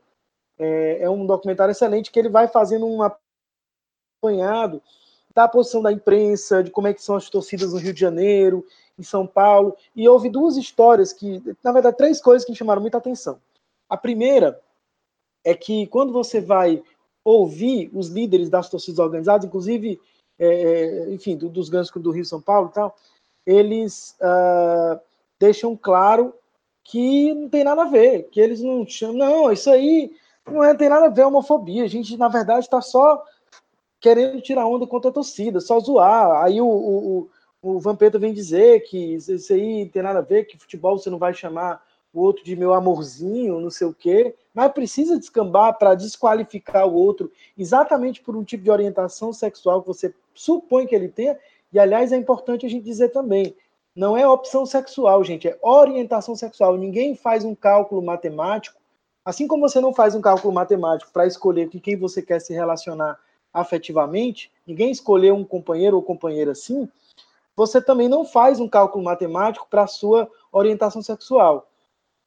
[0.57, 3.01] É, é um documentário excelente que ele vai fazendo um
[4.24, 4.82] apanhado
[5.36, 8.66] da posição da imprensa, de como é que são as torcidas no Rio de Janeiro,
[8.97, 12.80] em São Paulo, e houve duas histórias que, na verdade, três coisas que me chamaram
[12.82, 13.38] muita atenção.
[13.89, 14.62] A primeira
[15.43, 16.82] é que quando você vai
[17.22, 19.99] ouvir os líderes das torcidas organizadas, inclusive
[20.40, 22.96] é, é, enfim, do, dos grandes do Rio São Paulo e tal,
[23.46, 25.00] eles uh,
[25.40, 26.34] deixam claro
[26.84, 30.12] que não tem nada a ver, que eles não chamam, não, isso aí
[30.50, 33.24] não é, tem nada a ver homofobia, a gente, na verdade, está só
[34.00, 36.44] querendo tirar onda contra a torcida, só zoar.
[36.44, 37.30] Aí o, o,
[37.62, 41.18] o Vampeta vem dizer que isso aí tem nada a ver, que futebol você não
[41.18, 41.84] vai chamar
[42.14, 46.93] o outro de meu amorzinho, não sei o quê, mas precisa descambar para desqualificar o
[46.93, 51.39] outro exatamente por um tipo de orientação sexual que você supõe que ele tenha.
[51.72, 53.55] E aliás, é importante a gente dizer também,
[53.95, 56.76] não é opção sexual, gente, é orientação sexual.
[56.76, 58.78] Ninguém faz um cálculo matemático,
[59.24, 62.51] assim como você não faz um cálculo matemático para escolher com quem você quer se
[62.51, 63.18] relacionar
[63.53, 66.86] afetivamente, ninguém escolheu um companheiro ou companheira assim,
[67.55, 71.69] você também não faz um cálculo matemático para a sua orientação sexual.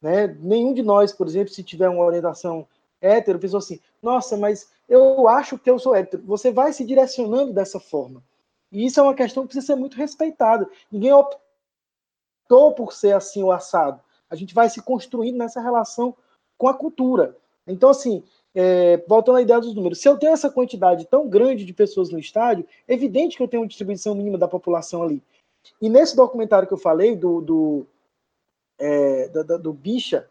[0.03, 0.27] Né?
[0.41, 2.67] Nenhum de nós, por exemplo, se tiver uma orientação
[2.99, 6.21] hétero, pensou assim, nossa, mas eu acho que eu sou hétero.
[6.25, 8.21] Você vai se direcionando dessa forma.
[8.69, 10.69] E isso é uma questão que precisa ser muito respeitada.
[10.91, 14.01] Ninguém optou por ser assim o assado.
[14.29, 16.13] A gente vai se construindo nessa relação
[16.57, 17.37] com a cultura.
[17.65, 18.23] Então, assim,
[18.53, 22.09] é, voltando à ideia dos números, se eu tenho essa quantidade tão grande de pessoas
[22.09, 25.23] no estádio, é evidente que eu tenho uma distribuição mínima da população ali.
[25.81, 27.87] E nesse documentário que eu falei, do, do
[28.79, 30.27] é, do, do, Bicha,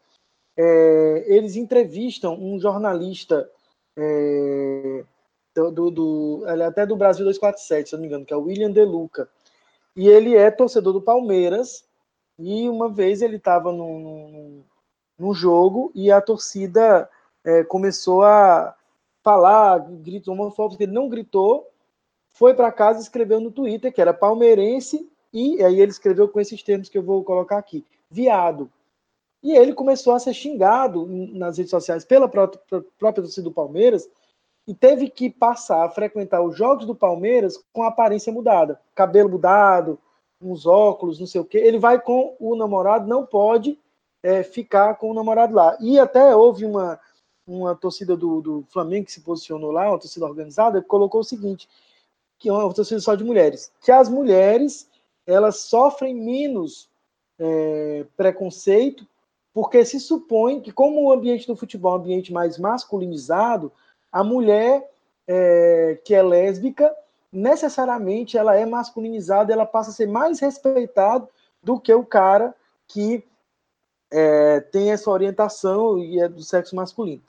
[0.57, 3.49] é, eles entrevistam um jornalista
[3.97, 5.05] é,
[5.55, 8.71] do, do, é até do Brasil 247, se não me engano, que é o William
[8.71, 9.29] De Luca.
[9.95, 11.85] E ele é torcedor do Palmeiras,
[12.39, 14.65] e uma vez ele estava num,
[15.35, 17.09] jogo e a torcida
[17.45, 18.75] é, começou a
[19.23, 21.71] falar gritos homofóbicos, ele não gritou,
[22.33, 26.41] foi para casa e escreveu no Twitter que era palmeirense, e aí ele escreveu com
[26.41, 28.71] esses termos que eu vou colocar aqui viado.
[29.43, 32.61] E ele começou a ser xingado nas redes sociais pela própria,
[33.13, 34.09] torcida do Palmeiras
[34.69, 39.99] e teve que passar a frequentar os jogos do Palmeiras com aparência mudada, cabelo mudado,
[40.41, 41.59] uns óculos, não sei o quê.
[41.59, 43.77] Ele vai com o namorado, não pode
[44.23, 45.77] é, ficar com o namorado lá.
[45.81, 47.01] E até houve uma,
[47.45, 51.25] uma torcida do, do Flamengo que se posicionou lá, uma torcida organizada, que colocou o
[51.25, 51.69] seguinte,
[52.39, 54.89] que é uma torcida só de mulheres, que as mulheres
[55.27, 56.89] elas sofrem menos
[57.39, 59.07] é, preconceito,
[59.53, 63.71] porque se supõe que, como o ambiente do futebol é um ambiente mais masculinizado,
[64.11, 64.91] a mulher
[65.27, 66.95] é, que é lésbica,
[67.33, 71.29] necessariamente ela é masculinizada, ela passa a ser mais respeitada
[71.63, 72.55] do que o cara
[72.87, 73.25] que
[74.11, 77.23] é, tem essa orientação e é do sexo masculino.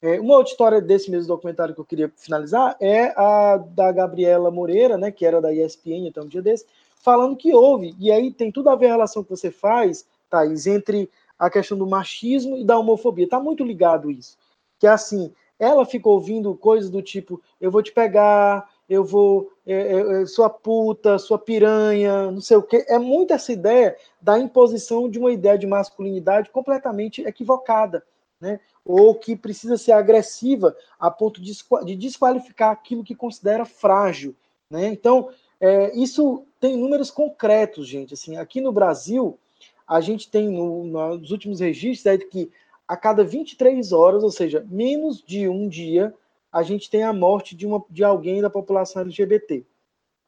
[0.00, 4.48] É, uma outra história desse mesmo documentário que eu queria finalizar é a da Gabriela
[4.48, 6.64] Moreira, né, que era da ESPN até um dia desse,
[7.02, 7.94] falando que houve.
[7.98, 11.78] E aí tem tudo a ver a relação que você faz, Thaís, entre a questão
[11.78, 13.24] do machismo e da homofobia.
[13.24, 14.36] Está muito ligado isso.
[14.78, 19.52] Que é assim, ela ficou ouvindo coisas do tipo: eu vou te pegar, eu vou,
[19.66, 22.84] é, é, é, sua puta, sua piranha, não sei o quê.
[22.88, 28.04] É muito essa ideia da imposição de uma ideia de masculinidade completamente equivocada,
[28.40, 28.60] né?
[28.84, 34.34] Ou que precisa ser agressiva a ponto de desqualificar aquilo que considera frágil,
[34.70, 34.86] né?
[34.86, 35.28] Então,
[35.60, 38.14] é, isso tem números concretos, gente.
[38.14, 39.38] Assim, aqui no Brasil,
[39.86, 42.50] a gente tem no, nos últimos registros é que
[42.86, 46.14] a cada 23 horas, ou seja, menos de um dia,
[46.50, 49.64] a gente tem a morte de, uma, de alguém da população LGBT.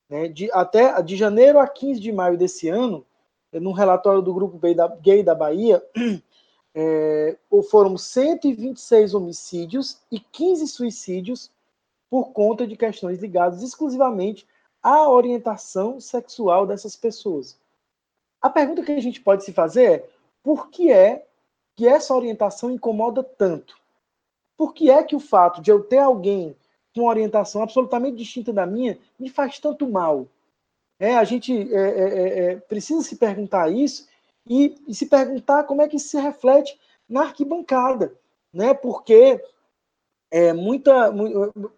[0.08, 0.28] Né?
[0.28, 3.06] De, até de janeiro a 15 de maio desse ano,
[3.52, 5.82] num relatório do Grupo Gay da, Gay da Bahia,
[6.74, 7.36] é,
[7.70, 11.50] foram 126 homicídios e 15 suicídios
[12.08, 14.46] por conta de questões ligadas exclusivamente
[14.82, 17.58] a orientação sexual dessas pessoas.
[18.40, 20.08] A pergunta que a gente pode se fazer é:
[20.42, 21.26] por que é
[21.76, 23.78] que essa orientação incomoda tanto?
[24.56, 26.56] Por que é que o fato de eu ter alguém
[26.94, 30.26] com orientação absolutamente distinta da minha me faz tanto mal?
[30.98, 34.06] É, a gente é, é, é, é precisa se perguntar isso
[34.46, 36.78] e, e, se perguntar como é que isso se reflete
[37.08, 38.12] na arquibancada,
[38.52, 38.74] né?
[38.74, 39.42] Porque
[40.30, 41.10] é, muita,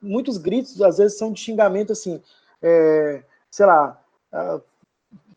[0.01, 2.21] muitos gritos, às vezes, são de xingamento, assim,
[2.63, 4.01] é, sei lá,
[4.33, 4.61] a,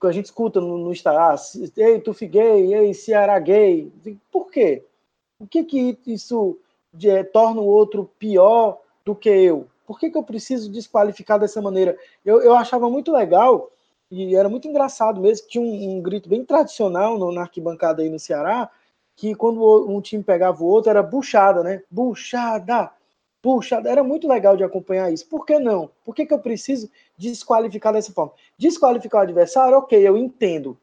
[0.02, 1.36] a gente escuta no, no Instagram, ah,
[1.78, 3.92] ei, Tufi gay, ei, Ceará gay.
[4.32, 4.84] Por quê?
[5.40, 6.58] O que que isso
[6.94, 9.68] de, é, torna o outro pior do que eu?
[9.86, 11.98] Por que, que eu preciso desqualificar dessa maneira?
[12.24, 13.72] Eu, eu achava muito legal
[14.10, 18.10] e era muito engraçado mesmo, tinha um, um grito bem tradicional no, na arquibancada aí
[18.10, 18.70] no Ceará,
[19.16, 21.82] que quando um time pegava o outro era buchada, né?
[21.90, 22.92] Buchada!
[23.46, 25.28] Puxa, era muito legal de acompanhar isso.
[25.28, 25.92] Por que não?
[26.04, 28.34] Por que, que eu preciso desqualificar dessa forma?
[28.58, 30.76] Desqualificar o adversário, ok, eu entendo.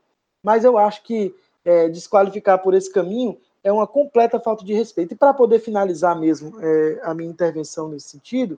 [0.45, 1.35] Mas eu acho que
[1.65, 5.13] é, desqualificar por esse caminho é uma completa falta de respeito.
[5.13, 8.57] E para poder finalizar mesmo é, a minha intervenção nesse sentido,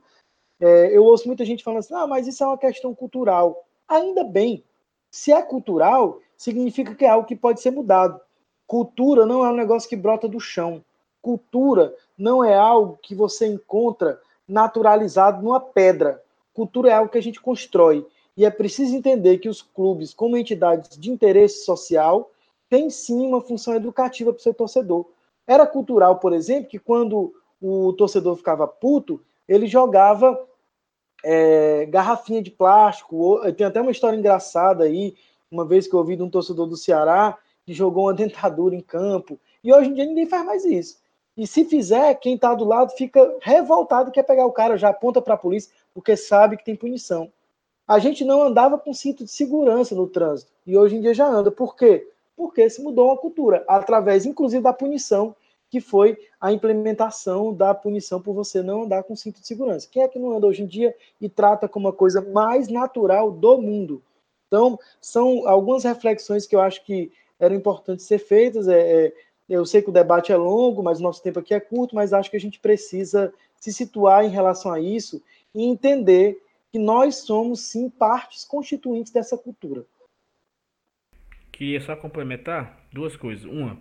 [0.61, 3.65] é, eu ouço muita gente falando assim: ah, mas isso é uma questão cultural.
[3.89, 4.63] Ainda bem.
[5.11, 8.21] Se é cultural, significa que é algo que pode ser mudado.
[8.67, 10.85] Cultura não é um negócio que brota do chão.
[11.25, 16.23] Cultura não é algo que você encontra naturalizado numa pedra.
[16.53, 18.07] Cultura é algo que a gente constrói.
[18.37, 22.31] E é preciso entender que os clubes, como entidades de interesse social,
[22.69, 25.07] têm sim uma função educativa para o seu torcedor.
[25.47, 29.19] Era cultural, por exemplo, que quando o torcedor ficava puto,
[29.49, 30.39] ele jogava
[31.25, 33.41] é, garrafinha de plástico.
[33.57, 35.17] Tem até uma história engraçada aí,
[35.51, 38.83] uma vez que eu ouvi de um torcedor do Ceará que jogou uma dentadura em
[38.83, 39.41] campo.
[39.63, 41.03] E hoje em dia ninguém faz mais isso.
[41.37, 45.21] E se fizer, quem está do lado fica revoltado, quer pegar o cara, já aponta
[45.21, 47.31] para a polícia, porque sabe que tem punição.
[47.87, 50.53] A gente não andava com cinto de segurança no trânsito.
[50.67, 51.51] E hoje em dia já anda.
[51.51, 52.09] Por quê?
[52.37, 55.35] Porque se mudou a cultura, através, inclusive, da punição,
[55.71, 59.89] que foi a implementação da punição por você não andar com cinto de segurança.
[59.91, 63.31] Quem é que não anda hoje em dia e trata como uma coisa mais natural
[63.31, 64.03] do mundo?
[64.47, 67.11] Então, são algumas reflexões que eu acho que
[67.41, 68.69] eram importantes ser feitas.
[68.69, 69.13] É, é,
[69.49, 72.13] eu sei que o debate é longo, mas o nosso tempo aqui é curto, mas
[72.13, 75.23] acho que a gente precisa se situar em relação a isso
[75.55, 76.43] e entender
[76.73, 79.85] que nós somos, sim, partes constituintes dessa cultura.
[81.53, 83.45] Queria só complementar duas coisas.
[83.45, 83.79] Uma,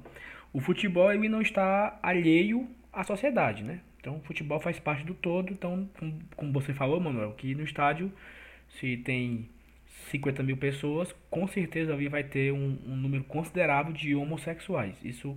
[0.53, 3.81] o futebol ele não está alheio à sociedade, né?
[3.99, 5.51] Então, o futebol faz parte do todo.
[5.51, 5.89] Então,
[6.35, 8.11] como você falou, Manuel, que no estádio,
[8.79, 9.49] se tem
[10.11, 14.95] 50 mil pessoas, com certeza ali vai ter um, um número considerável de homossexuais.
[15.03, 15.35] Isso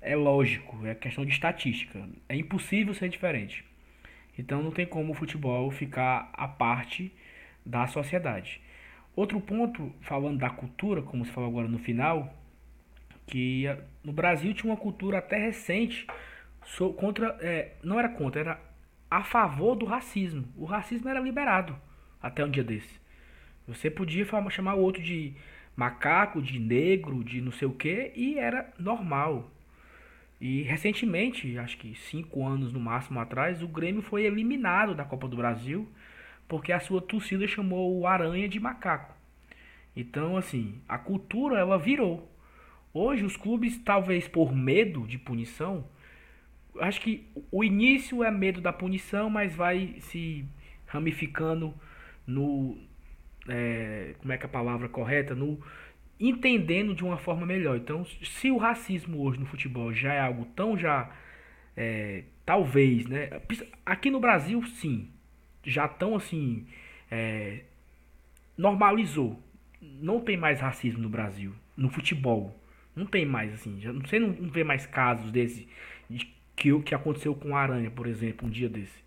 [0.00, 2.08] é lógico, é questão de estatística.
[2.28, 3.64] É impossível ser diferente.
[4.38, 7.12] Então não tem como o futebol ficar à parte
[7.64, 8.60] da sociedade.
[9.16, 12.32] Outro ponto, falando da cultura, como você falou agora no final,
[13.26, 13.64] que
[14.04, 16.06] no Brasil tinha uma cultura até recente
[16.96, 18.60] contra, é, não era contra, era
[19.10, 20.44] a favor do racismo.
[20.56, 21.76] O racismo era liberado
[22.22, 23.00] até um dia desse.
[23.66, 25.34] Você podia chamar o outro de
[25.76, 29.50] macaco, de negro, de não sei o que, e era normal.
[30.40, 35.26] E recentemente, acho que cinco anos no máximo atrás, o Grêmio foi eliminado da Copa
[35.26, 35.88] do Brasil
[36.46, 39.14] porque a sua torcida chamou o Aranha de macaco.
[39.94, 42.32] Então, assim, a cultura ela virou.
[42.94, 45.84] Hoje os clubes, talvez por medo de punição,
[46.80, 50.44] acho que o início é medo da punição, mas vai se
[50.86, 51.74] ramificando
[52.26, 52.78] no.
[53.48, 55.34] É, como é que é a palavra correta?
[55.34, 55.60] No
[56.20, 57.76] entendendo de uma forma melhor.
[57.76, 61.10] Então, se o racismo hoje no futebol já é algo tão já
[61.76, 63.40] é, talvez, né?
[63.86, 65.08] Aqui no Brasil, sim,
[65.62, 66.66] já tão assim
[67.10, 67.60] é,
[68.56, 69.40] normalizou.
[69.80, 72.58] Não tem mais racismo no Brasil, no futebol.
[72.96, 73.80] Não tem mais assim.
[73.80, 75.68] Já, você não, não vê mais casos desse
[76.10, 79.06] de, que o que aconteceu com a Aranha, por exemplo, um dia desse.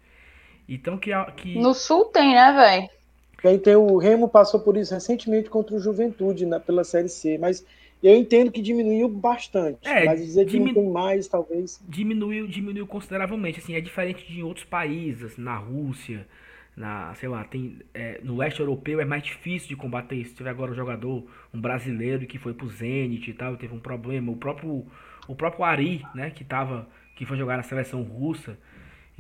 [0.68, 1.59] Então que, que...
[1.59, 3.01] no sul tem, né, velho?
[3.42, 7.38] Quem tem o Remo passou por isso recentemente contra o Juventude na, pela Série C,
[7.39, 7.66] mas
[8.04, 9.88] eu entendo que diminuiu bastante.
[9.88, 10.68] É, mas dizer que diminu...
[10.68, 11.82] não tem mais, talvez.
[11.88, 13.60] Diminuiu, diminuiu consideravelmente.
[13.60, 16.28] Assim, é diferente de outros países, na Rússia,
[16.76, 20.36] na, sei lá, tem, é, no leste europeu é mais difícil de combater isso.
[20.36, 21.24] Teve agora um jogador,
[21.54, 24.32] um brasileiro que foi pro Zenit e tal, teve um problema.
[24.32, 24.86] O próprio,
[25.28, 28.58] o próprio Ari, né, que tava, que foi jogar na seleção russa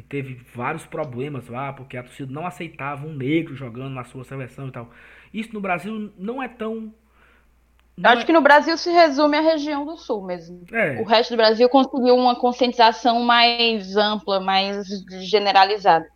[0.01, 4.23] e teve vários problemas lá, porque a torcida não aceitava um negro jogando na sua
[4.23, 4.89] seleção e tal.
[5.31, 6.91] Isso no Brasil não é tão.
[7.95, 8.25] Não Acho é...
[8.25, 10.63] que no Brasil se resume à região do sul mesmo.
[10.71, 10.99] É.
[10.99, 14.87] O resto do Brasil conseguiu uma conscientização mais ampla, mais
[15.21, 16.09] generalizada.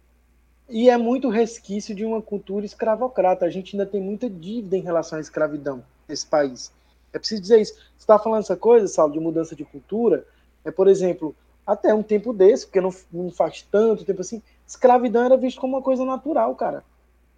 [0.68, 3.46] E é muito resquício de uma cultura escravocrata.
[3.46, 6.74] A gente ainda tem muita dívida em relação à escravidão nesse país.
[7.14, 7.74] É preciso dizer isso.
[7.76, 10.26] Você está falando essa coisa, Saulo, de mudança de cultura.
[10.64, 15.24] É, por exemplo, até um tempo desse, porque não, não faz tanto tempo assim, escravidão
[15.24, 16.84] era visto como uma coisa natural, cara.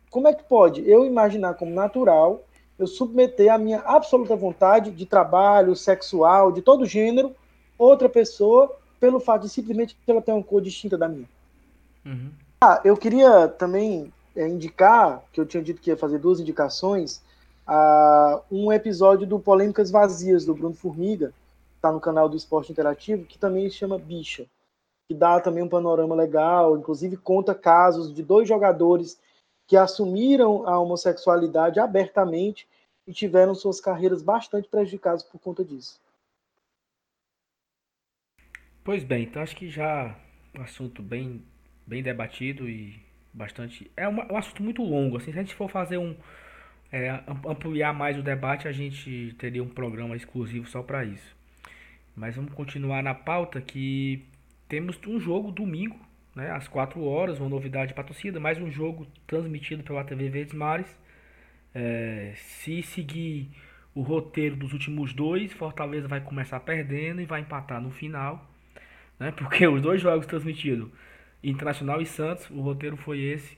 [0.09, 2.41] Como é que pode eu imaginar como natural
[2.77, 7.35] eu submeter a minha absoluta vontade de trabalho, sexual, de todo gênero,
[7.77, 11.27] outra pessoa, pelo fato de simplesmente ela ter uma cor distinta da minha?
[12.05, 12.31] Uhum.
[12.61, 17.21] Ah, eu queria também é, indicar, que eu tinha dito que ia fazer duas indicações,
[17.67, 21.33] uh, um episódio do Polêmicas Vazias, do Bruno Formiga,
[21.87, 24.45] está no canal do Esporte Interativo, que também se chama Bicha,
[25.07, 29.19] que dá também um panorama legal, inclusive conta casos de dois jogadores
[29.65, 32.67] que assumiram a homossexualidade abertamente
[33.05, 35.99] e tiveram suas carreiras bastante prejudicadas por conta disso.
[38.83, 40.17] Pois bem, então acho que já
[40.57, 41.43] um assunto bem,
[41.85, 43.01] bem debatido e
[43.33, 43.91] bastante.
[43.95, 45.17] É um, assunto muito longo.
[45.17, 46.15] Assim, se a gente for fazer um.
[46.89, 51.36] É, ampliar mais o debate, a gente teria um programa exclusivo só para isso.
[52.17, 54.25] Mas vamos continuar na pauta que
[54.67, 55.97] temos um jogo domingo,
[56.35, 60.27] né, às 4 horas, uma novidade para a torcida, mais um jogo transmitido pela TV
[60.27, 60.93] Verdes Mares.
[61.73, 63.49] É, se seguir
[63.95, 68.45] o roteiro dos últimos dois, Fortaleza vai começar perdendo e vai empatar no final
[69.19, 69.31] né?
[69.31, 70.89] Porque os dois jogos transmitidos,
[71.43, 73.57] Internacional e Santos, o roteiro foi esse.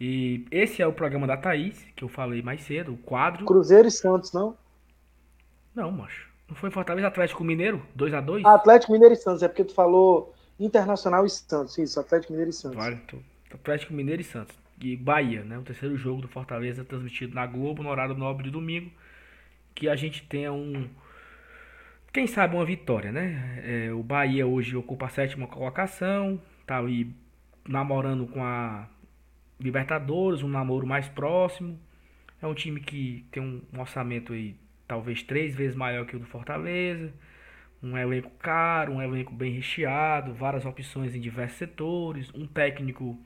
[0.00, 3.44] E esse é o programa da Thaís, que eu falei mais cedo, o quadro.
[3.44, 4.56] Cruzeiro e Santos, não?
[5.74, 6.28] Não, macho.
[6.48, 7.82] Não foi Fortaleza Atlético Mineiro?
[7.96, 8.42] 2x2?
[8.44, 11.76] Ah, Atlético Mineiro e Santos, é porque tu falou Internacional e Santos.
[11.78, 12.76] Isso, Atlético Mineiro e Santos.
[12.76, 13.18] Vale, tô...
[13.52, 14.56] Atlético Mineiro e Santos.
[14.80, 15.58] E Bahia, né?
[15.58, 18.90] O terceiro jogo do Fortaleza transmitido na Globo no horário nobre de domingo.
[19.74, 20.88] Que a gente tenha um
[22.12, 23.62] quem sabe uma vitória, né?
[23.64, 27.14] É, o Bahia hoje ocupa a sétima colocação, tá ali
[27.68, 28.88] namorando com a
[29.60, 31.78] Libertadores, um namoro mais próximo.
[32.40, 34.56] É um time que tem um orçamento aí
[34.88, 37.12] talvez três vezes maior que o do Fortaleza.
[37.80, 43.16] Um elenco caro, um elenco bem recheado, várias opções em diversos setores, um técnico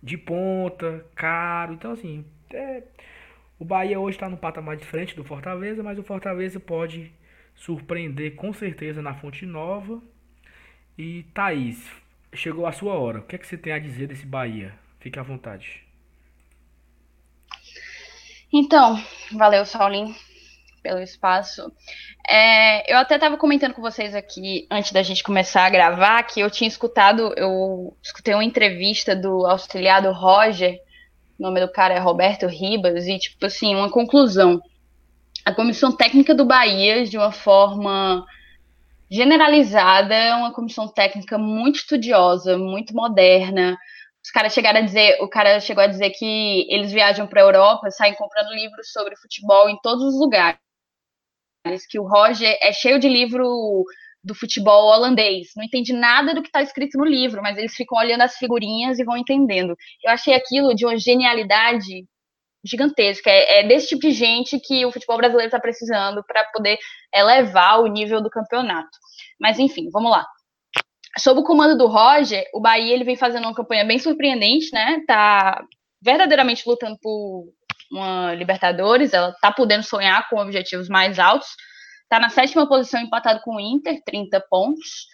[0.00, 1.72] de ponta, caro.
[1.72, 2.84] Então, assim, é...
[3.58, 7.12] o Bahia hoje está no patamar diferente do Fortaleza, mas o Fortaleza pode
[7.56, 10.00] surpreender com certeza na Fonte Nova.
[10.96, 11.90] E Thaís,
[12.34, 13.20] chegou a sua hora.
[13.20, 14.74] O que, é que você tem a dizer desse Bahia?
[15.00, 15.82] Fique à vontade.
[18.52, 20.14] Então, valeu, Saulinho,
[20.82, 21.72] pelo espaço.
[22.28, 26.40] É, eu até estava comentando com vocês aqui, antes da gente começar a gravar, que
[26.40, 30.80] eu tinha escutado, eu escutei uma entrevista do auxiliado Roger,
[31.38, 34.60] o nome do cara é Roberto Ribas, e, tipo assim, uma conclusão
[35.44, 38.24] a comissão técnica do Bahia, de uma forma
[39.10, 43.76] generalizada, é uma comissão técnica muito estudiosa, muito moderna.
[44.24, 47.44] Os caras chegaram a dizer, o cara chegou a dizer que eles viajam para a
[47.44, 50.60] Europa, saem comprando livros sobre futebol em todos os lugares.
[51.88, 53.84] Que o Roger é cheio de livro
[54.24, 55.48] do futebol holandês.
[55.56, 58.98] Não entende nada do que está escrito no livro, mas eles ficam olhando as figurinhas
[58.98, 59.76] e vão entendendo.
[60.04, 62.04] Eu achei aquilo de uma genialidade
[62.64, 63.30] gigantesca.
[63.30, 66.78] É, é, desse tipo de gente que o futebol brasileiro está precisando para poder
[67.14, 68.90] elevar o nível do campeonato.
[69.40, 70.26] Mas enfim, vamos lá.
[71.18, 75.02] Sob o comando do Roger, o Bahia ele vem fazendo uma campanha bem surpreendente, né?
[75.06, 75.62] Tá
[76.00, 77.52] verdadeiramente lutando por
[77.92, 81.48] uma Libertadores, ela tá podendo sonhar com objetivos mais altos.
[82.08, 85.06] Tá na sétima posição empatado com o Inter, 30 pontos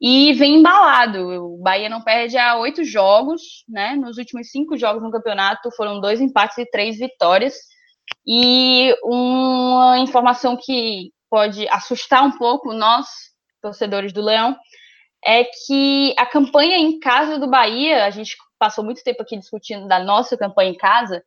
[0.00, 1.54] e vem embalado.
[1.54, 3.96] O Bahia não perde há oito jogos, né?
[3.96, 7.54] Nos últimos cinco jogos no campeonato foram dois empates e três vitórias.
[8.26, 13.06] E uma informação que pode assustar um pouco nós,
[13.60, 14.56] torcedores do Leão,
[15.24, 19.88] é que a campanha em casa do Bahia, a gente passou muito tempo aqui discutindo
[19.88, 21.22] da nossa campanha em casa,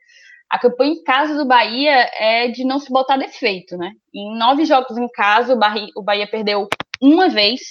[0.50, 3.92] a campanha em casa do Bahia é de não se botar defeito, né?
[4.14, 5.54] Em nove jogos em casa,
[5.96, 6.68] o Bahia, perdeu
[7.00, 7.62] uma vez,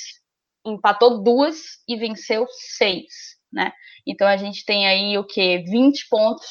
[0.64, 1.56] empatou duas
[1.88, 3.72] e venceu seis, né?
[4.06, 6.46] Então a gente tem aí o que 20 pontos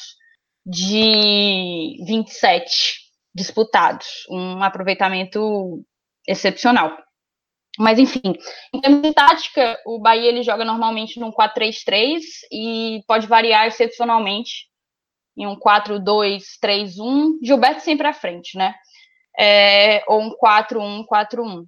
[0.66, 2.98] de 27
[3.34, 5.82] disputados, um aproveitamento
[6.26, 6.94] excepcional.
[7.78, 8.34] Mas enfim,
[8.74, 12.20] em termos de tática, o Bahia ele joga normalmente num 4-3-3
[12.52, 14.68] e pode variar excepcionalmente
[15.38, 18.74] em um 4-2-3-1, Gilberto sempre à frente, né?
[19.38, 21.64] É, ou um 4-1-4-1.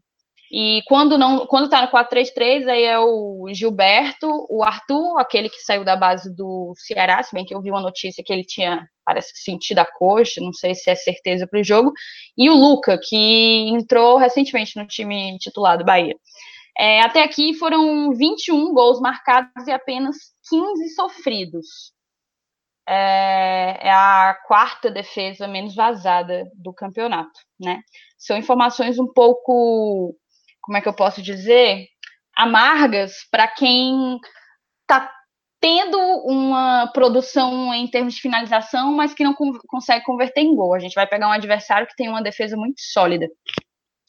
[0.53, 5.63] E quando não, quando tá no 4-3-3, aí é o Gilberto, o Arthur, aquele que
[5.63, 8.85] saiu da base do Ceará, se bem que eu vi uma notícia que ele tinha,
[9.05, 11.93] parece que sentido a coxa, não sei se é certeza para o jogo,
[12.37, 16.17] e o Luca, que entrou recentemente no time titular do Bahia.
[16.77, 20.17] É, até aqui foram 21 gols marcados e apenas
[20.49, 21.93] 15 sofridos.
[22.93, 27.81] É, é a quarta defesa menos vazada do campeonato, né?
[28.19, 30.17] São informações um pouco
[30.61, 31.87] como é que eu posso dizer,
[32.37, 34.19] amargas para quem
[34.83, 35.11] está
[35.61, 39.35] tendo uma produção em termos de finalização, mas que não
[39.69, 40.75] consegue converter em gol.
[40.75, 43.29] A gente vai pegar um adversário que tem uma defesa muito sólida.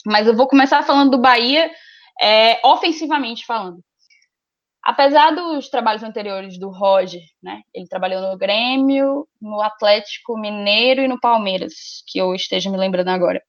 [0.05, 1.69] Mas eu vou começar falando do Bahia,
[2.21, 3.83] é, ofensivamente falando.
[4.83, 7.61] Apesar dos trabalhos anteriores do Roger, né?
[7.73, 11.73] Ele trabalhou no Grêmio, no Atlético Mineiro e no Palmeiras,
[12.07, 13.41] que eu esteja me lembrando agora.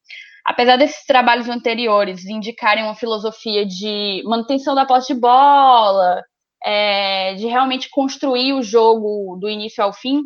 [0.45, 6.23] Apesar desses trabalhos anteriores indicarem uma filosofia de manutenção da posse de bola,
[6.65, 10.21] é, de realmente construir o jogo do início ao fim,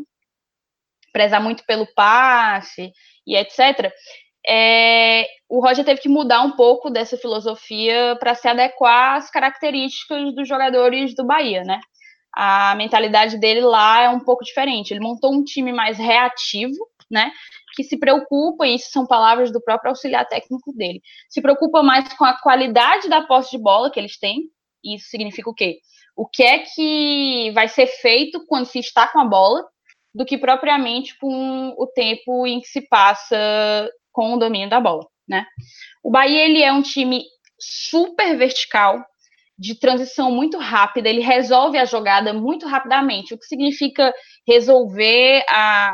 [1.13, 2.93] prezar muito pelo passe
[3.27, 3.93] e etc.,
[4.49, 10.35] é, o Roger teve que mudar um pouco dessa filosofia para se adequar às características
[10.35, 11.81] dos jogadores do Bahia, né?
[12.33, 14.93] A mentalidade dele lá é um pouco diferente.
[14.93, 16.77] Ele montou um time mais reativo,
[17.11, 17.33] né?
[17.75, 22.13] Que se preocupa, e isso são palavras do próprio auxiliar técnico dele, se preocupa mais
[22.15, 24.45] com a qualidade da posse de bola que eles têm.
[24.85, 25.79] Isso significa o quê?
[26.17, 29.63] O que é que vai ser feito quando se está com a bola,
[30.15, 33.37] do que propriamente com o tempo em que se passa
[34.17, 35.45] com o domínio da bola, né?
[36.03, 37.23] O Bahia ele é um time
[37.61, 39.05] super vertical,
[39.59, 44.13] de transição muito rápida, ele resolve a jogada muito rapidamente, o que significa
[44.47, 45.93] resolver a,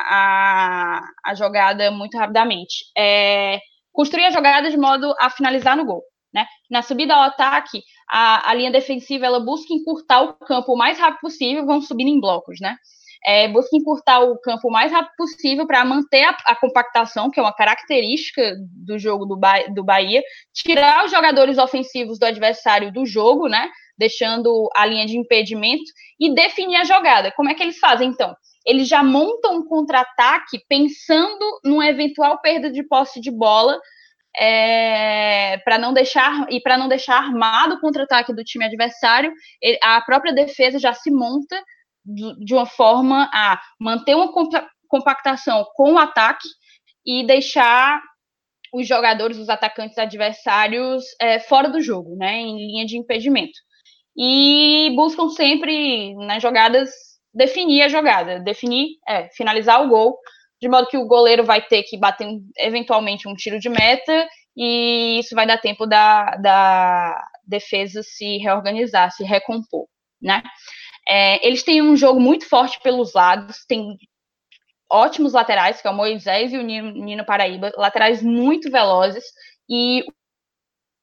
[0.96, 2.84] a, a jogada muito rapidamente.
[2.96, 3.60] É,
[3.92, 6.02] construir a jogada de modo a finalizar no gol.
[6.34, 6.46] Né?
[6.70, 10.98] Na subida ao ataque, a, a linha defensiva ela busca encurtar o campo o mais
[10.98, 12.76] rápido possível, vão subindo em blocos, né?
[13.24, 17.38] É, busca encurtar o campo o mais rápido possível para manter a, a, compactação, que
[17.38, 20.22] é uma característica do jogo do, ba do Bahia,
[20.52, 23.70] tirar os jogadores ofensivos do adversário do jogo, né?
[23.96, 25.84] Deixando a linha de impedimento
[26.18, 27.30] e definir a jogada.
[27.32, 28.34] Como é que eles fazem, então?
[28.66, 33.78] Eles já montam um contra-ataque pensando numa eventual perda de posse de bola
[34.36, 39.32] é, para não deixar e para não deixar armado o contra-ataque do time adversário,
[39.82, 41.62] a própria defesa já se monta
[42.04, 44.32] de uma forma a manter uma
[44.88, 46.48] compactação com o ataque
[47.06, 48.00] e deixar
[48.72, 53.58] os jogadores, os atacantes adversários é, fora do jogo, né, em linha de impedimento.
[54.16, 56.90] E buscam sempre nas jogadas
[57.34, 60.18] definir a jogada, definir, é, finalizar o gol,
[60.60, 62.26] de modo que o goleiro vai ter que bater
[62.58, 69.10] eventualmente um tiro de meta e isso vai dar tempo da, da defesa se reorganizar,
[69.10, 69.86] se recompor,
[70.20, 70.42] né?
[71.08, 73.96] É, eles têm um jogo muito forte pelos lados, tem
[74.90, 79.24] ótimos laterais, que é o Moisés e o Nino, Nino Paraíba, laterais muito velozes,
[79.68, 80.04] e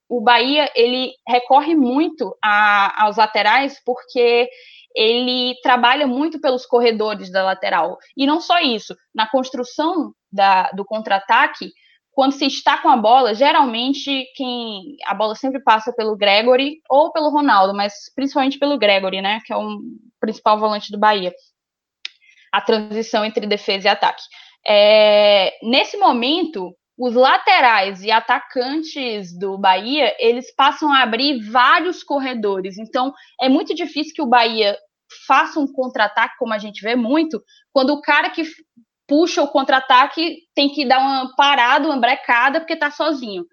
[0.07, 4.49] o Bahia ele recorre muito a, aos laterais porque
[4.95, 7.97] ele trabalha muito pelos corredores da lateral.
[8.17, 11.71] E não só isso, na construção da, do contra-ataque,
[12.19, 17.13] quando se está com a bola, geralmente quem a bola sempre passa pelo Gregory ou
[17.13, 19.79] pelo Ronaldo, mas principalmente pelo Gregory, né, que é o
[20.19, 21.33] principal volante do Bahia.
[22.51, 24.21] A transição entre defesa e ataque.
[24.67, 32.77] É, nesse momento, os laterais e atacantes do Bahia, eles passam a abrir vários corredores.
[32.77, 34.77] Então, é muito difícil que o Bahia
[35.25, 37.41] faça um contra-ataque, como a gente vê muito,
[37.71, 38.43] quando o cara que
[39.09, 43.43] puxa o contra-ataque, tem que dar uma parada, uma brecada, porque está sozinho.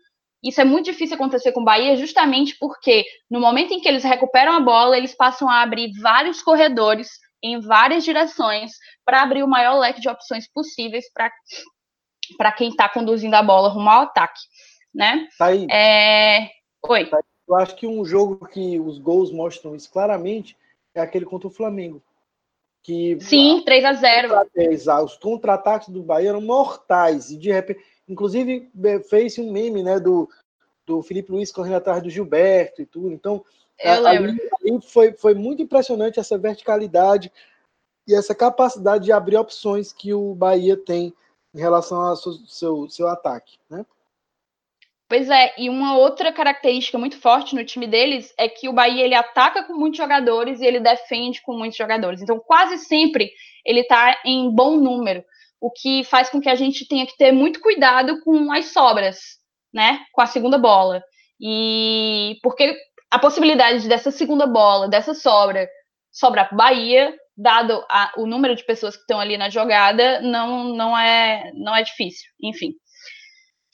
[0.45, 4.05] Isso é muito difícil acontecer com o Bahia, justamente porque no momento em que eles
[4.05, 7.09] recuperam a bola, eles passam a abrir vários corredores
[7.43, 8.73] em várias direções
[9.05, 13.89] para abrir o maior leque de opções possíveis para quem está conduzindo a bola rumo
[13.89, 14.41] ao ataque,
[14.95, 15.27] né?
[15.39, 15.66] Tá aí.
[15.70, 16.51] É...
[16.87, 17.07] Oi.
[17.07, 17.19] Tá
[17.49, 20.57] Eu acho que um jogo que os gols mostram isso claramente
[20.95, 22.03] é aquele contra o Flamengo
[22.87, 25.05] que Sim, 3 a 0.
[25.05, 28.71] Os contra-ataques do Bahia eram mortais e de repente, inclusive
[29.11, 30.29] fez um meme, né, do,
[30.87, 33.11] do Felipe Luiz correndo atrás do Gilberto e tudo.
[33.11, 33.45] Então,
[33.77, 34.49] Eu ali, lembro.
[34.61, 37.33] ali foi, foi muito impressionante essa verticalidade
[38.07, 41.13] e essa capacidade de abrir opções que o Bahia tem
[41.53, 43.85] em relação ao seu, seu, seu ataque, né?
[45.09, 49.05] Pois é, e uma outra característica muito forte no time deles é que o Bahia
[49.05, 52.20] ele ataca com muitos jogadores e ele defende com muitos jogadores.
[52.20, 53.31] Então, quase sempre
[53.65, 55.24] ele está em bom número,
[55.61, 59.19] o que faz com que a gente tenha que ter muito cuidado com as sobras,
[59.73, 60.01] né?
[60.12, 61.03] Com a segunda bola.
[61.41, 62.77] E porque
[63.11, 65.69] a possibilidade dessa segunda bola, dessa sobra,
[66.11, 70.20] sobrar para o Bahia, dado a, o número de pessoas que estão ali na jogada,
[70.20, 72.28] não, não, é, não é difícil.
[72.43, 72.73] Enfim.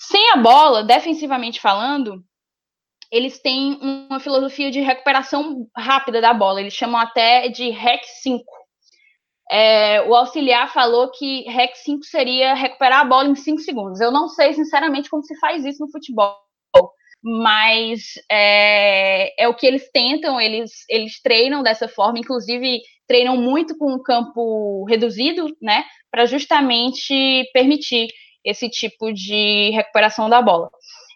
[0.08, 2.24] Sem a bola, defensivamente falando,
[3.10, 6.60] eles têm uma filosofia de recuperação rápida da bola.
[6.60, 8.44] Eles chamam até de REC 5.
[9.48, 14.00] É, o auxiliar falou que REC 5 seria recuperar a bola em 5 segundos.
[14.00, 16.36] Eu não sei, sinceramente, como se faz isso no futebol.
[17.22, 23.78] Mas é, é o que eles tentam, eles, eles treinam dessa forma, inclusive treinam muito
[23.78, 25.84] com um campo reduzido, né?
[26.10, 28.08] Para justamente permitir
[28.44, 30.70] esse tipo de recuperação da bola.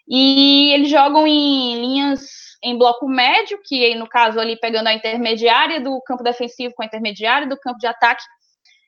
[0.07, 5.79] E eles jogam em linhas em bloco médio, que no caso ali pegando a intermediária
[5.79, 8.23] do campo defensivo com a intermediária do campo de ataque,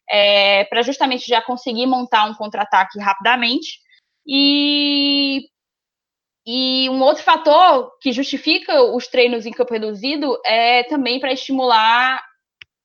[0.10, 3.80] é, para justamente já conseguir montar um contra-ataque rapidamente.
[4.26, 5.48] E,
[6.46, 12.24] e um outro fator que justifica os treinos em campo reduzido é também para estimular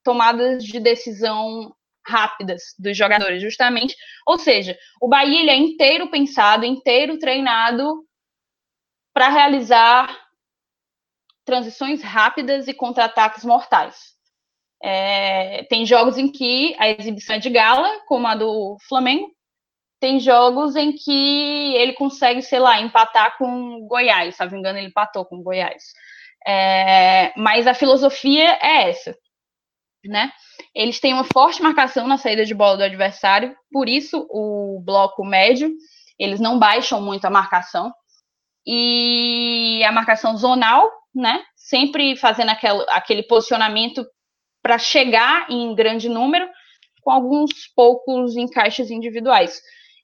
[0.03, 1.75] tomadas de decisão
[2.07, 3.97] rápidas dos jogadores, justamente.
[4.27, 8.05] Ou seja, o Bahia ele é inteiro pensado, inteiro treinado
[9.13, 10.25] para realizar
[11.45, 14.15] transições rápidas e contra-ataques mortais.
[14.83, 19.33] É, tem jogos em que a exibição é de gala, como a do Flamengo.
[20.01, 24.37] Tem jogos em que ele consegue, sei lá, empatar com Goiás.
[24.37, 25.85] Se não me engano, ele empatou com Goiás.
[26.47, 29.17] É, mas a filosofia é essa,
[30.05, 30.31] né?
[30.75, 35.25] Eles têm uma forte marcação na saída de bola do adversário, por isso o bloco
[35.25, 35.71] médio,
[36.19, 37.93] eles não baixam muito a marcação.
[38.67, 41.45] E a marcação zonal, né?
[41.55, 44.05] Sempre fazendo aquele, aquele posicionamento
[44.63, 46.49] para chegar em grande número,
[47.03, 49.61] com alguns poucos encaixes individuais.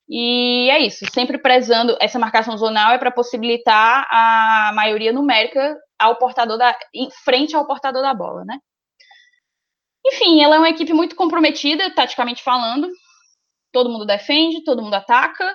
[0.09, 6.17] E é isso, sempre prezando essa marcação zonal é para possibilitar a maioria numérica ao
[6.17, 8.59] portador da em frente ao portador da bola, né?
[10.07, 12.89] Enfim, ela é uma equipe muito comprometida, taticamente falando.
[13.73, 15.55] Todo mundo defende, todo mundo ataca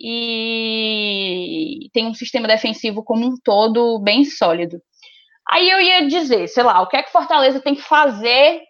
[0.00, 4.80] e tem um sistema defensivo como um todo bem sólido.
[5.48, 8.62] Aí eu ia dizer, sei lá, o que é que Fortaleza tem que fazer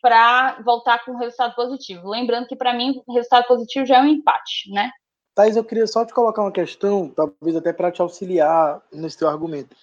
[0.00, 2.08] para voltar com resultado positivo?
[2.08, 4.90] Lembrando que para mim resultado positivo já é um empate, né?
[5.34, 9.28] Thais, eu queria só te colocar uma questão, talvez até para te auxiliar nesse teu
[9.28, 9.74] argumento.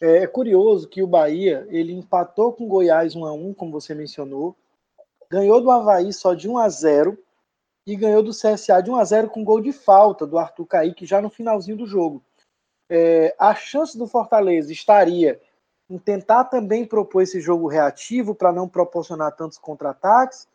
[0.00, 3.72] É, é, curioso que o Bahia ele empatou com o Goiás 1 a 1 como
[3.72, 4.56] você mencionou,
[5.30, 7.18] ganhou do Havaí só de 1 a 0
[7.86, 11.06] e ganhou do CSA de 1 a 0 com gol de falta do Arthur Caíque
[11.06, 12.22] já no finalzinho do jogo
[12.90, 15.40] é, a chance do Fortaleza estaria
[15.88, 20.48] em tentar também propor esse jogo reativo para não proporcionar tantos contra-ataques?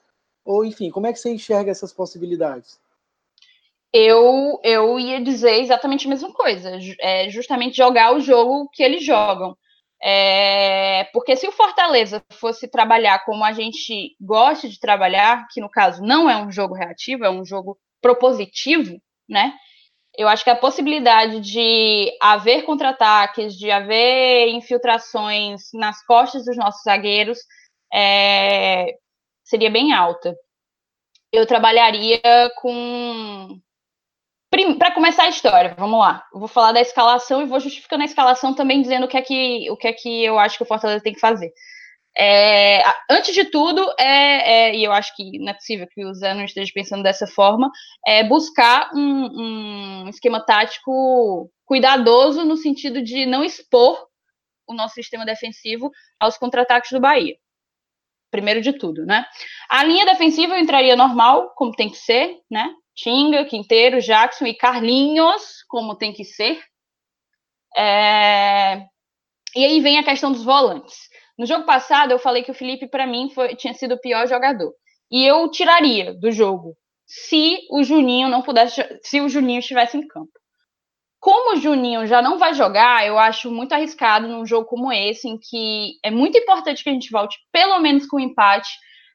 [0.44, 2.80] Ou, enfim, como é que você enxerga essas possibilidades?
[3.98, 9.06] Eu, eu ia dizer exatamente a mesma coisa, é justamente jogar o jogo que eles
[9.06, 9.56] jogam.
[10.04, 15.70] É, porque se o Fortaleza fosse trabalhar como a gente gosta de trabalhar, que no
[15.70, 19.54] caso não é um jogo reativo, é um jogo propositivo, né?
[20.18, 26.82] eu acho que a possibilidade de haver contra-ataques, de haver infiltrações nas costas dos nossos
[26.84, 27.40] zagueiros
[27.94, 28.94] é,
[29.44, 30.36] seria bem alta.
[31.32, 32.22] Eu trabalharia
[32.58, 33.60] com.
[34.78, 36.24] Para começar a história, vamos lá.
[36.34, 39.22] Eu vou falar da escalação e vou justificando a escalação também dizendo o que é
[39.22, 41.52] que, o que, é que eu acho que o Fortaleza tem que fazer.
[42.18, 46.14] É, antes de tudo, é, é, e eu acho que não é possível que o
[46.14, 47.70] Zé não esteja pensando dessa forma,
[48.08, 54.08] é buscar um, um esquema tático cuidadoso no sentido de não expor
[54.66, 57.36] o nosso sistema defensivo aos contra-ataques do Bahia.
[58.32, 59.26] Primeiro de tudo, né?
[59.70, 62.74] A linha defensiva entraria normal, como tem que ser, né?
[62.96, 66.60] Tinga, Quinteiro, Jackson e Carlinhos, como tem que ser.
[67.78, 68.86] É...
[69.56, 71.10] E aí vem a questão dos volantes.
[71.38, 74.28] No jogo passado, eu falei que o Felipe, para mim, foi, tinha sido o pior
[74.28, 74.74] jogador.
[75.12, 80.08] E eu tiraria do jogo se o Juninho não pudesse, se o Juninho estivesse em
[80.08, 80.32] campo.
[81.20, 85.28] Como o Juninho já não vai jogar, eu acho muito arriscado num jogo como esse,
[85.28, 88.70] em que é muito importante que a gente volte pelo menos com empate,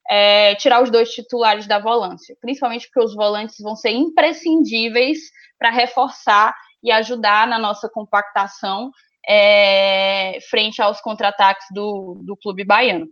[0.08, 5.18] é, tirar os dois titulares da volância, principalmente porque os volantes vão ser imprescindíveis
[5.58, 8.90] para reforçar e ajudar na nossa compactação
[9.28, 13.06] é, frente aos contra-ataques do, do clube baiano.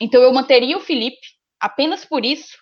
[0.00, 2.56] Então eu manteria o Felipe apenas por isso,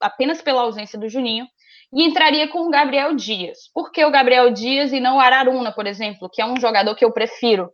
[0.00, 1.46] apenas pela ausência do Juninho,
[1.92, 3.70] e entraria com o Gabriel Dias.
[3.72, 6.94] Por que o Gabriel Dias e não o Araruna, por exemplo, que é um jogador
[6.94, 7.70] que eu prefiro?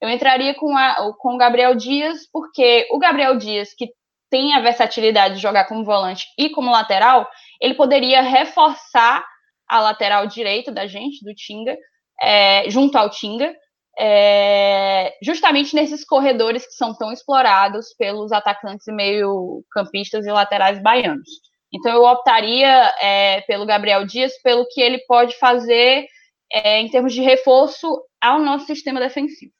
[0.00, 3.88] Eu entraria com, a, com o Gabriel Dias porque o Gabriel Dias, que
[4.30, 7.28] tem a versatilidade de jogar como volante e como lateral,
[7.60, 9.24] ele poderia reforçar
[9.68, 11.76] a lateral direita da gente, do Tinga,
[12.22, 13.54] é, junto ao Tinga,
[13.98, 21.28] é, justamente nesses corredores que são tão explorados pelos atacantes meio-campistas e laterais baianos.
[21.72, 26.06] Então, eu optaria é, pelo Gabriel Dias, pelo que ele pode fazer
[26.52, 27.88] é, em termos de reforço
[28.20, 29.52] ao nosso sistema defensivo.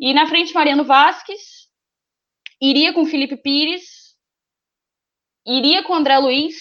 [0.00, 1.67] E na frente, Mariano Vasquez,
[2.60, 4.16] iria com Felipe Pires,
[5.46, 6.56] iria com André Luiz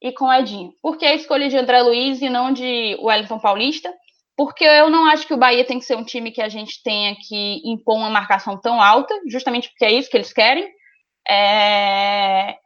[0.00, 0.72] e com Edinho.
[0.82, 3.92] Por que a escolha de André Luiz e não de Wellington Paulista?
[4.36, 6.82] porque eu não acho que o Bahia tem que ser um time que a gente
[6.82, 10.68] tenha que impor uma marcação tão alta, justamente porque é isso que eles querem.
[11.28, 12.56] É...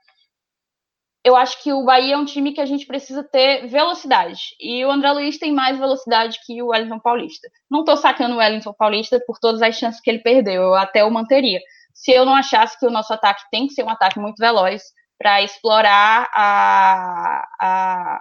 [1.25, 4.41] eu acho que o Bahia é um time que a gente precisa ter velocidade.
[4.61, 7.49] E o André Luiz tem mais velocidade que o Wellington Paulista.
[7.71, 11.05] Não estou sacando o Wellington Paulista por todas as chances que ele perdeu, eu até
[11.05, 11.61] o manteria.
[11.97, 14.83] Se eu não achasse que o nosso ataque tem que ser um ataque muito veloz
[15.19, 18.21] para explorar a, a,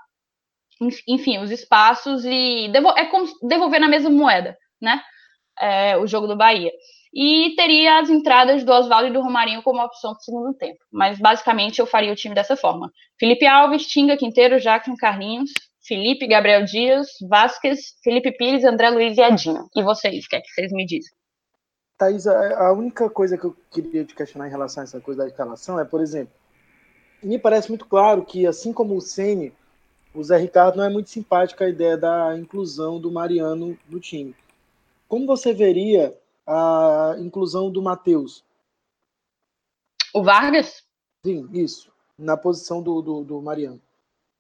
[1.08, 5.02] enfim, os espaços e é como devolver na mesma moeda, né?
[5.60, 6.72] É, o jogo do Bahia
[7.14, 10.80] e teria as entradas do Oswaldo e do Romarinho como opção para segundo tempo.
[10.92, 15.52] Mas basicamente eu faria o time dessa forma: Felipe Alves, Tinga, Quinteiro, Jackson, Carlinhos,
[15.86, 19.68] Felipe, Gabriel Dias, Vasquez, Felipe Pires, André Luiz e Adinho.
[19.76, 21.12] E vocês, o que é que vocês me dizem?
[21.98, 25.30] Thaís, a única coisa que eu queria te questionar em relação a essa coisa da
[25.30, 26.34] escalação é, por exemplo,
[27.24, 29.54] me parece muito claro que, assim como o Ceni,
[30.14, 34.36] o Zé Ricardo não é muito simpático a ideia da inclusão do Mariano no time.
[35.08, 38.44] Como você veria a inclusão do Matheus.
[40.14, 40.84] O Vargas?
[41.26, 41.92] Sim, isso.
[42.18, 43.82] Na posição do, do, do Mariano.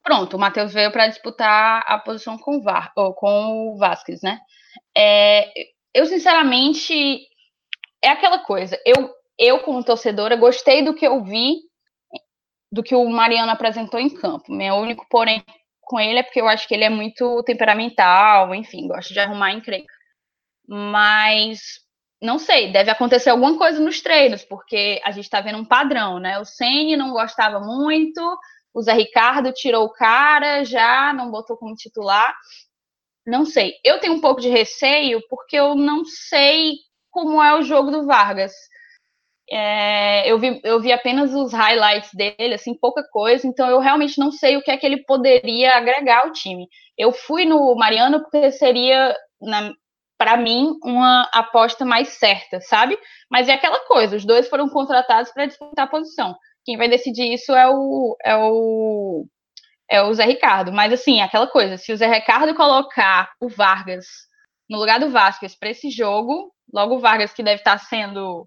[0.03, 4.39] Pronto, o Matheus veio para disputar a posição com o, Var, com o Vasquez, né?
[4.95, 5.51] É,
[5.93, 7.27] eu, sinceramente,
[8.05, 8.79] é aquela coisa.
[8.85, 11.55] Eu, eu, como torcedora, gostei do que eu vi,
[12.71, 14.51] do que o Mariano apresentou em campo.
[14.51, 15.43] Meu único porém
[15.81, 19.53] com ele é porque eu acho que ele é muito temperamental, enfim, gosta de arrumar
[19.53, 19.93] encrenca.
[20.67, 21.79] Mas
[22.21, 26.19] não sei, deve acontecer alguma coisa nos treinos, porque a gente está vendo um padrão,
[26.19, 26.39] né?
[26.39, 28.21] O Ceni não gostava muito,
[28.73, 32.35] o Zé Ricardo tirou o cara, já não botou como titular.
[33.25, 33.73] Não sei.
[33.83, 36.73] Eu tenho um pouco de receio porque eu não sei
[37.15, 38.51] como é o jogo do Vargas.
[39.49, 44.19] É, eu, vi, eu vi apenas os highlights dele, assim, pouca coisa, então eu realmente
[44.19, 46.67] não sei o que é que ele poderia agregar ao time.
[46.97, 49.15] Eu fui no Mariano porque seria,
[50.17, 52.97] para mim, uma aposta mais certa, sabe?
[53.31, 56.35] Mas é aquela coisa, os dois foram contratados para disputar a posição.
[56.65, 59.25] Quem vai decidir isso é o, é o
[59.89, 60.71] é o Zé Ricardo.
[60.73, 64.05] Mas assim, é aquela coisa, se o Zé Ricardo colocar o Vargas
[64.69, 68.45] no lugar do Vasquez para esse jogo, logo Vargas que deve estar sendo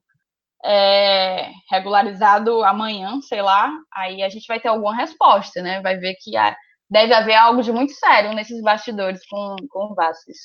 [0.62, 5.80] é, regularizado amanhã, sei lá, aí a gente vai ter alguma resposta, né?
[5.80, 6.54] Vai ver que ah,
[6.90, 10.36] deve haver algo de muito sério nesses bastidores com, com o Vasquez.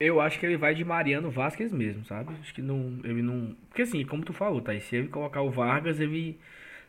[0.00, 2.34] Eu acho que ele vai de Mariano Vasquez mesmo, sabe?
[2.40, 3.00] Acho que não.
[3.04, 3.54] Ele não.
[3.68, 4.78] Porque assim, como tu falou, tá?
[4.80, 6.40] se ele colocar o Vargas, ele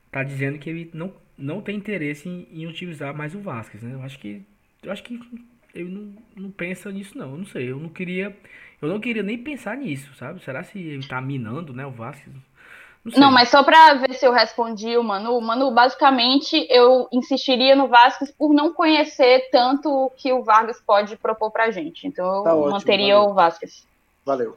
[0.10, 3.94] tá dizendo que ele não, não tem interesse em, em utilizar mais o Vasquez, né?
[3.94, 4.42] Eu acho que.
[4.82, 5.20] Eu acho que
[5.76, 7.32] ele não, não pensa nisso, não.
[7.32, 7.70] Eu não sei.
[7.70, 8.36] Eu não queria.
[8.82, 10.44] Eu não queria nem pensar nisso, sabe?
[10.44, 12.36] Será se ele tá minando, né, o Vasquez?
[13.04, 15.40] Não, não, mas só para ver se eu respondi o Manu.
[15.42, 21.16] Manu, basicamente, eu insistiria no Vasquez por não conhecer tanto o que o Vargas pode
[21.18, 22.08] propor pra gente.
[22.08, 23.88] Então eu tá manteria ótimo, o Vasquez.
[24.26, 24.56] Valeu.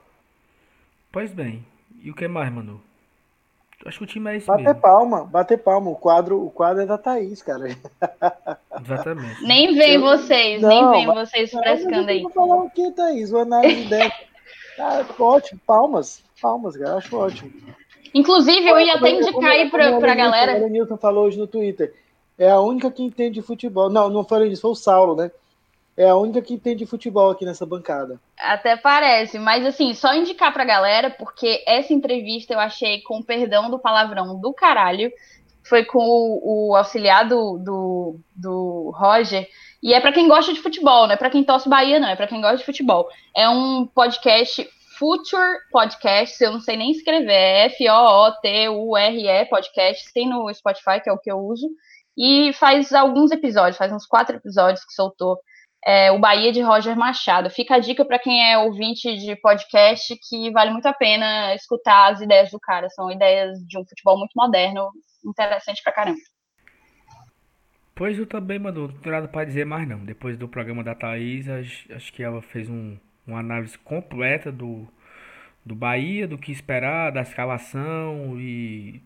[1.10, 1.64] Pois bem.
[2.02, 2.82] E o que mais, Manu?
[3.86, 4.80] Acho que o time é esse bater mesmo.
[4.80, 5.90] palma, bater palma.
[5.90, 7.68] O quadro, o quadro é da Thaís, cara.
[8.80, 9.42] Exatamente.
[9.44, 12.22] Nem vem vocês, não, nem vem vocês frescando aí.
[12.22, 13.30] Vou falar o que, Thaís?
[13.30, 14.14] Uma análise dessa.
[14.78, 16.22] Ah, ótimo, palmas.
[16.40, 16.96] Palmas, cara.
[16.96, 17.52] Acho ótimo.
[18.14, 20.64] Inclusive, eu ia até indicar aí pra, pra galera.
[20.64, 21.92] O Newton falou hoje no Twitter.
[22.38, 23.90] É a única que entende futebol.
[23.90, 25.30] Não, não falei isso, foi o Saulo, né?
[25.96, 28.20] É a única que entende futebol aqui nessa bancada.
[28.38, 33.70] Até parece, mas assim, só indicar pra galera, porque essa entrevista eu achei, com perdão
[33.70, 35.12] do palavrão do caralho,
[35.62, 39.48] foi com o, o auxiliar do, do, do Roger,
[39.82, 42.16] e é para quem gosta de futebol, não é para quem torce Bahia, não, é
[42.16, 43.08] para quem gosta de futebol.
[43.36, 44.68] É um podcast
[44.98, 51.12] Future Podcast, eu não sei nem escrever, é F-O-O-T-U-R-E Podcast, tem no Spotify, que é
[51.12, 51.68] o que eu uso,
[52.16, 55.38] e faz alguns episódios, faz uns quatro episódios que soltou
[55.86, 57.50] é, o Bahia de Roger Machado.
[57.50, 62.12] Fica a dica para quem é ouvinte de podcast que vale muito a pena escutar
[62.12, 64.90] as ideias do cara, são ideias de um futebol muito moderno,
[65.24, 66.18] interessante pra caramba.
[67.94, 70.04] Pois eu também, mano, não tenho nada pra dizer mais não.
[70.04, 74.88] Depois do programa da Thaís, acho que ela fez um, uma análise completa do,
[75.64, 79.00] do Bahia, do que esperar, da escalação e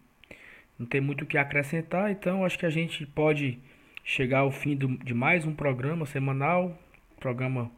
[0.79, 3.59] não tem muito o que acrescentar, então acho que a gente pode
[4.09, 6.77] chegar ao fim do, de mais um programa semanal.
[7.21, 7.71] Programa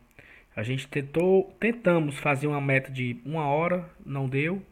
[0.55, 4.63] a gente tentou, tentamos fazer uma meta de uma hora, não deu,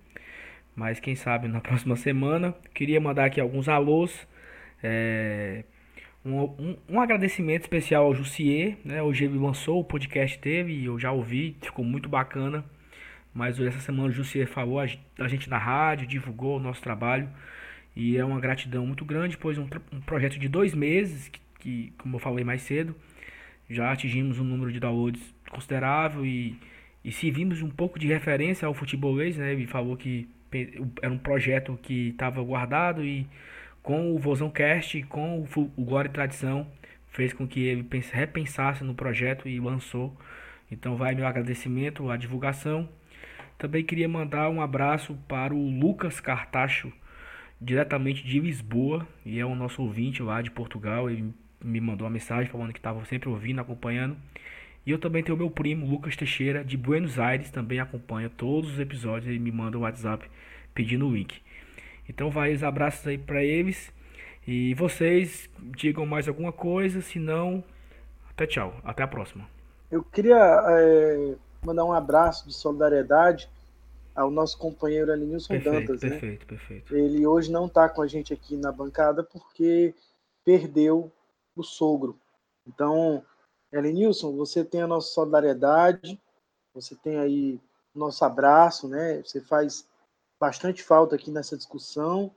[0.77, 2.55] mas quem sabe na próxima semana.
[2.73, 4.27] Queria mandar aqui alguns alôs.
[4.81, 5.65] É,
[6.25, 9.03] um, um, um, agradecimento especial ao Jussier, né?
[9.03, 12.65] Hoje ele lançou o podcast teve e eu já ouvi, ficou muito bacana.
[13.35, 14.87] Mas essa semana o Jussier falou a,
[15.27, 17.29] gente na rádio, divulgou o nosso trabalho.
[17.97, 21.93] E é uma gratidão muito grande, pois um, um projeto de dois meses, que, que,
[21.99, 22.95] como eu falei mais cedo,
[23.69, 26.59] já atingimos um número de downloads considerável e,
[27.05, 29.53] e servimos um pouco de referência ao futebolês, né?
[29.53, 30.29] Ele falou que
[31.03, 33.27] era um projeto que estava guardado e
[33.83, 36.67] com o Vozão Cast, com o Glória e Tradição,
[37.11, 40.17] fez com que ele repensasse no projeto e lançou.
[40.71, 42.89] Então vai meu agradecimento à divulgação.
[43.57, 46.93] Também queria mandar um abraço para o Lucas Cartacho,
[47.61, 51.11] diretamente de Lisboa, e é o nosso ouvinte lá de Portugal.
[51.11, 54.17] Ele me mandou uma mensagem falando que estava sempre ouvindo, acompanhando.
[54.87, 58.81] E eu também tenho meu primo, Lucas Teixeira, de Buenos Aires, também acompanha todos os
[58.81, 59.29] episódios.
[59.29, 60.31] Ele me manda o um WhatsApp
[60.75, 61.43] pedindo o link.
[62.09, 63.93] Então vai os abraços aí para eles.
[64.47, 67.63] E vocês digam mais alguma coisa, se não,
[68.31, 69.47] até tchau, até a próxima.
[69.91, 73.51] Eu queria é, mandar um abraço de solidariedade
[74.15, 76.01] ao nosso companheiro Alenilson perfeito, Dantas.
[76.01, 76.47] Perfeito, né?
[76.47, 76.97] perfeito.
[76.97, 79.95] Ele hoje não está com a gente aqui na bancada porque
[80.45, 81.13] perdeu
[81.61, 82.19] o sogro.
[82.67, 83.25] Então,
[83.73, 86.21] Elenilson, você tem a nossa solidariedade,
[86.75, 87.61] você tem aí
[87.95, 89.23] nosso abraço, né?
[89.23, 89.87] Você faz
[90.41, 92.31] bastante falta aqui nessa discussão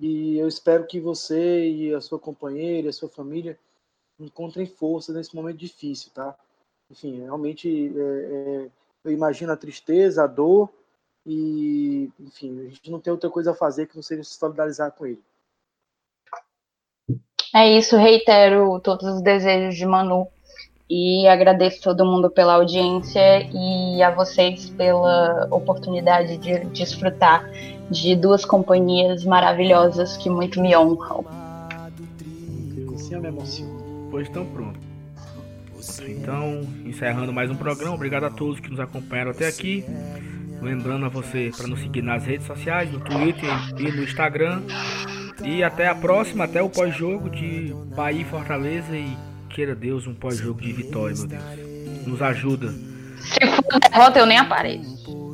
[0.00, 3.58] e eu espero que você e a sua companheira, a sua família
[4.18, 6.36] encontrem força nesse momento difícil, tá?
[6.90, 8.70] Enfim, realmente é, é,
[9.04, 10.72] eu imagino a tristeza, a dor
[11.26, 14.92] e, enfim, a gente não tem outra coisa a fazer que não seja se solidarizar
[14.92, 15.22] com ele.
[17.52, 20.28] É isso, reitero todos os desejos de Manu
[20.88, 27.48] e agradeço todo mundo pela audiência e a vocês pela oportunidade de desfrutar
[27.90, 31.24] de duas companhias maravilhosas que muito me honram.
[33.12, 33.80] Emociona.
[34.10, 34.78] Pois estão pronto.
[36.06, 39.84] Então, encerrando mais um programa, obrigado a todos que nos acompanharam até aqui.
[40.60, 44.62] Lembrando a você para nos seguir nas redes sociais, no Twitter e no Instagram.
[45.42, 49.16] E até a próxima, até o pós-jogo de Bahia e Fortaleza e
[49.48, 51.42] queira Deus um pós-jogo de vitória, meu Deus.
[52.06, 52.68] Nos ajuda.
[52.68, 55.30] Se for derrota, eu nem apareço.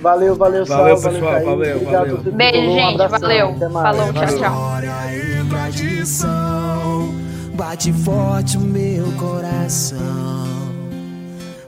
[0.00, 1.44] valeu, valeu, valeu, Sal, pessoal.
[1.44, 2.16] Valeu, valeu.
[2.16, 2.32] valeu.
[2.32, 3.02] Beijo, gente.
[3.02, 3.58] Um valeu.
[3.72, 4.76] Falou, tchau, tchau.
[7.54, 10.46] Bate forte o meu coração.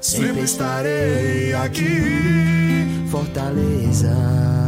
[0.01, 4.68] Sempre estarei aqui, Fortaleza.